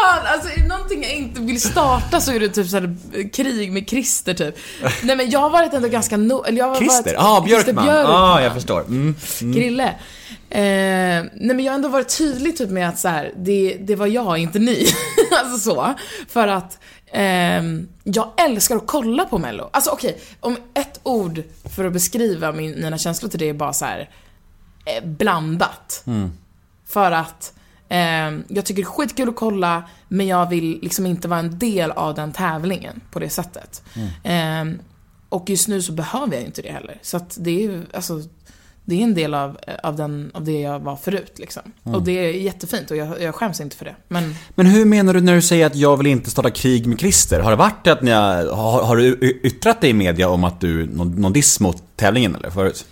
Fan, 0.01 0.25
alltså 0.25 0.49
är 0.49 0.61
det 0.61 0.67
någonting 0.67 1.03
jag 1.03 1.13
inte 1.13 1.41
vill 1.41 1.61
starta 1.61 2.21
så 2.21 2.31
är 2.31 2.39
det 2.39 2.49
typ 2.49 2.67
såhär 2.67 2.97
krig 3.33 3.71
med 3.71 3.89
Christer 3.89 4.33
typ. 4.33 4.55
Nej 5.03 5.15
men 5.15 5.29
jag 5.29 5.39
har 5.39 5.49
varit 5.49 5.73
ändå 5.73 5.87
ganska 5.87 6.17
no... 6.17 6.43
eller 6.43 6.57
jag 6.57 6.67
har 6.67 6.75
Christer? 6.75 7.13
Ja, 7.13 7.37
ah, 7.37 7.41
Björkman. 7.41 7.85
Ja, 7.85 7.91
Björkman. 7.93 8.15
ah, 8.15 8.41
jag 8.41 8.53
förstår. 8.53 8.81
Mm. 8.81 9.15
Grille. 9.39 9.95
Eh, 10.49 10.59
nej 10.59 11.31
men 11.33 11.59
jag 11.59 11.71
har 11.71 11.75
ändå 11.75 11.89
varit 11.89 12.17
tydlig 12.17 12.57
typ 12.57 12.69
med 12.69 12.89
att 12.89 12.99
så 12.99 13.07
här, 13.07 13.33
det, 13.37 13.77
det 13.79 13.95
var 13.95 14.07
jag, 14.07 14.37
inte 14.37 14.59
ni. 14.59 14.87
alltså 15.43 15.69
så. 15.69 15.93
För 16.27 16.47
att 16.47 16.79
ehm, 17.11 17.87
jag 18.03 18.31
älskar 18.37 18.75
att 18.75 18.87
kolla 18.87 19.25
på 19.25 19.37
mello. 19.37 19.69
Alltså 19.73 19.91
okej, 19.91 20.21
om 20.39 20.57
ett 20.73 20.99
ord 21.03 21.43
för 21.75 21.85
att 21.85 21.93
beskriva 21.93 22.51
min, 22.51 22.81
mina 22.81 22.97
känslor 22.97 23.29
till 23.29 23.39
det 23.39 23.49
är 23.49 23.53
bara 23.53 23.73
så 23.73 23.85
här 23.85 24.09
eh, 24.85 25.05
blandat. 25.05 26.03
För 26.87 27.11
att 27.11 27.53
jag 28.47 28.65
tycker 28.65 28.81
det 28.81 28.81
är 28.81 28.91
skitkul 28.91 29.29
att 29.29 29.35
kolla, 29.35 29.83
men 30.07 30.27
jag 30.27 30.49
vill 30.49 30.79
liksom 30.81 31.05
inte 31.05 31.27
vara 31.27 31.39
en 31.39 31.59
del 31.59 31.91
av 31.91 32.15
den 32.15 32.31
tävlingen 32.31 33.01
på 33.11 33.19
det 33.19 33.29
sättet. 33.29 33.83
Ehm, 34.23 34.79
och 35.29 35.49
just 35.49 35.67
nu 35.67 35.81
så 35.81 35.91
behöver 35.91 36.33
jag 36.33 36.43
inte 36.43 36.61
det 36.61 36.71
heller. 36.71 36.99
Så 37.01 37.17
att 37.17 37.37
det 37.39 37.51
är 37.51 37.61
ju, 37.61 37.83
alltså, 37.93 38.21
det 38.85 38.99
är 38.99 39.03
en 39.03 39.13
del 39.13 39.33
av, 39.33 39.57
av, 39.83 39.95
den, 39.95 40.31
av 40.33 40.43
det 40.43 40.59
jag 40.59 40.79
var 40.79 40.95
förut 40.95 41.33
liksom. 41.35 41.61
Och 41.83 42.03
det 42.03 42.11
är 42.11 42.31
jättefint 42.31 42.91
och 42.91 42.97
jag, 42.97 43.21
jag 43.21 43.35
skäms 43.35 43.61
inte 43.61 43.75
för 43.75 43.85
det. 43.85 43.95
Men 44.07 44.35
Men 44.55 44.65
hur 44.65 44.85
menar 44.85 45.13
du 45.13 45.21
när 45.21 45.35
du 45.35 45.41
säger 45.41 45.65
att 45.65 45.75
jag 45.75 45.97
vill 45.97 46.07
inte 46.07 46.29
starta 46.29 46.49
krig 46.49 46.87
med 46.87 46.99
Christer? 46.99 47.39
Har 47.39 47.51
det 47.51 47.57
varit 47.57 47.87
att 47.87 48.01
ni 48.01 48.11
har, 48.11 48.55
har, 48.55 48.83
har 48.83 48.97
du 48.97 49.39
yttrat 49.43 49.81
dig 49.81 49.89
i 49.89 49.93
media 49.93 50.29
om 50.29 50.43
att 50.43 50.61
du, 50.61 50.85
någon, 50.85 51.11
någon 51.21 51.33
diss 51.33 51.59
mot 51.59 51.83
tävlingen 51.95 52.35
eller 52.35 52.49
förut? 52.49 52.85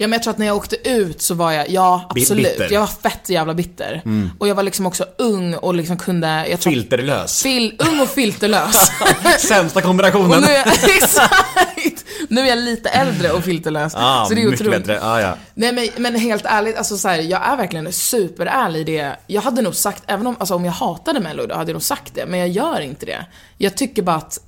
Ja 0.00 0.06
men 0.06 0.12
jag 0.12 0.22
tror 0.22 0.30
att 0.30 0.38
när 0.38 0.46
jag 0.46 0.56
åkte 0.56 0.88
ut 0.88 1.22
så 1.22 1.34
var 1.34 1.52
jag, 1.52 1.70
ja 1.70 2.06
absolut. 2.10 2.44
bitter. 2.58 2.72
Jag 2.72 2.80
var 2.80 2.86
fett 2.86 3.28
jävla 3.28 3.54
bitter. 3.54 4.02
Och 4.38 4.48
jag 4.48 4.54
var 4.54 4.62
liksom 4.62 4.86
också 4.86 5.06
ung 5.18 5.54
och 5.54 5.74
liksom 5.74 5.96
kunde, 5.96 6.46
jag 6.50 6.60
tror 6.60 6.72
Filterlös. 6.72 7.42
Fil, 7.42 7.76
ung 7.78 8.00
och 8.00 8.08
filterlös. 8.08 8.90
Sämsta 9.38 9.78
och 9.78 9.84
kombinationen. 9.84 10.40
nu 10.40 10.46
är 10.46 10.56
jag, 10.56 10.66
exakt! 10.96 12.04
Nu 12.28 12.40
är 12.40 12.46
jag 12.46 12.58
lite 12.58 12.88
äldre 12.88 13.32
och 13.32 13.44
filterlös. 13.44 13.92
Ah, 13.96 14.24
så 14.24 14.34
det 14.34 14.40
är 14.40 14.44
mycket 14.44 14.60
otroligt. 14.60 14.86
bättre. 14.86 15.02
Ah, 15.02 15.20
ja. 15.20 15.36
Nej 15.54 15.72
men, 15.72 15.88
men 15.96 16.14
helt 16.14 16.44
ärligt, 16.44 16.76
alltså 16.76 16.96
så 16.96 17.08
här, 17.08 17.18
jag 17.18 17.48
är 17.48 17.56
verkligen 17.56 17.92
superärlig 17.92 18.80
i 18.80 18.84
det. 18.84 19.16
Jag 19.26 19.42
hade 19.42 19.62
nog 19.62 19.74
sagt, 19.74 20.02
även 20.06 20.26
om, 20.26 20.36
alltså, 20.38 20.54
om 20.54 20.64
jag 20.64 20.72
hatade 20.72 21.20
Mello, 21.20 21.46
då 21.46 21.54
hade 21.54 21.70
jag 21.70 21.74
nog 21.74 21.82
sagt 21.82 22.14
det. 22.14 22.26
Men 22.26 22.40
jag 22.40 22.48
gör 22.48 22.80
inte 22.80 23.06
det. 23.06 23.26
Jag 23.58 23.76
tycker 23.76 24.02
bara 24.02 24.16
att, 24.16 24.38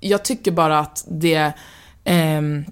jag 0.00 0.24
tycker 0.24 0.50
bara 0.50 0.78
att 0.78 1.04
det, 1.08 1.52
ehm, 2.04 2.64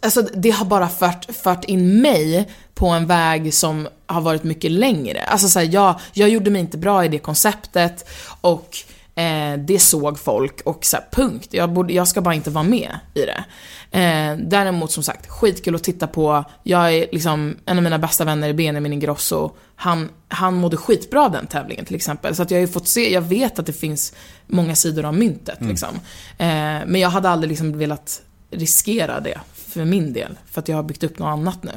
Alltså 0.00 0.22
det 0.22 0.50
har 0.50 0.64
bara 0.64 0.88
fört, 0.88 1.26
fört 1.34 1.64
in 1.64 2.00
mig 2.00 2.48
på 2.74 2.88
en 2.88 3.06
väg 3.06 3.54
som 3.54 3.88
har 4.06 4.20
varit 4.20 4.44
mycket 4.44 4.70
längre. 4.70 5.22
Alltså 5.22 5.48
så 5.48 5.58
här, 5.58 5.68
jag, 5.72 6.00
jag 6.12 6.28
gjorde 6.28 6.50
mig 6.50 6.60
inte 6.60 6.78
bra 6.78 7.04
i 7.04 7.08
det 7.08 7.18
konceptet 7.18 8.08
och 8.40 8.76
eh, 9.14 9.58
det 9.58 9.78
såg 9.78 10.18
folk 10.18 10.60
och 10.64 10.84
så 10.84 10.96
här, 10.96 11.04
punkt. 11.10 11.48
Jag, 11.50 11.72
borde, 11.72 11.92
jag 11.92 12.08
ska 12.08 12.20
bara 12.20 12.34
inte 12.34 12.50
vara 12.50 12.64
med 12.64 12.98
i 13.14 13.20
det. 13.20 13.44
Eh, 13.90 14.36
däremot 14.36 14.92
som 14.92 15.02
sagt, 15.02 15.26
skitkul 15.26 15.74
att 15.74 15.84
titta 15.84 16.06
på. 16.06 16.44
Jag 16.62 16.94
är 16.94 17.06
liksom, 17.12 17.56
en 17.66 17.76
av 17.76 17.84
mina 17.84 17.98
bästa 17.98 18.24
vänner 18.24 18.48
är 18.48 18.52
Benjamin 18.52 18.92
Ingrosso. 18.92 19.50
Han, 19.76 20.08
han 20.28 20.54
mådde 20.54 20.76
skitbra 20.76 21.24
av 21.24 21.32
den 21.32 21.46
tävlingen 21.46 21.84
till 21.84 21.96
exempel. 21.96 22.36
Så 22.36 22.42
att 22.42 22.50
jag 22.50 22.58
har 22.58 22.66
ju 22.66 22.72
fått 22.72 22.88
se, 22.88 23.12
jag 23.12 23.22
vet 23.22 23.58
att 23.58 23.66
det 23.66 23.72
finns 23.72 24.12
många 24.46 24.74
sidor 24.74 25.04
av 25.04 25.14
myntet 25.14 25.58
liksom. 25.60 25.94
Eh, 26.38 26.46
men 26.86 26.96
jag 26.96 27.10
hade 27.10 27.28
aldrig 27.28 27.48
liksom 27.48 27.78
velat 27.78 28.22
riskera 28.50 29.20
det 29.20 29.38
för 29.68 29.84
min 29.84 30.12
del. 30.12 30.38
För 30.50 30.60
att 30.60 30.68
jag 30.68 30.76
har 30.76 30.82
byggt 30.82 31.04
upp 31.04 31.18
något 31.18 31.26
annat 31.32 31.58
nu. 31.62 31.72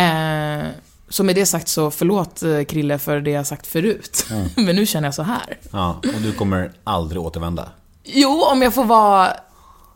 Eh, 0.00 0.68
så 1.08 1.24
med 1.24 1.34
det 1.34 1.46
sagt 1.46 1.68
så, 1.68 1.90
förlåt 1.90 2.42
eh, 2.42 2.62
Krille 2.64 2.98
för 2.98 3.20
det 3.20 3.30
jag 3.30 3.46
sagt 3.46 3.66
förut. 3.66 4.26
Men 4.56 4.76
nu 4.76 4.86
känner 4.86 5.08
jag 5.08 5.14
så 5.14 5.22
här. 5.22 5.58
ja. 5.70 6.00
Och 6.14 6.20
du 6.22 6.32
kommer 6.32 6.72
aldrig 6.84 7.22
återvända. 7.22 7.68
Jo, 8.04 8.42
om 8.52 8.62
jag 8.62 8.74
får 8.74 8.84
vara... 8.84 9.32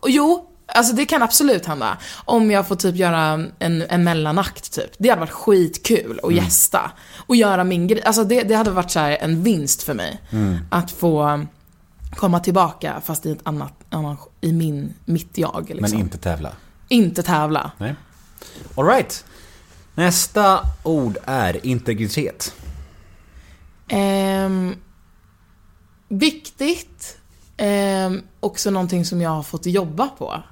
Jo, 0.06 0.46
alltså 0.66 0.94
det 0.94 1.04
kan 1.04 1.22
absolut 1.22 1.66
hända. 1.66 1.98
Om 2.24 2.50
jag 2.50 2.68
får 2.68 2.76
typ 2.76 2.96
göra 2.96 3.46
en, 3.58 3.82
en 3.88 4.04
mellanakt 4.04 4.72
typ. 4.72 4.90
Det 4.98 5.08
hade 5.08 5.20
varit 5.20 5.30
skitkul 5.30 6.20
att 6.22 6.34
gästa. 6.34 6.90
Och 7.26 7.36
göra 7.36 7.64
min 7.64 7.86
grej. 7.86 8.02
Alltså 8.02 8.24
det, 8.24 8.42
det 8.42 8.54
hade 8.54 8.70
varit 8.70 8.90
så 8.90 8.98
här 8.98 9.18
en 9.20 9.42
vinst 9.42 9.82
för 9.82 9.94
mig. 9.94 10.20
Att 10.70 10.90
få 10.90 11.46
komma 12.16 12.40
tillbaka 12.40 13.02
fast 13.04 13.26
i 13.26 13.32
ett 13.32 13.40
annat, 13.42 13.72
annan, 13.90 14.16
i 14.40 14.52
min, 14.52 14.94
mitt 15.04 15.38
jag 15.38 15.64
liksom. 15.68 15.90
Men 15.90 16.00
inte 16.00 16.18
tävla. 16.18 16.52
Inte 16.88 17.22
tävla. 17.22 17.70
Nej. 17.78 17.94
Alright. 18.74 19.24
Nästa 19.94 20.60
ord 20.82 21.18
är 21.24 21.66
integritet. 21.66 22.54
Ehm, 23.88 24.76
viktigt. 26.08 27.18
Ehm, 27.56 28.22
också 28.40 28.70
någonting 28.70 29.04
som 29.04 29.20
jag 29.20 29.30
har 29.30 29.42
fått 29.42 29.66
jobba 29.66 30.08
på. 30.08 30.42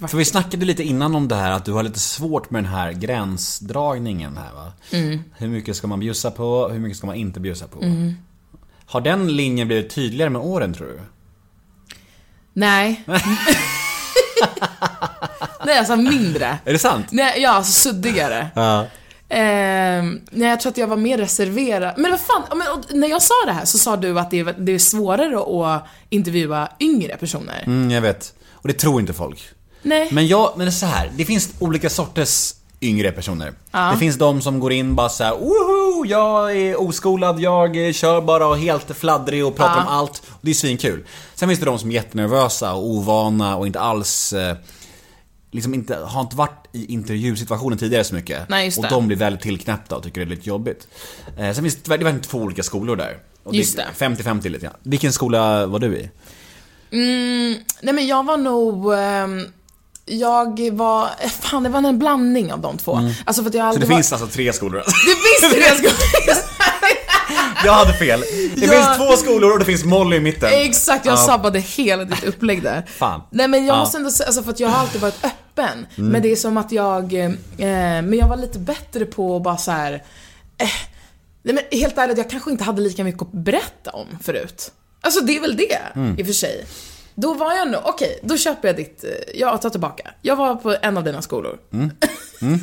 För 0.08 0.16
vi 0.16 0.24
snackade 0.24 0.64
lite 0.66 0.82
innan 0.82 1.14
om 1.14 1.28
det 1.28 1.34
här 1.34 1.50
att 1.50 1.64
du 1.64 1.72
har 1.72 1.82
lite 1.82 2.00
svårt 2.00 2.50
med 2.50 2.64
den 2.64 2.72
här 2.72 2.92
gränsdragningen 2.92 4.36
här 4.36 4.52
va? 4.54 4.72
Hur 5.36 5.48
mycket 5.48 5.76
ska 5.76 5.86
man 5.86 6.00
bjussa 6.00 6.30
på, 6.30 6.68
hur 6.68 6.78
mycket 6.78 6.98
ska 6.98 7.06
man 7.06 7.16
inte 7.16 7.40
bjussa 7.40 7.66
på? 7.66 7.78
Har 8.86 9.00
den 9.00 9.36
linjen 9.36 9.66
blivit 9.66 9.94
tydligare 9.94 10.30
med 10.30 10.42
åren 10.42 10.74
tror 10.74 10.86
du? 10.86 11.00
Nej. 12.52 13.04
Nej, 15.66 15.78
alltså 15.78 15.96
mindre. 15.96 16.58
Är 16.64 16.72
det 16.72 16.78
sant? 16.78 17.06
Nej, 17.10 17.42
ja, 17.42 17.50
alltså 17.50 17.72
suddigare. 17.72 18.48
Ja. 18.54 18.86
Ehm, 19.28 20.20
nej, 20.30 20.48
jag 20.48 20.60
tror 20.60 20.70
att 20.72 20.76
jag 20.78 20.86
var 20.86 20.96
mer 20.96 21.18
reserverad. 21.18 21.94
Men 21.96 22.10
vad 22.10 22.20
fan, 22.20 22.42
ja, 22.50 22.54
men, 22.54 22.66
och 22.72 22.80
när 22.94 23.08
jag 23.08 23.22
sa 23.22 23.34
det 23.46 23.52
här 23.52 23.64
så 23.64 23.78
sa 23.78 23.96
du 23.96 24.18
att 24.18 24.30
det 24.30 24.38
är, 24.40 24.54
det 24.58 24.72
är 24.72 24.78
svårare 24.78 25.66
att 25.74 25.84
intervjua 26.08 26.68
yngre 26.80 27.16
personer. 27.16 27.62
Mm, 27.66 27.90
jag 27.90 28.00
vet. 28.00 28.34
Och 28.52 28.68
det 28.68 28.74
tror 28.74 29.00
inte 29.00 29.12
folk. 29.12 29.42
Nej. 29.82 30.08
Men 30.12 30.26
jag, 30.26 30.52
men 30.56 30.66
det 30.66 30.70
är 30.70 30.72
så 30.72 30.86
här. 30.86 31.10
det 31.16 31.24
finns 31.24 31.50
olika 31.58 31.90
sorters 31.90 32.54
yngre 32.80 33.12
personer. 33.12 33.52
Det 33.92 33.98
finns 33.98 34.16
de 34.16 34.40
som 34.42 34.60
går 34.60 34.72
in 34.72 34.94
bara 34.94 35.08
så 35.08 35.24
här: 35.24 35.32
woho, 35.36 36.04
jag 36.06 36.56
är 36.56 36.80
oskolad, 36.80 37.40
jag 37.40 37.86
eh, 37.86 37.92
kör 37.92 38.20
bara 38.20 38.46
och 38.46 38.58
helt 38.58 38.96
fladdrig 38.96 39.46
och 39.46 39.56
pratar 39.56 39.76
Ja. 39.76 39.82
om 39.82 39.88
allt. 39.88 40.22
Och 40.28 40.38
det 40.40 40.50
är 40.50 40.54
svinkul. 40.54 41.04
Sen 41.34 41.48
finns 41.48 41.60
det 41.60 41.66
de 41.66 41.78
som 41.78 41.90
är 41.90 41.94
jättenervösa 41.94 42.72
och 42.74 42.86
ovana 42.86 43.56
och 43.56 43.66
inte 43.66 43.80
alls 43.80 44.32
eh, 44.32 44.56
Liksom 45.54 45.74
inte, 45.74 45.96
har 45.96 46.20
inte 46.20 46.36
varit 46.36 46.66
i 46.72 46.92
intervjusituationen 46.92 47.78
tidigare 47.78 48.04
så 48.04 48.14
mycket. 48.14 48.48
Nej, 48.48 48.64
just 48.64 48.78
och 48.78 48.84
de 48.88 49.06
blir 49.06 49.16
väldigt 49.16 49.42
tillknäppta 49.42 49.96
och 49.96 50.02
tycker 50.02 50.20
det 50.20 50.26
är 50.26 50.36
lite 50.36 50.48
jobbigt. 50.48 50.88
Eh, 51.38 51.52
sen 51.52 51.54
finns 51.54 51.74
det, 51.74 51.80
det 51.84 51.90
verkligen 51.90 52.20
två 52.20 52.38
olika 52.38 52.62
skolor 52.62 52.96
där. 52.96 53.18
Och 53.44 53.54
Just 53.54 53.76
det. 53.76 53.86
50-50 53.98 54.48
lite 54.48 54.64
grann. 54.66 54.76
Vilken 54.82 55.12
skola 55.12 55.66
var 55.66 55.78
du 55.78 55.96
i? 55.96 56.10
Mm, 56.92 57.56
nej 57.82 57.94
men 57.94 58.06
jag 58.06 58.26
var 58.26 58.36
nog... 58.36 58.94
ehm, 58.94 59.46
jag 60.06 60.70
var... 60.72 61.04
eh, 61.20 61.28
Fan, 61.30 61.62
det 61.62 61.68
var 61.68 61.78
en 61.88 61.98
blandning 61.98 62.52
av 62.52 62.60
de 62.60 62.78
två. 62.78 63.10
Alltså 63.24 63.42
för 63.42 63.48
att 63.48 63.54
jag 63.54 63.62
Mm. 63.64 63.72
Så 63.72 63.74
aldrig 63.74 63.88
det 63.88 63.92
var- 63.92 63.96
finns 63.98 64.12
alltså 64.12 64.26
tre 64.28 64.52
skolor? 64.52 64.78
Det 64.86 65.16
finns 65.50 65.52
tre 65.54 65.76
skolor. 65.76 66.36
Jag 67.64 67.72
hade 67.72 67.92
fel. 67.92 68.20
Det 68.56 68.66
Ja. 68.66 68.72
finns 68.72 68.96
två 68.96 69.16
skolor 69.16 69.52
och 69.52 69.58
det 69.58 69.64
finns 69.64 69.84
Molly 69.84 70.16
i 70.16 70.20
mitten. 70.20 70.50
Exakt, 70.52 71.06
jag 71.06 71.12
Ja. 71.12 71.16
sabbade 71.16 71.58
hela 71.58 72.04
ditt 72.04 72.24
upplägg 72.24 72.62
där. 72.62 72.82
Fan. 72.86 73.22
Nej 73.30 73.48
men 73.48 73.60
jag 73.60 73.68
Ja. 73.68 73.72
Mm. 73.72 73.80
måste 73.80 73.96
ändå 73.98 74.10
säga, 74.10 74.26
alltså 74.26 74.42
för 74.42 74.50
att 74.50 74.60
jag 74.60 74.68
har 74.68 74.78
alltid 74.80 75.00
varit 75.00 75.24
öppen. 75.24 75.86
Men 75.96 76.22
det 76.22 76.32
är 76.32 76.36
som 76.36 76.56
att 76.56 76.72
jag, 76.72 77.14
eh, 77.14 77.28
men 77.58 78.14
jag 78.14 78.28
var 78.28 78.36
lite 78.36 78.58
bättre 78.58 79.04
på 79.04 79.36
att 79.36 79.42
bara 79.42 79.56
så 79.56 79.70
här. 79.70 79.92
Eh, 80.58 80.68
nej 81.42 81.54
men 81.54 81.80
helt 81.80 81.98
ärligt, 81.98 82.18
jag 82.18 82.30
kanske 82.30 82.50
inte 82.50 82.64
hade 82.64 82.82
lika 82.82 83.04
mycket 83.04 83.22
att 83.22 83.32
berätta 83.32 83.90
om 83.90 84.06
förut. 84.22 84.72
Alltså 85.00 85.20
det 85.20 85.36
är 85.36 85.40
väl 85.40 85.56
det, 85.56 85.78
Mm. 85.94 86.18
i 86.18 86.22
och 86.22 86.26
för 86.26 86.32
sig. 86.32 86.66
Då 87.14 87.34
var 87.34 87.54
jag 87.54 87.70
nog, 87.70 87.80
okej, 87.84 88.18
då 88.22 88.36
köper 88.36 88.68
jag 88.68 88.76
ditt, 88.76 89.04
eh, 89.04 89.10
jag 89.40 89.62
tar 89.62 89.70
tillbaka. 89.70 90.10
Jag 90.22 90.36
var 90.36 90.54
på 90.54 90.76
en 90.82 90.96
av 90.96 91.04
dina 91.04 91.22
skolor. 91.22 91.58
Mm. 92.42 92.58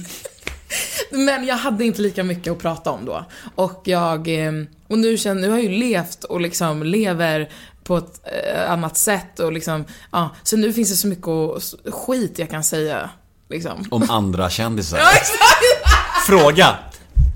Men 1.11 1.45
jag 1.45 1.55
hade 1.55 1.85
inte 1.85 2.01
lika 2.01 2.23
mycket 2.23 2.51
att 2.53 2.59
prata 2.59 2.91
om 2.91 3.05
då. 3.05 3.25
Och 3.55 3.81
jag, 3.85 4.27
eh, 4.47 4.51
och 4.89 4.99
nu 4.99 5.17
känner, 5.17 5.41
nu 5.41 5.49
har 5.49 5.55
jag 5.57 5.63
ju 5.63 5.79
levt 5.79 6.23
och 6.23 6.41
liksom 6.41 6.83
lever 6.83 7.51
på 7.83 7.97
ett 7.97 8.21
eh, 8.23 8.71
annat 8.71 8.97
sätt 8.97 9.39
och 9.39 9.53
liksom, 9.53 9.85
ja. 10.11 10.29
Så 10.43 10.57
nu 10.57 10.73
finns 10.73 10.89
det 10.89 10.95
så 10.95 11.07
mycket 11.07 11.93
skit 11.93 12.39
jag 12.39 12.49
kan 12.49 12.63
säga. 12.63 13.09
Liksom. 13.49 13.85
Om 13.91 14.09
andra 14.09 14.49
kändisar. 14.49 14.97
Ja, 15.01 15.11
exakt! 15.11 16.27
Fråga! 16.27 16.77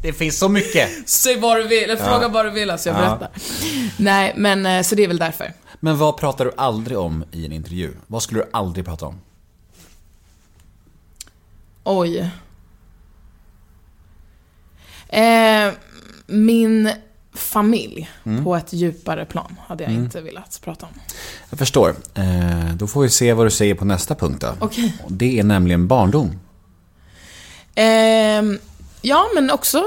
Det 0.02 0.14
finns 0.14 0.40
så 0.40 0.50
mycket. 0.50 1.10
Säg 1.10 1.40
vad 1.40 1.58
du 1.58 1.68
vill, 1.68 1.84
eller 1.84 1.96
fråga 1.96 2.28
vad 2.28 2.46
du 2.46 2.50
vill 2.50 2.70
alltså, 2.70 2.90
jag 2.90 2.98
berättar. 2.98 3.30
Nej, 3.98 4.34
men 4.38 4.66
eh, 4.66 4.82
så 4.82 4.96
det 4.96 5.04
är 5.04 5.08
väl 5.08 5.18
därför. 5.18 5.54
Men 5.80 5.98
vad 5.98 6.18
pratar 6.18 6.46
du 6.46 6.52
aldrig 6.58 6.98
om 6.98 7.24
i 7.32 7.46
en 7.46 7.52
intervju? 7.52 7.94
Vad 8.08 8.24
skulle 8.24 8.40
du 8.40 8.50
aldrig 8.54 8.86
prata 8.86 9.06
om? 9.06 9.22
Oj. 11.84 12.32
Eh, 15.08 15.72
min 16.26 16.92
familj 17.36 18.10
på 18.44 18.56
ett 18.56 18.74
djupare 18.74 19.26
plan 19.26 19.56
hade 19.68 19.84
jag 19.84 19.94
inte 19.94 20.22
velat 20.22 20.60
prata 20.64 20.86
om. 20.86 20.92
Jag 21.50 21.60
förstår. 21.60 21.96
Eh, 22.14 22.74
då 22.76 22.88
får 22.88 23.02
vi 23.02 23.10
se 23.10 23.34
vad 23.34 23.46
du 23.46 23.52
säger 23.52 23.76
på 23.76 23.86
nästa 23.86 24.16
punkt 24.16 24.42
då. 24.42 24.66
Och 25.04 25.12
Det 25.12 25.40
är 25.40 25.44
nämligen 25.44 25.88
barndom. 25.88 26.40
Ehm, 27.76 28.60
ja, 29.02 29.26
men 29.36 29.52
också 29.52 29.84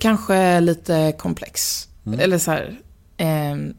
kanske 0.00 0.60
lite 0.60 1.14
komplex. 1.18 1.88
Eller 2.18 2.38
så 2.38 2.50
här. 2.50 2.76
ehm, 3.16 3.74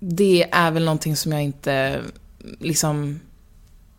det 0.00 0.46
är 0.52 0.70
väl 0.70 0.84
någonting 0.84 1.16
som 1.16 1.32
jag 1.32 1.42
inte 1.42 2.00
liksom 2.60 3.20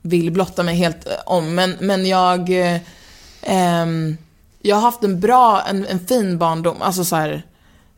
vill 0.02 0.32
blotta 0.32 0.64
mig 0.64 0.76
helt 0.76 1.08
eh, 1.08 1.14
om. 1.26 1.56
Men, 1.56 1.76
men 1.80 2.06
jag... 2.08 2.50
eh, 2.50 2.82
ehm, 3.42 4.18
jag 4.68 4.76
har 4.76 4.82
haft 4.82 5.04
en 5.04 5.20
bra, 5.20 5.62
en, 5.62 5.86
en 5.86 6.00
fin 6.08 6.38
barndom. 6.38 6.82
Alltså 6.82 7.06
så 7.06 7.16
här, 7.16 7.44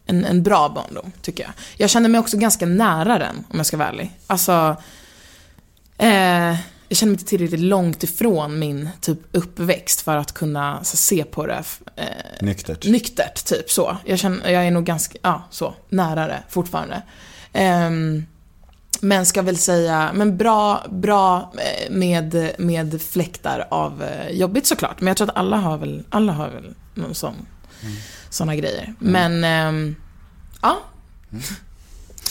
en, 0.05 0.25
en 0.25 0.43
bra 0.43 0.69
barndom, 0.69 1.11
tycker 1.21 1.43
jag. 1.43 1.51
Jag 1.77 1.89
känner 1.89 2.09
mig 2.09 2.19
också 2.19 2.37
ganska 2.37 2.65
nära 2.65 3.19
den, 3.19 3.35
om 3.49 3.57
jag 3.57 3.65
ska 3.65 3.77
vara 3.77 3.89
ärlig. 3.89 4.11
Alltså... 4.27 4.75
Eh, 5.97 6.55
jag 6.89 6.97
känner 6.97 7.11
mig 7.11 7.13
inte 7.19 7.29
tillräckligt 7.29 7.59
långt 7.59 8.03
ifrån 8.03 8.59
min 8.59 8.89
typ 9.01 9.19
uppväxt 9.31 10.01
för 10.01 10.17
att 10.17 10.31
kunna 10.31 10.83
så, 10.83 10.97
se 10.97 11.23
på 11.23 11.45
det 11.45 11.63
eh, 11.95 12.05
Nyktert. 12.41 12.85
nyktert, 12.85 13.45
typ 13.45 13.71
så. 13.71 13.97
Jag, 14.05 14.19
känner, 14.19 14.49
jag 14.49 14.67
är 14.67 14.71
nog 14.71 14.83
ganska, 14.83 15.17
ja, 15.21 15.43
så, 15.51 15.73
nära 15.89 16.27
det 16.27 16.43
fortfarande. 16.49 17.01
Ehm, 17.53 18.25
men 19.01 19.25
ska 19.25 19.41
väl 19.41 19.57
säga, 19.57 20.11
men 20.13 20.37
bra, 20.37 20.83
bra 20.89 21.53
eh, 21.57 21.91
med, 21.91 22.51
med 22.57 23.01
fläktar 23.01 23.67
av 23.71 24.03
eh, 24.03 24.29
jobbigt 24.31 24.65
såklart. 24.67 24.99
Men 25.01 25.07
jag 25.07 25.17
tror 25.17 25.29
att 25.29 25.35
alla 25.37 25.57
har 25.57 25.77
väl, 25.77 26.03
alla 26.09 26.33
har 26.33 26.49
väl 26.49 26.73
någon 26.93 27.15
sån, 27.15 27.33
såna 28.29 28.55
grejer. 28.55 28.93
Men, 28.99 29.43
ehm, 29.43 29.95
ja. 30.61 30.77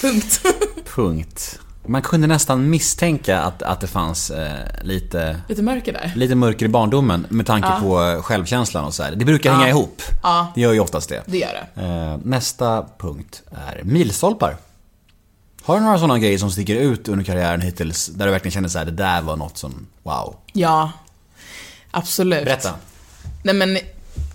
Punkt. 0.00 0.40
Punkt. 0.94 1.58
Man 1.86 2.02
kunde 2.02 2.26
nästan 2.26 2.70
misstänka 2.70 3.40
att, 3.40 3.62
att 3.62 3.80
det 3.80 3.86
fanns 3.86 4.30
eh, 4.30 4.52
lite, 4.82 5.40
Lite 5.48 5.62
mörker 5.62 5.92
där. 5.92 6.12
lite 6.16 6.34
mörker 6.34 6.66
i 6.66 6.68
barndomen 6.68 7.26
med 7.28 7.46
tanke 7.46 7.68
Ja. 7.68 7.80
på 7.80 8.02
eh, 8.02 8.22
självkänslan 8.22 8.84
och 8.84 8.94
så 8.94 9.02
här. 9.02 9.12
Det 9.16 9.24
brukar 9.24 9.52
hänga 9.52 9.64
Ja. 9.64 9.68
ihop. 9.70 10.02
Ja, 10.22 10.52
Det 10.54 10.60
gör 10.60 10.72
ju 10.72 10.80
oftast 10.80 11.08
det. 11.08 11.22
det 11.26 11.38
gör 11.38 11.66
det. 11.74 11.82
Eh, 11.82 12.18
nästa 12.24 12.86
punkt 12.98 13.42
är 13.50 13.82
milstolpar. 13.84 14.56
Har 15.68 15.78
du 15.78 15.84
några 15.84 15.98
sådana 15.98 16.18
grejer 16.18 16.38
som 16.38 16.50
sticker 16.50 16.74
ut 16.74 17.08
under 17.08 17.24
karriären 17.24 17.60
hittills? 17.60 18.06
Där 18.06 18.26
du 18.26 18.32
verkligen 18.32 18.52
känner 18.52 18.68
så 18.68 18.78
här, 18.78 18.84
det 18.84 18.90
där 18.90 19.22
var 19.22 19.36
något 19.36 19.58
som, 19.58 19.86
wow. 20.02 20.36
Ja, 20.52 20.92
absolut. 21.90 22.44
Berätta. 22.44 22.74
Nej 23.42 23.54
men, 23.54 23.78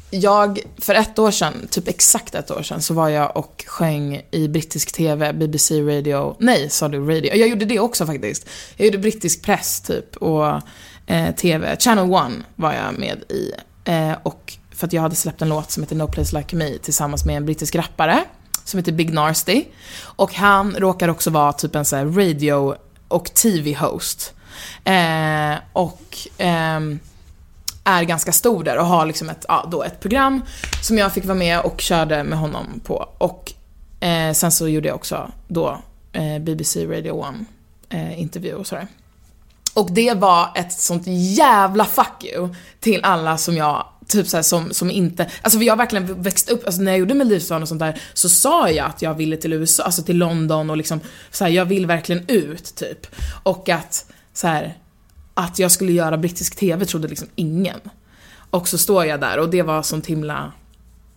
jag, 0.09 0.59
för 0.77 0.95
ett 0.95 1.19
år 1.19 1.31
sedan, 1.31 1.67
typ 1.71 1.87
exakt 1.87 2.35
ett 2.35 2.51
år 2.51 2.63
sedan, 2.63 2.81
så 2.81 2.93
var 2.93 3.09
jag 3.09 3.37
och 3.37 3.63
sjöng 3.67 4.21
i 4.31 4.47
brittisk 4.47 4.91
TV, 4.91 5.33
BBC 5.33 5.81
Radio, 5.81 6.35
nej 6.39 6.69
sa 6.69 6.87
du 6.87 6.99
radio? 6.99 7.35
Jag 7.35 7.47
gjorde 7.47 7.65
det 7.65 7.79
också 7.79 8.05
faktiskt. 8.05 8.49
Jag 8.75 8.85
gjorde 8.85 8.97
brittisk 8.97 9.41
press 9.41 9.81
typ 9.81 10.15
och 10.15 10.61
eh, 11.05 11.35
TV. 11.35 11.77
Channel 11.79 12.13
One 12.13 12.35
var 12.55 12.73
jag 12.73 12.99
med 12.99 13.23
i. 13.29 13.51
Eh, 13.85 14.13
och 14.23 14.53
för 14.71 14.87
att 14.87 14.93
jag 14.93 15.01
hade 15.01 15.15
släppt 15.15 15.41
en 15.41 15.49
låt 15.49 15.71
som 15.71 15.83
heter 15.83 15.95
No 15.95 16.07
Place 16.07 16.37
Like 16.37 16.55
Me 16.55 16.77
tillsammans 16.77 17.25
med 17.25 17.37
en 17.37 17.45
brittisk 17.45 17.75
rappare 17.75 18.23
som 18.63 18.77
heter 18.77 18.91
Big 18.91 19.13
Narsty 19.13 19.65
Och 20.01 20.33
han 20.33 20.75
råkar 20.75 21.07
också 21.07 21.29
vara 21.29 21.53
typ 21.53 21.75
en 21.75 21.85
sån 21.85 21.99
här 21.99 22.05
radio 22.05 22.75
och 23.07 23.33
TV-host. 23.33 24.33
Eh, 24.83 25.55
och 25.73 26.17
eh, 26.37 26.79
är 27.83 28.03
ganska 28.03 28.31
stor 28.31 28.63
där 28.63 28.77
och 28.77 28.85
har 28.85 29.05
liksom 29.05 29.29
ett, 29.29 29.45
ja, 29.47 29.67
då 29.71 29.83
ett 29.83 29.99
program 29.99 30.41
som 30.81 30.97
jag 30.97 31.13
fick 31.13 31.25
vara 31.25 31.37
med 31.37 31.59
och 31.59 31.81
körde 31.81 32.23
med 32.23 32.39
honom 32.39 32.81
på. 32.83 33.09
Och 33.17 33.53
eh, 33.99 34.33
sen 34.33 34.51
så 34.51 34.67
gjorde 34.67 34.87
jag 34.87 34.95
också 34.95 35.31
då 35.47 35.77
eh, 36.13 36.39
BBC 36.39 36.85
Radio 36.85 37.25
1 37.25 37.35
eh, 37.89 38.21
intervju 38.21 38.53
och 38.53 38.67
sådär. 38.67 38.87
Och 39.73 39.91
det 39.91 40.13
var 40.13 40.51
ett 40.55 40.73
sånt 40.73 41.03
jävla 41.07 41.85
fuck 41.85 42.23
you 42.23 42.55
till 42.79 42.99
alla 43.03 43.37
som 43.37 43.57
jag 43.57 43.85
Typ 44.07 44.27
såhär 44.27 44.43
som, 44.43 44.73
som 44.73 44.91
inte, 44.91 45.29
alltså 45.41 45.59
för 45.59 45.65
jag 45.65 45.71
har 45.71 45.77
verkligen 45.77 46.21
växt 46.21 46.49
upp, 46.49 46.65
alltså 46.65 46.81
när 46.81 46.91
jag 46.91 46.99
gjorde 46.99 47.13
Melodifestivalen 47.13 47.61
och 47.61 47.67
sånt 47.67 47.79
där 47.79 48.01
så 48.13 48.29
sa 48.29 48.69
jag 48.69 48.87
att 48.87 49.01
jag 49.01 49.13
ville 49.13 49.37
till 49.37 49.53
USA, 49.53 49.83
alltså 49.83 50.03
till 50.03 50.17
London 50.17 50.69
och 50.69 50.77
liksom 50.77 50.99
så 51.31 51.43
här, 51.43 51.51
jag 51.51 51.65
vill 51.65 51.85
verkligen 51.85 52.23
ut 52.27 52.75
typ. 52.75 53.07
Och 53.43 53.69
att 53.69 54.11
så 54.33 54.47
här, 54.47 54.77
att 55.33 55.59
jag 55.59 55.71
skulle 55.71 55.91
göra 55.91 56.17
brittisk 56.17 56.55
TV 56.55 56.85
trodde 56.85 57.07
liksom 57.07 57.27
ingen. 57.35 57.79
Och 58.49 58.67
så 58.67 58.77
står 58.77 59.05
jag 59.05 59.19
där 59.19 59.39
och 59.39 59.49
det 59.49 59.61
var 59.61 59.81
sånt 59.81 60.05
himla, 60.05 60.51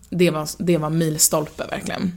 det 0.09 0.31
var, 0.31 0.47
det 0.57 0.77
var 0.77 0.89
milstolpe 0.89 1.63
verkligen. 1.69 2.11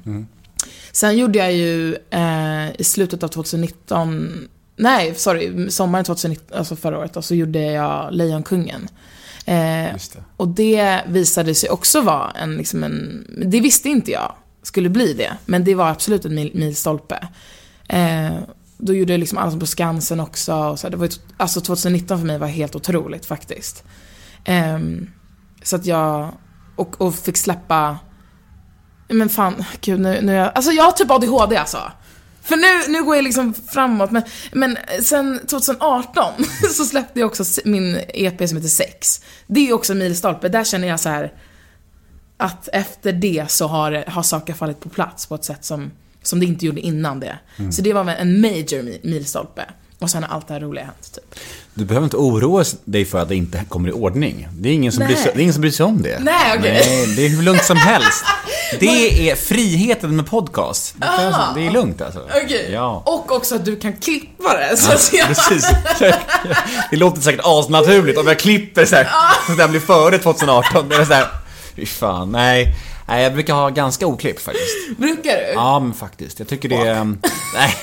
Sen 0.92 1.18
gjorde 1.18 1.38
jag 1.38 1.52
ju 1.52 1.96
eh, 2.10 2.80
i 2.80 2.84
slutet 2.84 3.22
av 3.22 3.28
2019, 3.28 4.48
nej 4.80 5.14
sorry, 5.14 5.70
sommaren 5.70 6.04
2019, 6.04 6.58
alltså 6.58 6.76
förra 6.76 6.98
året, 6.98 7.16
och 7.16 7.24
så 7.24 7.34
gjorde 7.34 7.60
jag 7.60 8.14
Lejonkungen. 8.14 8.88
Eh, 9.46 9.54
det. 9.54 10.22
och 10.36 10.48
det 10.48 11.00
visade 11.06 11.54
sig 11.54 11.70
också 11.70 12.00
vara 12.00 12.30
en, 12.30 12.56
liksom 12.56 12.84
en, 12.84 13.26
det 13.46 13.60
visste 13.60 13.88
inte 13.88 14.10
jag 14.10 14.32
skulle 14.62 14.88
bli 14.88 15.12
det, 15.12 15.32
men 15.46 15.64
det 15.64 15.74
var 15.74 15.88
absolut 15.88 16.24
en 16.24 16.34
mil, 16.34 16.50
milstolpe. 16.54 17.28
Eh, 17.88 18.32
då 18.78 18.94
gjorde 18.94 19.12
jag 19.12 19.20
liksom 19.20 19.38
Allsång 19.38 19.60
på 19.60 19.66
Skansen 19.66 20.20
också. 20.20 20.54
Och 20.54 20.78
så 20.78 20.88
det 20.88 20.96
var 20.96 21.08
alltså 21.36 21.60
2019 21.60 22.18
för 22.18 22.26
mig 22.26 22.38
var 22.38 22.46
helt 22.46 22.76
otroligt 22.76 23.26
faktiskt. 23.26 23.84
Ehm, 24.44 25.10
så 25.62 25.76
att 25.76 25.86
jag, 25.86 26.34
och, 26.76 27.00
och 27.00 27.14
fick 27.14 27.36
släppa, 27.36 27.98
men 29.08 29.28
fan, 29.28 29.64
gud 29.80 30.00
nu, 30.00 30.20
nu 30.22 30.32
jag, 30.32 30.52
alltså 30.54 30.70
jag 30.70 30.84
har 30.84 30.92
typ 30.92 31.10
ADHD 31.10 31.56
alltså. 31.56 31.92
För 32.42 32.56
nu, 32.56 32.92
nu 32.92 33.04
går 33.04 33.16
jag 33.16 33.22
liksom 33.24 33.54
framåt, 33.54 34.10
men, 34.10 34.22
men 34.52 34.78
sen 35.02 35.40
2018 35.46 36.24
så 36.74 36.84
släppte 36.84 37.20
jag 37.20 37.26
också 37.26 37.44
min 37.64 37.98
EP 38.08 38.48
som 38.48 38.56
heter 38.56 38.68
Sex. 38.68 39.20
Det 39.46 39.68
är 39.68 39.72
också 39.72 39.92
en 39.92 39.98
milstolpe, 39.98 40.48
där 40.48 40.64
känner 40.64 40.88
jag 40.88 41.00
så 41.00 41.08
här 41.08 41.32
att 42.36 42.68
efter 42.72 43.12
det 43.12 43.50
så 43.50 43.66
har, 43.66 44.04
har 44.06 44.22
saker 44.22 44.52
fallit 44.54 44.80
på 44.80 44.88
plats 44.88 45.26
på 45.26 45.34
ett 45.34 45.44
sätt 45.44 45.64
som, 45.64 45.90
som 46.22 46.40
det 46.40 46.46
inte 46.46 46.66
gjorde 46.66 46.80
innan 46.80 47.20
det. 47.20 47.38
Så 47.72 47.82
det 47.82 47.92
var 47.92 48.08
en 48.08 48.40
major 48.40 48.82
mi- 48.82 49.00
milstolpe. 49.02 49.64
Och 50.00 50.10
sen 50.10 50.22
har 50.22 50.36
allt 50.36 50.48
det 50.48 50.54
här 50.54 50.60
roliga 50.60 50.84
hänt, 50.84 51.12
typ. 51.14 51.40
Du 51.74 51.84
behöver 51.84 52.04
inte 52.04 52.16
oroa 52.16 52.64
dig 52.84 53.04
för 53.04 53.18
att 53.18 53.28
det 53.28 53.36
inte 53.36 53.64
kommer 53.68 53.88
i 53.88 53.92
ordning. 53.92 54.48
Det 54.52 54.68
är 54.68 54.72
ingen 54.72 54.92
som, 54.92 55.06
bryr 55.06 55.16
sig, 55.16 55.30
det 55.34 55.40
är 55.40 55.42
ingen 55.42 55.52
som 55.52 55.60
bryr 55.60 55.70
sig 55.70 55.86
om 55.86 56.02
det. 56.02 56.18
Nej, 56.20 56.58
okej. 56.58 56.72
Nej, 56.72 57.14
det 57.16 57.24
är 57.24 57.28
hur 57.28 57.42
lugnt 57.42 57.64
som 57.64 57.76
helst. 57.76 58.24
Det 58.80 59.30
är 59.30 59.36
friheten 59.36 60.16
med 60.16 60.26
podcast. 60.26 60.94
Det, 60.96 61.06
jag 61.06 61.34
säga. 61.34 61.52
det 61.54 61.66
är 61.66 61.70
lugnt 61.70 62.02
alltså. 62.02 62.28
Okej. 62.44 62.70
Ja. 62.72 63.02
Och 63.06 63.32
också 63.32 63.54
att 63.54 63.64
du 63.64 63.76
kan 63.76 63.92
klippa 63.92 64.56
det. 64.56 64.76
Så 64.76 64.92
att 64.92 65.10
jag... 65.12 65.26
Precis. 65.26 65.70
Det 66.90 66.96
låter 66.96 67.20
säkert 67.20 67.40
asnaturligt 67.44 68.18
om 68.18 68.26
jag 68.26 68.38
klipper 68.38 68.84
så 68.84 68.96
här, 68.96 69.08
så 69.46 69.52
det 69.52 69.62
här 69.62 69.68
blir 69.68 69.80
före 69.80 70.18
2018. 70.18 70.88
Det 70.88 70.94
är 70.94 71.04
så 71.04 71.14
här, 71.14 71.26
fy 71.76 71.86
fan, 71.86 72.32
nej. 72.32 72.74
Nej, 73.10 73.22
jag 73.22 73.32
brukar 73.32 73.54
ha 73.54 73.68
ganska 73.68 74.06
oklippt 74.06 74.40
faktiskt. 74.42 74.76
Brukar 74.98 75.36
du? 75.36 75.52
Ja, 75.54 75.80
men 75.80 75.94
faktiskt. 75.94 76.38
Jag 76.38 76.48
tycker 76.48 76.68
det 76.68 76.76
är... 76.76 77.04
Nej, 77.04 77.74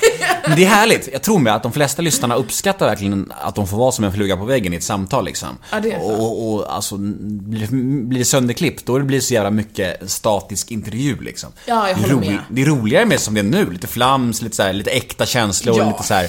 men 0.46 0.56
det 0.56 0.64
är 0.64 0.68
härligt. 0.68 1.08
Jag 1.12 1.22
tror 1.22 1.38
mig 1.38 1.52
att 1.52 1.62
de 1.62 1.72
flesta 1.72 2.02
lyssnarna 2.02 2.34
uppskattar 2.34 2.86
verkligen 2.86 3.32
att 3.40 3.54
de 3.54 3.66
får 3.68 3.76
vara 3.76 3.92
som 3.92 4.04
en 4.04 4.12
fluga 4.12 4.36
på 4.36 4.44
väggen 4.44 4.72
i 4.72 4.76
ett 4.76 4.82
samtal 4.82 5.24
liksom. 5.24 5.48
Ja, 5.72 5.80
det 5.80 5.92
är 5.92 6.00
så. 6.00 6.04
och, 6.06 6.54
och 6.54 6.74
alltså, 6.74 6.96
blir, 6.96 7.66
blir 8.04 8.18
det 8.18 8.24
sönderklippt, 8.24 8.86
då 8.86 8.98
blir 8.98 9.18
det 9.18 9.22
så 9.22 9.34
jävla 9.34 9.50
mycket 9.50 10.10
statisk 10.10 10.70
intervju 10.70 11.16
liksom. 11.20 11.52
Ja, 11.66 11.88
jag 11.88 11.96
håller 11.96 12.14
med. 12.14 12.38
Det 12.50 12.62
är 12.62 12.66
roligare 12.66 13.06
med 13.06 13.20
som 13.20 13.34
det 13.34 13.40
är 13.40 13.44
nu. 13.44 13.70
Lite 13.70 13.86
flams, 13.86 14.42
lite, 14.42 14.56
så 14.56 14.62
här, 14.62 14.72
lite 14.72 14.90
äkta 14.90 15.26
känslor, 15.26 15.78
Ja. 15.78 15.88
lite 15.88 16.02
så 16.02 16.14
här. 16.14 16.28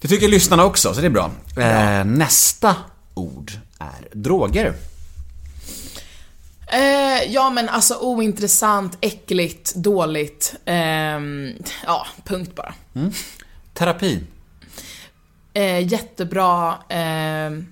Det 0.00 0.08
tycker 0.08 0.28
lyssnarna 0.28 0.64
också, 0.64 0.94
så 0.94 1.00
det 1.00 1.06
är 1.06 1.10
bra. 1.10 1.30
Eh, 1.56 2.04
nästa 2.04 2.76
ord 3.14 3.52
är 3.78 4.08
droger. 4.18 4.74
Eh, 6.72 7.32
ja 7.32 7.50
men 7.50 7.68
alltså 7.68 7.94
ointressant, 8.00 8.98
äckligt, 9.00 9.74
dåligt. 9.74 10.54
ehm, 10.64 11.52
ja, 11.86 12.06
punkt 12.24 12.54
bara. 12.54 12.74
Terapi. 13.74 14.20
Eh, 15.54 15.92
jättebra, 15.92 16.74
ehm, 16.88 17.66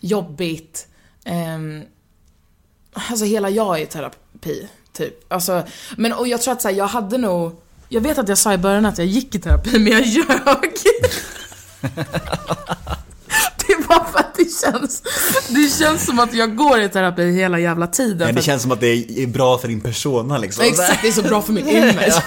jobbigt. 0.00 0.86
ehm, 1.24 1.82
alltså 2.92 3.24
hela 3.24 3.50
jag 3.50 3.80
är 3.80 3.86
terapi, 3.86 4.68
typ. 4.92 5.32
Alltså, 5.32 5.62
men 5.96 6.12
och 6.12 6.28
jag 6.28 6.42
tror 6.42 6.52
att 6.52 6.62
så 6.62 6.68
här, 6.68 6.74
jag 6.74 6.86
hade 6.86 7.18
nog... 7.18 7.60
Jag 7.88 8.00
vet 8.00 8.18
att 8.18 8.28
jag 8.28 8.38
sa 8.38 8.52
i 8.52 8.58
början 8.58 8.86
att 8.86 8.98
jag 8.98 9.06
gick 9.06 9.34
i 9.34 9.38
terapi, 9.38 9.78
men 9.78 9.92
jag 9.92 10.02
ljög. 10.06 10.26
Det 13.66 13.88
var 13.88 14.04
för 14.04 14.18
att 14.18 14.27
det 14.38 14.44
känns, 14.62 15.02
det 15.48 15.78
känns 15.78 16.06
som 16.06 16.18
att 16.18 16.34
jag 16.34 16.56
går 16.56 16.80
i 16.80 16.88
terapi 16.88 17.30
hela 17.30 17.58
jävla 17.58 17.86
tiden. 17.86 18.18
Men 18.18 18.26
för 18.26 18.34
det 18.34 18.42
känns 18.42 18.62
som 18.62 18.72
att 18.72 18.80
det 18.80 19.20
är 19.22 19.26
bra 19.26 19.58
för 19.58 19.68
din 19.68 19.80
persona 19.80 20.38
liksom. 20.38 20.64
Exakt, 20.64 21.02
det 21.02 21.08
är 21.08 21.12
så 21.12 21.22
bra 21.22 21.42
för 21.42 21.52
min 21.52 21.68
image. 21.76 22.22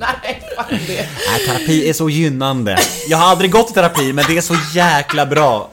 Nej, 0.00 0.42
fuck 0.56 0.80
det. 0.86 1.08
Nej, 1.30 1.46
terapi 1.46 1.88
är 1.88 1.92
så 1.92 2.10
gynnande. 2.10 2.78
Jag 3.08 3.18
har 3.18 3.30
aldrig 3.30 3.50
gått 3.50 3.70
i 3.70 3.74
terapi, 3.74 4.12
men 4.12 4.24
det 4.28 4.36
är 4.36 4.40
så 4.40 4.56
jäkla 4.74 5.26
bra. 5.26 5.70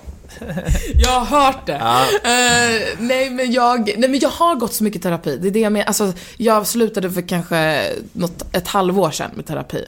Jag 1.00 1.20
har 1.20 1.42
hört 1.42 1.66
det. 1.66 1.74
Eh, 1.74 2.96
nej, 3.00 3.30
men 3.30 3.52
jag, 3.52 3.80
nej 3.98 4.10
men 4.10 4.20
jag 4.20 4.30
har 4.30 4.56
gått 4.56 4.74
så 4.74 4.84
mycket 4.84 5.02
terapi. 5.04 5.38
Det 5.42 5.48
är 5.48 5.52
det 5.52 5.60
jag 5.60 5.72
menar. 5.72 5.86
Alltså, 5.86 6.14
jag 6.38 6.68
slutade 6.68 7.12
för 7.12 7.22
kanske 7.28 7.84
något, 8.14 8.56
ett 8.56 8.68
halvår 8.68 9.12
sedan 9.12 9.32
med 9.36 9.46
terapi. 9.46 9.86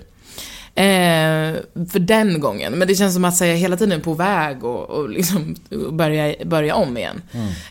Eh, 0.79 1.55
för 1.91 1.99
den 1.99 2.39
gången. 2.39 2.73
Men 2.73 2.87
det 2.87 2.95
känns 2.95 3.13
som 3.13 3.25
att 3.25 3.35
säga 3.35 3.55
hela 3.55 3.77
tiden 3.77 4.01
på 4.01 4.13
väg 4.13 4.63
och, 4.63 4.89
och 4.89 5.09
liksom 5.09 5.55
börja, 5.91 6.45
börja 6.45 6.75
om 6.75 6.97
igen. 6.97 7.21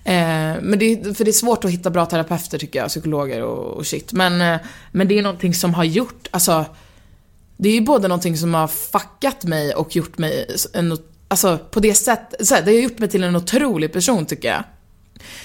Eh, 0.05 0.63
men 0.63 0.79
det, 0.79 1.17
för 1.17 1.25
det 1.25 1.31
är 1.31 1.33
svårt 1.33 1.65
att 1.65 1.71
hitta 1.71 1.91
bra 1.91 2.07
terapeuter 2.07 2.59
tycker 2.59 2.79
jag, 2.79 2.89
psykologer 2.89 3.43
och, 3.43 3.77
och 3.77 3.87
shit. 3.87 4.13
Men, 4.13 4.41
eh, 4.41 4.61
men 4.93 5.09
det 5.09 5.19
är 5.19 5.23
någonting 5.23 5.55
som 5.55 5.75
har 5.75 5.85
gjort, 5.85 6.29
alltså 6.31 6.65
det 7.57 7.69
är 7.69 7.75
ju 7.75 7.81
både 7.81 8.09
någonting 8.09 8.37
som 8.37 8.55
har 8.55 8.69
fuckat 8.69 9.45
mig 9.45 9.75
och 9.75 9.97
gjort 9.97 10.19
mig 10.19 10.57
en, 10.73 10.99
alltså 11.29 11.59
på 11.71 11.81
det 11.81 11.95
sättet, 11.95 12.49
det 12.49 12.73
har 12.73 12.83
gjort 12.83 12.99
mig 12.99 13.09
till 13.09 13.25
en 13.25 13.37
otrolig 13.37 13.93
person 13.93 14.27
tycker 14.27 14.49
jag. 14.49 14.65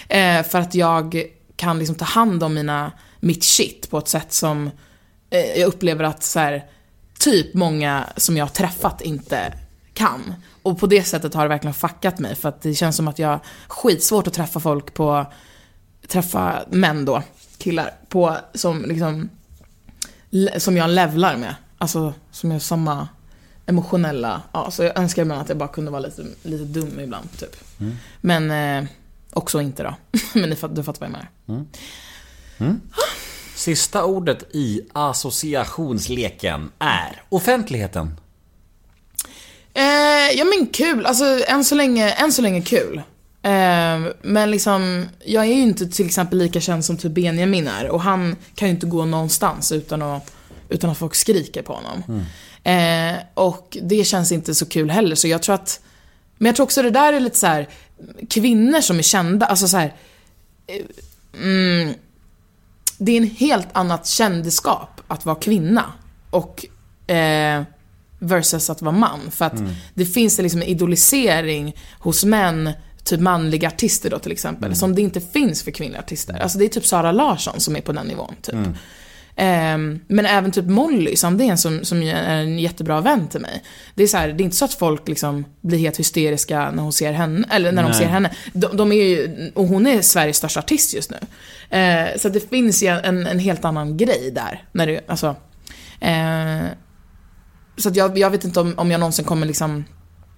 Eh, 0.09 0.43
för 0.43 0.59
att 0.59 0.76
jag 0.76 1.24
kan 1.55 1.80
liksom 1.80 1.95
ta 1.95 2.05
hand 2.05 2.43
om 2.43 2.53
mina, 2.53 2.91
mitt 3.20 3.43
shit 3.43 3.89
på 3.89 3.97
ett 3.97 4.07
sätt 4.07 4.34
som 4.34 4.72
eh, 5.30 5.59
jag 5.59 5.68
upplever 5.68 6.03
att 6.03 6.24
så 6.24 6.39
här, 6.39 6.66
typ 7.24 7.54
många 7.54 8.10
som 8.18 8.38
jag 8.38 8.46
har 8.46 8.50
träffat 8.50 9.02
inte 9.02 9.54
kan. 9.94 10.34
Och 10.64 10.80
på 10.80 10.88
det 10.88 11.04
sättet 11.04 11.34
har 11.34 11.44
det 11.44 11.50
verkligen 11.50 11.74
fuckat 11.74 12.20
mig 12.20 12.36
för 12.36 12.50
att 12.50 12.62
det 12.62 12.76
känns 12.76 12.96
som 12.96 13.08
att 13.08 13.20
jag 13.20 13.28
har 13.28 13.40
skitsvårt 13.68 14.28
att 14.28 14.34
träffa 14.34 14.60
folk 14.60 14.94
på, 14.94 15.26
träffa 16.08 16.64
män 16.70 17.06
då, 17.06 17.24
killar, 17.58 17.92
på, 18.10 18.38
som 18.54 18.86
liksom 18.86 19.30
som 20.58 20.78
jag 20.78 20.90
levlar 20.90 21.38
med. 21.38 21.56
Alltså 21.78 22.14
som 22.32 22.52
är 22.52 22.60
samma 22.60 23.08
emotionella, 23.66 24.42
ja 24.52 24.72
så 24.72 24.84
jag 24.84 24.98
önskar 24.98 25.22
ibland 25.22 25.42
att 25.42 25.50
jag 25.50 25.58
bara 25.58 25.70
kunde 25.70 25.92
vara 25.92 26.02
lite, 26.02 26.26
lite 26.44 26.64
dum 26.64 27.00
ibland 27.00 27.38
typ. 27.38 27.56
Men 28.22 28.52
eh, 28.52 28.90
också 29.34 29.62
inte 29.62 29.84
då. 29.84 29.96
Men 30.34 30.50
ni 30.50 30.56
du 30.70 30.84
fattar 30.84 31.08
vad 31.08 31.10
jag 31.10 31.12
menar. 31.12 31.28
Sista 33.56 34.06
ordet 34.06 34.56
i 34.56 34.82
associationsleken 34.93 36.72
är 36.80 37.22
offentligheten. 37.30 38.20
Eh, 39.74 40.38
ja 40.38 40.45
men 40.45 40.68
kul, 40.68 41.06
alltså 41.06 41.26
än 41.47 41.64
så 41.66 41.76
länge, 41.76 42.10
än 42.12 42.32
så 42.32 42.41
länge 42.41 42.62
kul. 42.62 42.97
Eh, 43.41 43.99
men 44.22 44.51
liksom, 44.51 45.06
jag 45.26 45.43
är 45.45 45.54
ju 45.54 45.62
inte 45.62 45.88
till 45.88 46.06
exempel 46.06 46.39
lika 46.39 46.62
känd 46.62 46.86
som 46.86 46.97
typ 46.97 47.12
Benjamin 47.12 47.68
är 47.68 47.89
och 47.89 48.01
han 48.01 48.36
kan 48.56 48.68
ju 48.68 48.74
inte 48.74 48.86
gå 48.86 49.06
någonstans 49.06 49.72
utan 49.72 50.01
att, 50.01 50.32
utan 50.70 50.89
att 50.89 50.97
folk 50.97 51.16
skriker 51.16 51.62
på 51.62 51.74
honom. 51.74 52.26
Eh, 52.64 53.16
och 53.34 53.78
det 53.82 54.04
känns 54.04 54.32
inte 54.32 54.56
så 54.56 54.66
kul 54.66 54.89
heller 54.89 55.16
så 55.16 55.28
jag 55.28 55.41
tror 55.41 55.56
att, 55.56 55.80
men 56.38 56.45
jag 56.45 56.56
tror 56.56 56.64
också 56.64 56.82
det 56.82 56.89
där 56.91 57.14
är 57.14 57.20
lite 57.20 57.38
så 57.38 57.47
här 57.47 57.70
kvinnor 58.30 58.82
som 58.82 58.97
är 58.97 59.04
kända, 59.04 59.45
alltså 59.45 59.68
så 59.68 59.78
här. 59.78 59.93
eh, 60.68 60.82
Mm, 61.41 61.93
det 62.98 63.12
är 63.12 63.18
en 63.18 63.30
helt 63.30 63.68
annat 63.72 64.08
kändisskap 64.08 65.02
att 65.08 65.26
vara 65.26 65.36
kvinna. 65.36 65.86
Och 66.30 66.66
eh, 67.12 67.64
versus 68.24 68.70
att 68.70 68.82
vara 68.82 68.96
man. 68.96 69.32
För 69.32 69.46
att 69.46 69.64
det 69.94 70.06
finns 70.06 70.38
liksom 70.38 70.62
en 70.62 70.68
idolisering 70.68 71.76
hos 72.00 72.24
män, 72.26 72.72
typ 73.04 73.20
manliga 73.20 73.68
artister 73.68 74.10
då 74.10 74.20
till 74.20 74.32
exempel, 74.32 74.76
som 74.76 74.96
det 74.96 75.02
inte 75.02 75.22
finns 75.22 75.64
för 75.64 75.72
kvinnliga 75.72 76.00
artister. 76.02 76.39
Alltså 76.39 76.58
det 76.58 76.66
är 76.66 76.70
typ 76.70 76.86
Sara 76.86 77.12
Larsson 77.12 77.60
som 77.60 77.76
är 77.76 77.82
på 77.82 77.91
den 77.91 78.08
nivån, 78.08 78.36
typ. 78.41 78.56
Ehm, 79.36 80.00
men 80.08 80.26
även 80.26 80.52
typ 80.52 80.66
Molly 80.66 81.16
Sandén 81.16 81.58
som, 81.58 81.86
som 81.86 82.04
är 82.04 82.16
en 82.16 82.60
jättebra 82.60 83.02
vän 83.02 83.28
till 83.28 83.41
mig. 83.41 83.64
Det 83.96 84.04
är 84.04 84.08
så 84.08 84.18
här, 84.18 84.28
det 84.28 84.44
är 84.44 84.46
inte 84.46 84.58
så 84.58 84.66
att 84.66 84.74
folk 84.74 85.08
liksom 85.08 85.46
blir 85.62 85.80
helt 85.80 86.00
hysteriska 86.00 86.72
när 86.72 86.84
hon 86.84 86.94
ser 86.94 87.14
henne, 87.14 87.48
eller 87.52 87.72
när 87.72 87.84
de 87.84 87.94
ser 87.94 88.06
henne. 88.06 88.32
De, 88.54 88.78
de 88.78 88.91
är 88.91 89.04
ju, 89.04 89.52
och 89.54 89.68
hon 89.68 89.88
är 89.88 90.02
Sveriges 90.02 90.38
största 90.38 90.60
artist 90.60 90.94
just 90.94 91.12
nu. 91.12 91.18
Eh, 91.70 92.18
så 92.18 92.30
det 92.30 92.49
finns 92.49 92.84
ju 92.84 92.88
en, 92.88 93.28
en 93.28 93.39
helt 93.39 93.66
annan 93.66 93.97
grej 93.97 94.32
där. 94.32 94.68
När 94.72 94.88
det, 94.88 95.01
alltså, 95.09 95.36
eh, 95.99 96.66
så 97.78 97.91
jag, 97.93 98.18
jag 98.18 98.30
vet 98.30 98.43
inte 98.43 98.59
om, 98.59 98.74
om 98.78 98.91
jag 98.91 98.99
någonsin 98.99 99.26
kommer 99.26 99.47
liksom, 99.47 99.86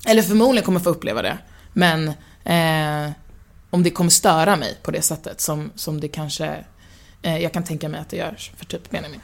eller 0.07 0.21
förmodligen 0.21 0.65
kommer 0.65 0.80
få 0.80 0.89
uppleva 0.89 1.21
det. 1.21 1.38
Men 1.73 2.07
eh, 2.43 3.11
om 3.69 3.84
det 3.84 3.89
kommer 3.89 4.09
störa 4.09 4.55
mig 4.55 4.78
på 4.84 4.91
det 4.91 5.01
sättet 5.01 5.41
som, 5.41 5.71
som 5.76 5.99
det 5.99 6.07
kanske, 6.07 6.65
eh, 7.21 7.38
jag 7.38 7.53
kan 7.53 7.63
tänka 7.63 7.89
mig 7.89 7.99
att 7.99 8.09
det 8.09 8.17
gör 8.17 8.38
för 8.57 8.65
typ 8.65 8.89
Benjamin. 8.89 9.21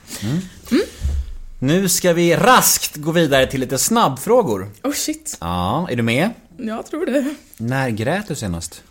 Nu 1.60 1.90
ska 1.90 2.14
vi 2.14 2.36
raskt 2.36 2.96
gå 2.96 3.12
vidare 3.12 3.48
till 3.48 3.60
lite 3.60 3.78
snabbfrågor. 3.78 4.72
Oh 4.84 4.94
shit, 4.94 5.38
Ja, 5.42 5.88
är 5.92 5.96
du 5.96 6.04
med? 6.04 6.30
jag 6.58 6.86
tror 6.86 7.06
det. 7.06 7.36
När 7.58 7.90
grät 7.90 8.28
du 8.28 8.36
senast? 8.36 8.84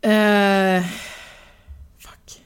Eh, 0.00 0.84
fuck. 1.98 2.42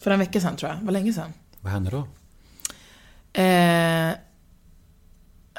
För 0.00 0.10
en 0.10 0.18
vecka 0.18 0.40
sedan 0.40 0.56
tror 0.56 0.72
jag, 0.72 0.78
var 0.80 0.92
länge 0.92 1.12
sedan. 1.12 1.32
Vad 1.60 1.72
hände 1.72 1.90
då? 1.90 2.08
Eh, 3.32 3.44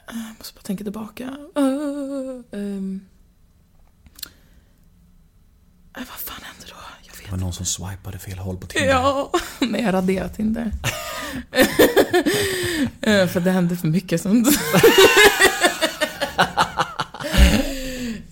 jag 0.07 0.35
måste 0.37 0.53
bara 0.55 0.61
tänka 0.61 0.83
tillbaka. 0.83 1.23
Uh, 1.57 2.41
um, 2.51 3.01
eh, 5.97 5.99
vad 5.99 6.07
fan 6.07 6.41
hände 6.43 6.65
då? 6.67 6.75
Jag 7.01 7.13
vet 7.15 7.25
Det 7.25 7.31
var 7.31 7.37
någon 7.37 7.53
som 7.53 7.65
swipade 7.65 8.19
fel 8.19 8.37
håll 8.37 8.57
på 8.57 8.67
Tinder. 8.67 8.89
Ja, 8.89 9.31
nej 9.59 9.81
jag 9.81 9.87
har 9.87 9.93
raderat 9.93 10.35
Tinder. 10.35 10.71
Eh, 13.01 13.27
För 13.27 13.39
det 13.39 13.51
hände 13.51 13.77
för 13.77 13.87
mycket 13.87 14.21
sånt. 14.21 14.47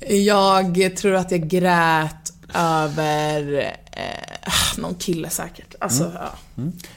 jag 0.09 0.95
tror 0.97 1.15
att 1.15 1.31
jag 1.31 1.47
grät 1.47 2.33
över 2.53 3.59
eh, 3.91 4.38
någon 4.77 4.95
kille 4.95 5.29
säkert. 5.29 5.75
Alltså, 5.79 6.11
ja. 6.15 6.35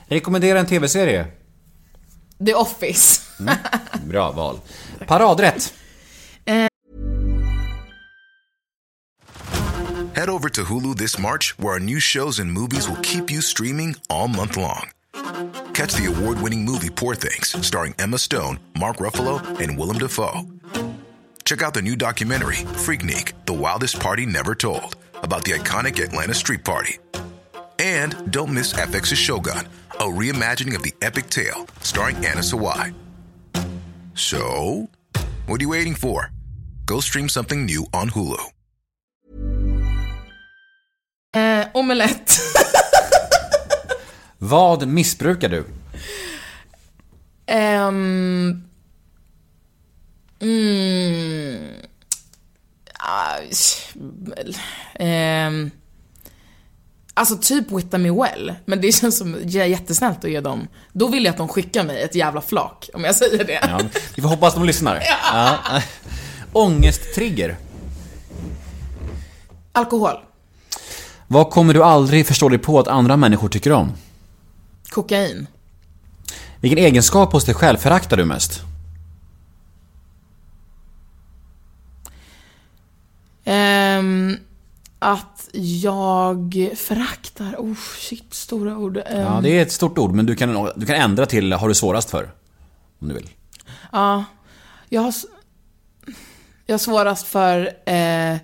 Rekommendera 0.06 0.58
en 0.58 0.66
TV-serie. 0.66 1.26
The 2.46 2.54
Office. 2.54 3.20
Bra 4.04 4.32
val. 4.32 4.60
Paradrätt. 5.06 5.72
Head 10.14 10.28
over 10.28 10.50
to 10.50 10.62
Hulu 10.64 10.94
this 10.96 11.18
March, 11.18 11.54
where 11.58 11.72
our 11.72 11.80
new 11.80 11.98
shows 11.98 12.38
and 12.38 12.52
movies 12.52 12.86
will 12.88 13.00
keep 13.02 13.30
you 13.30 13.40
streaming 13.40 13.96
all 14.10 14.28
month 14.28 14.56
long. 14.56 14.90
Catch 15.72 15.94
the 15.94 16.06
award 16.06 16.40
winning 16.42 16.64
movie 16.64 16.90
Poor 16.90 17.14
Things, 17.14 17.56
starring 17.66 17.94
Emma 17.98 18.18
Stone, 18.18 18.58
Mark 18.78 18.98
Ruffalo, 18.98 19.40
and 19.58 19.78
Willem 19.78 19.98
Dafoe. 19.98 20.42
Check 21.44 21.62
out 21.62 21.74
the 21.74 21.82
new 21.82 21.96
documentary, 21.96 22.56
Freaknik 22.84 23.32
The 23.46 23.54
Wildest 23.54 24.00
Party 24.00 24.26
Never 24.26 24.54
Told, 24.54 24.96
about 25.22 25.44
the 25.44 25.52
iconic 25.52 25.98
Atlanta 26.02 26.34
Street 26.34 26.64
Party. 26.64 26.98
And 27.82 28.30
don't 28.30 28.54
miss 28.54 28.72
FX's 28.74 29.18
Shogun, 29.18 29.66
a 29.98 30.04
reimagining 30.04 30.76
of 30.76 30.84
the 30.84 30.94
epic 31.02 31.28
tale, 31.28 31.66
starring 31.80 32.14
Anna 32.18 32.40
Sawai. 32.40 32.94
So, 34.14 34.88
what 35.46 35.60
are 35.60 35.64
you 35.64 35.70
waiting 35.70 35.96
for? 35.96 36.30
Go 36.86 37.00
stream 37.00 37.28
something 37.28 37.66
new 37.66 37.86
on 37.92 38.10
Hulu. 38.10 38.38
Eh, 41.34 41.66
omelett. 41.74 42.38
Vad 44.38 44.86
missbrukar 44.86 45.48
du? 45.48 45.64
Ehm... 47.46 48.62
mm, 50.40 51.82
ah, 53.00 53.38
ehm, 54.98 55.70
alltså 57.14 57.36
typ 57.36 57.70
Witta 57.72 57.98
Me 57.98 58.10
Well, 58.10 58.54
men 58.64 58.80
det 58.80 58.92
känns 58.92 59.18
som 59.18 59.36
ja, 59.46 59.64
jättesnällt 59.66 60.24
att 60.24 60.30
ge 60.30 60.40
dem. 60.40 60.68
Då 60.92 61.08
vill 61.08 61.24
jag 61.24 61.32
att 61.32 61.38
de 61.38 61.48
skickar 61.48 61.84
mig 61.84 62.02
ett 62.02 62.14
jävla 62.14 62.40
flak, 62.40 62.90
om 62.94 63.04
jag 63.04 63.14
säger 63.16 63.44
det. 63.44 63.58
Ja, 63.62 63.80
vi 64.14 64.22
får 64.22 64.28
hoppas 64.28 64.54
de 64.54 64.64
lyssnar. 64.64 65.02
Ja. 65.32 65.58
Ångesttrigger. 66.52 67.56
Alkohol, 69.72 70.16
Vad 71.26 71.50
kommer 71.50 71.74
du 71.74 71.82
aldrig 71.84 72.26
förstå 72.26 72.48
dig 72.48 72.58
på 72.58 72.78
att 72.78 72.88
andra 72.88 73.16
människor 73.16 73.48
tycker 73.48 73.72
om? 73.72 73.92
kokain, 74.90 75.46
Vilken 76.60 76.78
egenskap 76.78 77.32
hos 77.32 77.44
dig 77.44 77.54
själv 77.54 77.76
föraktar 77.76 78.16
du 78.16 78.24
mest? 78.24 78.60
Ehm, 83.44 84.36
att 85.02 85.48
jag 85.52 86.68
föraktar, 86.76 87.54
oh 87.58 87.74
shit, 87.98 88.34
stora 88.34 88.76
ord. 88.78 88.96
Ehm, 88.96 89.20
Ja, 89.20 89.40
det 89.42 89.48
är 89.58 89.62
ett 89.62 89.72
stort 89.72 89.98
ord, 89.98 90.12
men 90.12 90.26
du 90.26 90.36
kan, 90.36 90.68
du 90.76 90.86
kan 90.86 90.96
ändra 90.96 91.26
till 91.26 91.52
har 91.52 91.68
du 91.68 91.74
svårast 91.74 92.10
för. 92.10 92.30
Om 93.00 93.08
du 93.08 93.14
vill. 93.14 93.28
Ja, 93.92 94.24
jag 94.88 95.02
har, 95.02 95.14
jag 96.66 96.72
har 96.74 96.78
svårast 96.78 97.26
för, 97.26 97.70
eh, 97.86 98.36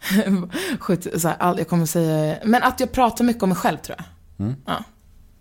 skit, 0.80 1.06
så 1.20 1.28
här, 1.28 1.54
jag 1.58 1.68
kommer 1.68 1.86
säga, 1.86 2.36
men 2.44 2.62
att 2.62 2.80
jag 2.80 2.92
pratar 2.92 3.24
mycket 3.24 3.42
om 3.42 3.48
mig 3.48 3.58
själv 3.58 3.76
tror 3.78 3.96
jag. 3.98 4.54
Ja, 4.66 4.84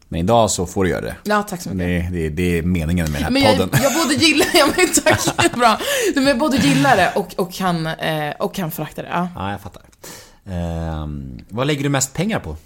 Men 0.08 0.20
idag 0.20 0.52
så 0.52 0.66
får 0.66 0.84
du 0.84 0.90
göra 0.90 1.02
det. 1.02 1.16
ja 1.24 1.44
tack 1.44 1.62
så 1.62 1.70
mycket. 1.70 2.12
Det, 2.14 2.18
det, 2.20 2.30
det 2.30 2.58
är 2.58 2.64
meningen 2.64 3.06
med 3.12 3.14
den 3.22 3.24
här 3.24 3.32
Men 3.32 3.42
jag, 3.42 3.58
podden. 3.58 3.80
jag 3.84 3.94
både 3.94 4.14
gillar, 4.14 4.48
ja 4.54 4.68
men 4.78 4.88
tack, 5.36 5.56
bra. 5.56 5.80
Men 6.16 6.24
jag 6.28 6.38
både 6.38 6.58
gillar 6.58 6.98
det 6.98 7.12
och, 7.16 7.34
och, 7.38 7.54
kan, 7.54 7.88
eh, 7.88 8.32
och 8.40 8.54
kan 8.56 8.72
förakta 8.72 9.02
det. 9.02 9.08
Ja. 9.12 9.28
Ja, 9.36 9.52
jag 9.52 9.62
fattar. 9.62 9.82
Ehm, 10.46 11.40
vad 11.50 11.68
lägger 11.68 11.84
du 11.84 11.90
mest 11.90 12.14
pengar 12.14 12.40
på? 12.40 12.58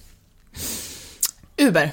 Uber. 1.57 1.91